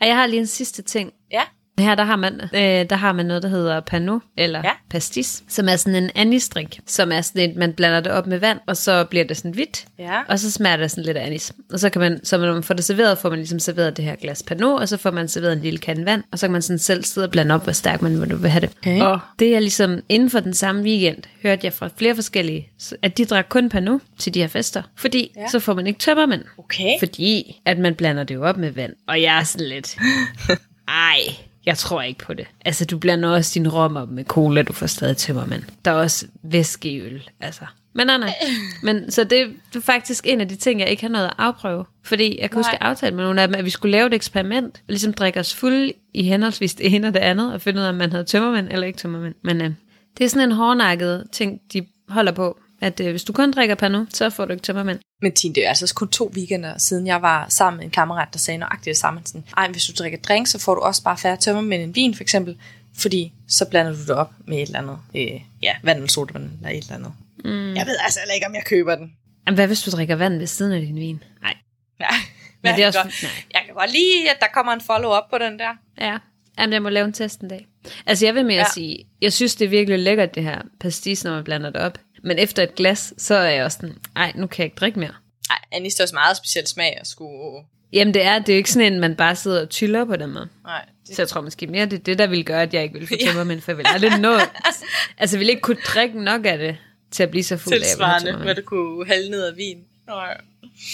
Og 0.00 0.06
jeg 0.06 0.16
har 0.16 0.26
lige 0.26 0.40
en 0.40 0.46
sidste 0.46 0.82
ting. 0.82 1.12
Ja, 1.30 1.42
Her 1.78 1.94
der 1.94 2.04
har 2.04 2.16
man, 2.16 2.40
øh, 2.54 2.60
der 2.90 2.96
har 2.96 3.12
man 3.12 3.26
noget, 3.26 3.42
der 3.42 3.48
hedder 3.48 3.80
pano, 3.80 4.18
eller 4.36 4.60
Ja. 4.64 4.70
pastis, 4.90 5.42
som 5.48 5.68
er 5.68 5.76
sådan 5.76 6.02
en 6.04 6.10
anistrik, 6.14 6.80
som 6.86 7.12
er 7.12 7.20
sådan 7.20 7.50
et, 7.50 7.56
man 7.56 7.72
blander 7.72 8.00
det 8.00 8.12
op 8.12 8.26
med 8.26 8.38
vand, 8.38 8.58
og 8.66 8.76
så 8.76 9.04
bliver 9.04 9.24
det 9.24 9.36
sådan 9.36 9.50
hvidt, 9.50 9.84
ja. 9.98 10.20
og 10.28 10.38
så 10.38 10.50
smager 10.50 10.76
det 10.76 10.90
sådan 10.90 11.04
lidt 11.04 11.16
af 11.16 11.26
anis. 11.26 11.52
Og 11.72 11.80
så 11.80 11.90
kan 11.90 12.00
man, 12.00 12.24
så 12.24 12.38
når 12.38 12.52
man 12.52 12.62
får 12.62 12.74
det 12.74 12.84
serveret, 12.84 13.18
får 13.18 13.28
man 13.28 13.38
ligesom 13.38 13.58
serveret 13.58 13.96
det 13.96 14.04
her 14.04 14.16
glas 14.16 14.42
pano, 14.42 14.74
og 14.74 14.88
så 14.88 14.96
får 14.96 15.10
man 15.10 15.28
serveret 15.28 15.52
en 15.52 15.58
lille 15.62 15.78
kande 15.78 16.04
vand, 16.04 16.22
og 16.32 16.38
så 16.38 16.46
kan 16.46 16.52
man 16.52 16.62
sådan 16.62 16.78
selv 16.78 17.04
sidde 17.04 17.24
og 17.24 17.30
blande 17.30 17.54
op, 17.54 17.62
hvor 17.62 17.72
stærk 17.72 18.02
man 18.02 18.40
vil 18.42 18.50
have 18.50 18.60
det. 18.60 18.70
Okay. 18.78 19.00
Og 19.00 19.20
det 19.38 19.54
er 19.56 19.60
ligesom 19.60 20.00
inden 20.08 20.30
for 20.30 20.40
den 20.40 20.54
samme 20.54 20.82
weekend, 20.82 21.22
hørte 21.42 21.60
jeg 21.64 21.72
fra 21.72 21.88
flere 21.96 22.14
forskellige, 22.14 22.68
at 23.02 23.18
de 23.18 23.24
drak 23.24 23.46
kun 23.48 23.68
pano 23.68 23.98
til 24.18 24.34
de 24.34 24.40
her 24.40 24.48
fester, 24.48 24.82
fordi 24.96 25.32
ja. 25.36 25.48
så 25.48 25.58
får 25.60 25.74
man 25.74 25.86
ikke 25.86 25.98
tømmermænd. 25.98 26.42
Okay. 26.58 26.98
Fordi 26.98 27.60
at 27.64 27.78
man 27.78 27.94
blander 27.94 28.24
det 28.24 28.34
jo 28.34 28.44
op 28.44 28.56
med 28.56 28.70
vand. 28.70 28.92
Og 29.08 29.22
jeg 29.22 29.38
er 29.38 29.44
sådan 29.44 29.66
lidt, 29.68 29.96
ej, 30.88 31.18
jeg 31.66 31.78
tror 31.78 32.02
ikke 32.02 32.24
på 32.24 32.34
det. 32.34 32.46
Altså, 32.64 32.84
du 32.84 32.98
blander 32.98 33.28
også 33.28 33.50
din 33.54 33.68
rom 33.68 33.96
op 33.96 34.08
med 34.08 34.24
cola, 34.24 34.62
du 34.62 34.72
får 34.72 34.86
stadig 34.86 35.16
tømmermand. 35.16 35.62
Der 35.84 35.90
er 35.90 35.94
også 35.94 36.26
væske 36.42 36.90
i 36.90 37.00
øl, 37.00 37.30
altså. 37.40 37.64
Men 37.94 38.06
nej, 38.06 38.18
nej. 38.18 38.34
Men, 38.82 39.10
så 39.10 39.24
det, 39.24 39.56
er 39.76 39.80
faktisk 39.80 40.26
en 40.26 40.40
af 40.40 40.48
de 40.48 40.56
ting, 40.56 40.80
jeg 40.80 40.88
ikke 40.88 41.02
har 41.02 41.08
noget 41.08 41.26
at 41.26 41.32
afprøve. 41.38 41.84
Fordi 42.04 42.40
jeg 42.40 42.50
kan 42.50 42.58
huske, 42.58 42.72
at 42.72 42.78
aftale 42.80 43.16
med 43.16 43.24
nogle 43.24 43.42
af 43.42 43.48
dem, 43.48 43.54
at 43.54 43.64
vi 43.64 43.70
skulle 43.70 43.92
lave 43.92 44.06
et 44.06 44.14
eksperiment, 44.14 44.76
og 44.76 44.84
ligesom 44.88 45.12
drikke 45.12 45.40
os 45.40 45.54
fuld 45.54 45.90
i 46.14 46.22
henholdsvis 46.22 46.74
det 46.74 46.94
ene 46.94 47.06
og 47.06 47.14
det 47.14 47.20
andet, 47.20 47.52
og 47.52 47.60
finde 47.60 47.80
ud 47.80 47.84
af, 47.84 47.88
om 47.88 47.94
man 47.94 48.10
havde 48.10 48.24
tømmermænd 48.24 48.68
eller 48.70 48.86
ikke 48.86 48.98
tømmermænd. 48.98 49.34
Men 49.44 49.60
øh, 49.60 49.70
det 50.18 50.24
er 50.24 50.28
sådan 50.28 50.48
en 50.48 50.54
hårdnakket 50.54 51.24
ting, 51.32 51.60
de 51.72 51.86
holder 52.08 52.32
på, 52.32 52.58
at 52.82 53.00
øh, 53.00 53.10
hvis 53.10 53.24
du 53.24 53.32
kun 53.32 53.50
drikker 53.50 53.74
pano, 53.74 54.04
så 54.10 54.30
får 54.30 54.44
du 54.44 54.52
ikke 54.52 54.62
tømmermænd. 54.62 54.98
Men 55.22 55.32
Tine, 55.32 55.54
det 55.54 55.64
er 55.64 55.68
altså 55.68 55.94
kun 55.94 56.08
to 56.08 56.32
weekender 56.36 56.78
siden, 56.78 57.06
jeg 57.06 57.22
var 57.22 57.46
sammen 57.48 57.76
med 57.78 57.84
en 57.84 57.90
kammerat, 57.90 58.28
der 58.32 58.38
sagde 58.38 58.58
nøjagtigt 58.58 58.84
det 58.84 58.96
samme. 58.96 59.20
Sådan, 59.24 59.44
Ej, 59.56 59.68
hvis 59.68 59.84
du 59.86 59.92
drikker 59.98 60.18
drink, 60.18 60.46
så 60.46 60.58
får 60.58 60.74
du 60.74 60.80
også 60.80 61.02
bare 61.02 61.18
færre 61.18 61.36
tømmer 61.36 61.62
med 61.62 61.82
en 61.84 61.94
vin, 61.94 62.14
for 62.14 62.22
eksempel. 62.22 62.56
Fordi 62.98 63.32
så 63.48 63.68
blander 63.68 63.92
du 63.92 63.98
det 64.00 64.10
op 64.10 64.30
med 64.46 64.56
et 64.58 64.62
eller 64.66 64.78
andet. 64.78 64.98
Øh, 65.16 65.40
ja, 65.62 65.74
vand 65.82 65.98
eller 65.98 66.08
sodavand 66.08 66.50
eller 66.56 66.68
et 66.70 66.76
eller 66.82 66.94
andet. 66.94 67.12
Mm. 67.44 67.74
Jeg 67.74 67.86
ved 67.86 67.96
altså 68.04 68.20
heller 68.20 68.34
ikke, 68.34 68.46
om 68.46 68.54
jeg 68.54 68.64
køber 68.64 68.94
den. 68.94 69.12
Jamen, 69.46 69.54
hvad 69.56 69.66
hvis 69.66 69.82
du 69.82 69.90
drikker 69.90 70.16
vand 70.16 70.38
ved 70.38 70.46
siden 70.46 70.72
af 70.72 70.80
din 70.80 70.96
vin? 70.96 71.22
Nej. 71.42 71.54
Ja. 72.00 72.06
Men 72.62 72.74
det 72.74 72.82
er 72.82 72.86
også- 72.86 73.02
godt, 73.02 73.22
nej. 73.22 73.32
jeg 73.52 73.62
kan 73.66 73.74
godt 73.74 73.90
lide, 73.92 74.30
at 74.30 74.36
der 74.40 74.46
kommer 74.54 74.72
en 74.72 74.80
follow-up 74.80 75.30
på 75.30 75.38
den 75.38 75.58
der. 75.58 75.70
Ja, 76.00 76.18
Jamen, 76.58 76.72
jeg 76.72 76.82
må 76.82 76.88
lave 76.88 77.04
en 77.04 77.12
test 77.12 77.40
en 77.40 77.48
dag. 77.48 77.66
Altså, 78.06 78.26
jeg 78.26 78.34
vil 78.34 78.46
mere 78.46 78.56
ja. 78.58 78.64
sige, 78.74 79.04
jeg 79.20 79.32
synes, 79.32 79.54
det 79.56 79.64
er 79.64 79.68
virkelig 79.68 79.98
lækkert, 79.98 80.34
det 80.34 80.42
her 80.42 80.62
pastis, 80.80 81.24
når 81.24 81.34
man 81.34 81.44
blander 81.44 81.70
det 81.70 81.80
op. 81.80 81.98
Men 82.24 82.38
efter 82.38 82.62
et 82.62 82.74
glas, 82.74 83.14
så 83.18 83.34
er 83.34 83.50
jeg 83.50 83.64
også 83.64 83.78
sådan, 83.80 83.96
ej, 84.16 84.32
nu 84.34 84.46
kan 84.46 84.58
jeg 84.58 84.64
ikke 84.66 84.76
drikke 84.76 84.98
mere. 84.98 85.12
Ej, 85.50 85.58
anis 85.72 85.94
det 85.94 86.00
er 86.00 86.04
også 86.04 86.14
meget 86.14 86.36
speciel 86.36 86.66
smag 86.66 86.98
at 87.00 87.06
skulle... 87.06 87.62
Jamen, 87.92 88.14
det 88.14 88.22
er, 88.22 88.38
det 88.38 88.48
er 88.48 88.52
jo 88.54 88.56
ikke 88.56 88.72
sådan 88.72 88.92
en, 88.92 89.00
man 89.00 89.16
bare 89.16 89.36
sidder 89.36 89.60
og 89.62 89.68
tyller 89.70 90.04
på 90.04 90.16
den 90.16 90.30
måde. 90.32 90.48
Nej, 90.64 90.84
det, 91.08 91.16
Så 91.16 91.22
jeg 91.22 91.28
tror 91.28 91.40
måske 91.40 91.66
mere, 91.66 91.86
det 91.86 91.92
er 91.98 92.02
det, 92.02 92.18
der 92.18 92.26
ville 92.26 92.44
gøre, 92.44 92.62
at 92.62 92.74
jeg 92.74 92.82
ikke 92.82 92.92
ville 92.92 93.08
få 93.08 93.14
Ja. 93.20 93.26
tømmermænd, 93.26 93.60
for 93.60 93.72
jeg 93.72 93.76
ville 93.78 93.90
aldrig 93.94 94.18
nå. 94.20 94.32
Altså, 95.18 95.36
jeg 95.36 95.38
ville 95.38 95.50
ikke 95.50 95.60
kunne 95.62 95.76
drikke 95.94 96.22
nok 96.24 96.46
af 96.46 96.58
det, 96.58 96.76
til 97.10 97.22
at 97.22 97.30
blive 97.30 97.42
så 97.44 97.56
fuld 97.56 97.74
af, 97.74 97.78
jeg 97.78 97.86
tilsvarende, 97.86 98.22
hvad 98.24 98.32
tømmermænd. 98.32 98.56
du 98.56 98.62
kunne 98.62 99.06
hælde 99.06 99.30
ned 99.30 99.42
af 99.44 99.56
vin. 99.56 99.78
Nej. 100.06 100.36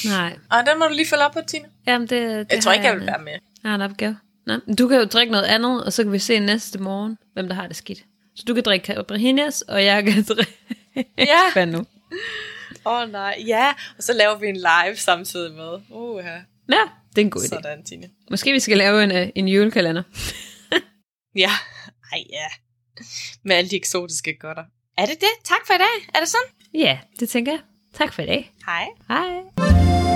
Nej, 0.05 0.37
Ej, 0.51 0.63
den 0.63 0.79
må 0.79 0.85
du 0.85 0.95
lige 0.95 1.07
følge 1.09 1.25
op 1.25 1.33
på, 1.33 1.41
Tine. 1.49 1.65
jamen 1.87 2.09
det, 2.09 2.21
det 2.51 2.53
Jeg 2.55 2.63
tror 2.63 2.73
ikke, 2.73 2.87
jeg 2.87 2.97
vil 2.97 3.07
være 3.07 3.23
med. 3.25 3.33
Jeg 3.63 3.71
har 3.71 3.75
en 3.75 3.81
opgave. 3.81 4.17
Men 4.47 4.77
du 4.77 4.89
kan 4.89 4.99
jo 4.99 5.05
drikke 5.05 5.33
noget 5.33 5.45
andet, 5.45 5.85
og 5.85 5.93
så 5.93 6.03
kan 6.03 6.13
vi 6.13 6.19
se 6.19 6.39
næste 6.39 6.79
morgen, 6.79 7.19
hvem 7.35 7.49
der 7.49 7.55
har 7.55 7.67
det 7.67 7.77
skidt. 7.77 7.99
Så 8.37 8.45
du 8.49 8.55
kan 8.55 8.63
drikke 8.63 8.87
Cabrinas, 8.87 9.63
og 9.63 9.85
jeg 9.85 10.05
kan 10.05 10.23
drikke... 10.29 10.57
Ja. 11.19 11.41
Hvad 11.53 11.67
nu? 11.67 11.87
Åh 12.87 13.03
oh, 13.03 13.11
nej, 13.11 13.45
ja. 13.47 13.75
Og 13.97 14.03
så 14.03 14.13
laver 14.13 14.39
vi 14.39 14.47
en 14.47 14.57
live 14.57 14.97
samtidig 14.97 15.53
med. 15.55 15.81
Uh, 15.91 16.25
ja. 16.25 16.35
Ja, 16.73 16.89
det 17.11 17.21
er 17.21 17.25
en 17.25 17.31
god 17.31 17.43
idé. 17.43 17.49
Sådan, 17.49 17.85
Tine. 17.85 18.11
Måske 18.31 18.53
vi 18.53 18.61
skal 18.61 18.79
lave 18.79 19.05
en, 19.05 19.11
øh, 19.11 19.29
en 19.35 19.49
julekalender. 19.49 20.03
Ja. 21.35 21.51
Ej, 22.13 22.25
ja. 22.31 22.47
Med 23.45 23.57
alle 23.57 23.71
de 23.71 23.77
eksotiske 23.77 24.39
godter. 24.39 24.65
Er 24.99 25.07
det 25.07 25.21
det? 25.21 25.29
Tak 25.45 25.67
for 25.67 25.75
i 25.75 25.79
dag. 25.79 26.09
Er 26.15 26.21
det 26.21 26.29
sådan? 26.29 26.51
Ja, 26.75 26.99
det 27.21 27.29
tænker 27.29 27.53
jeg. 27.53 27.61
Tak 27.95 28.13
for 28.13 28.23
i 28.23 28.27
dag. 28.27 28.53
Hej. 28.67 28.87
Hej. 29.09 30.08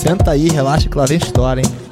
Senta 0.00 0.30
aí, 0.30 0.48
relaxa 0.48 0.88
que 0.88 0.96
lá 0.96 1.04
vem 1.04 1.18
história, 1.18 1.60
hein? 1.60 1.89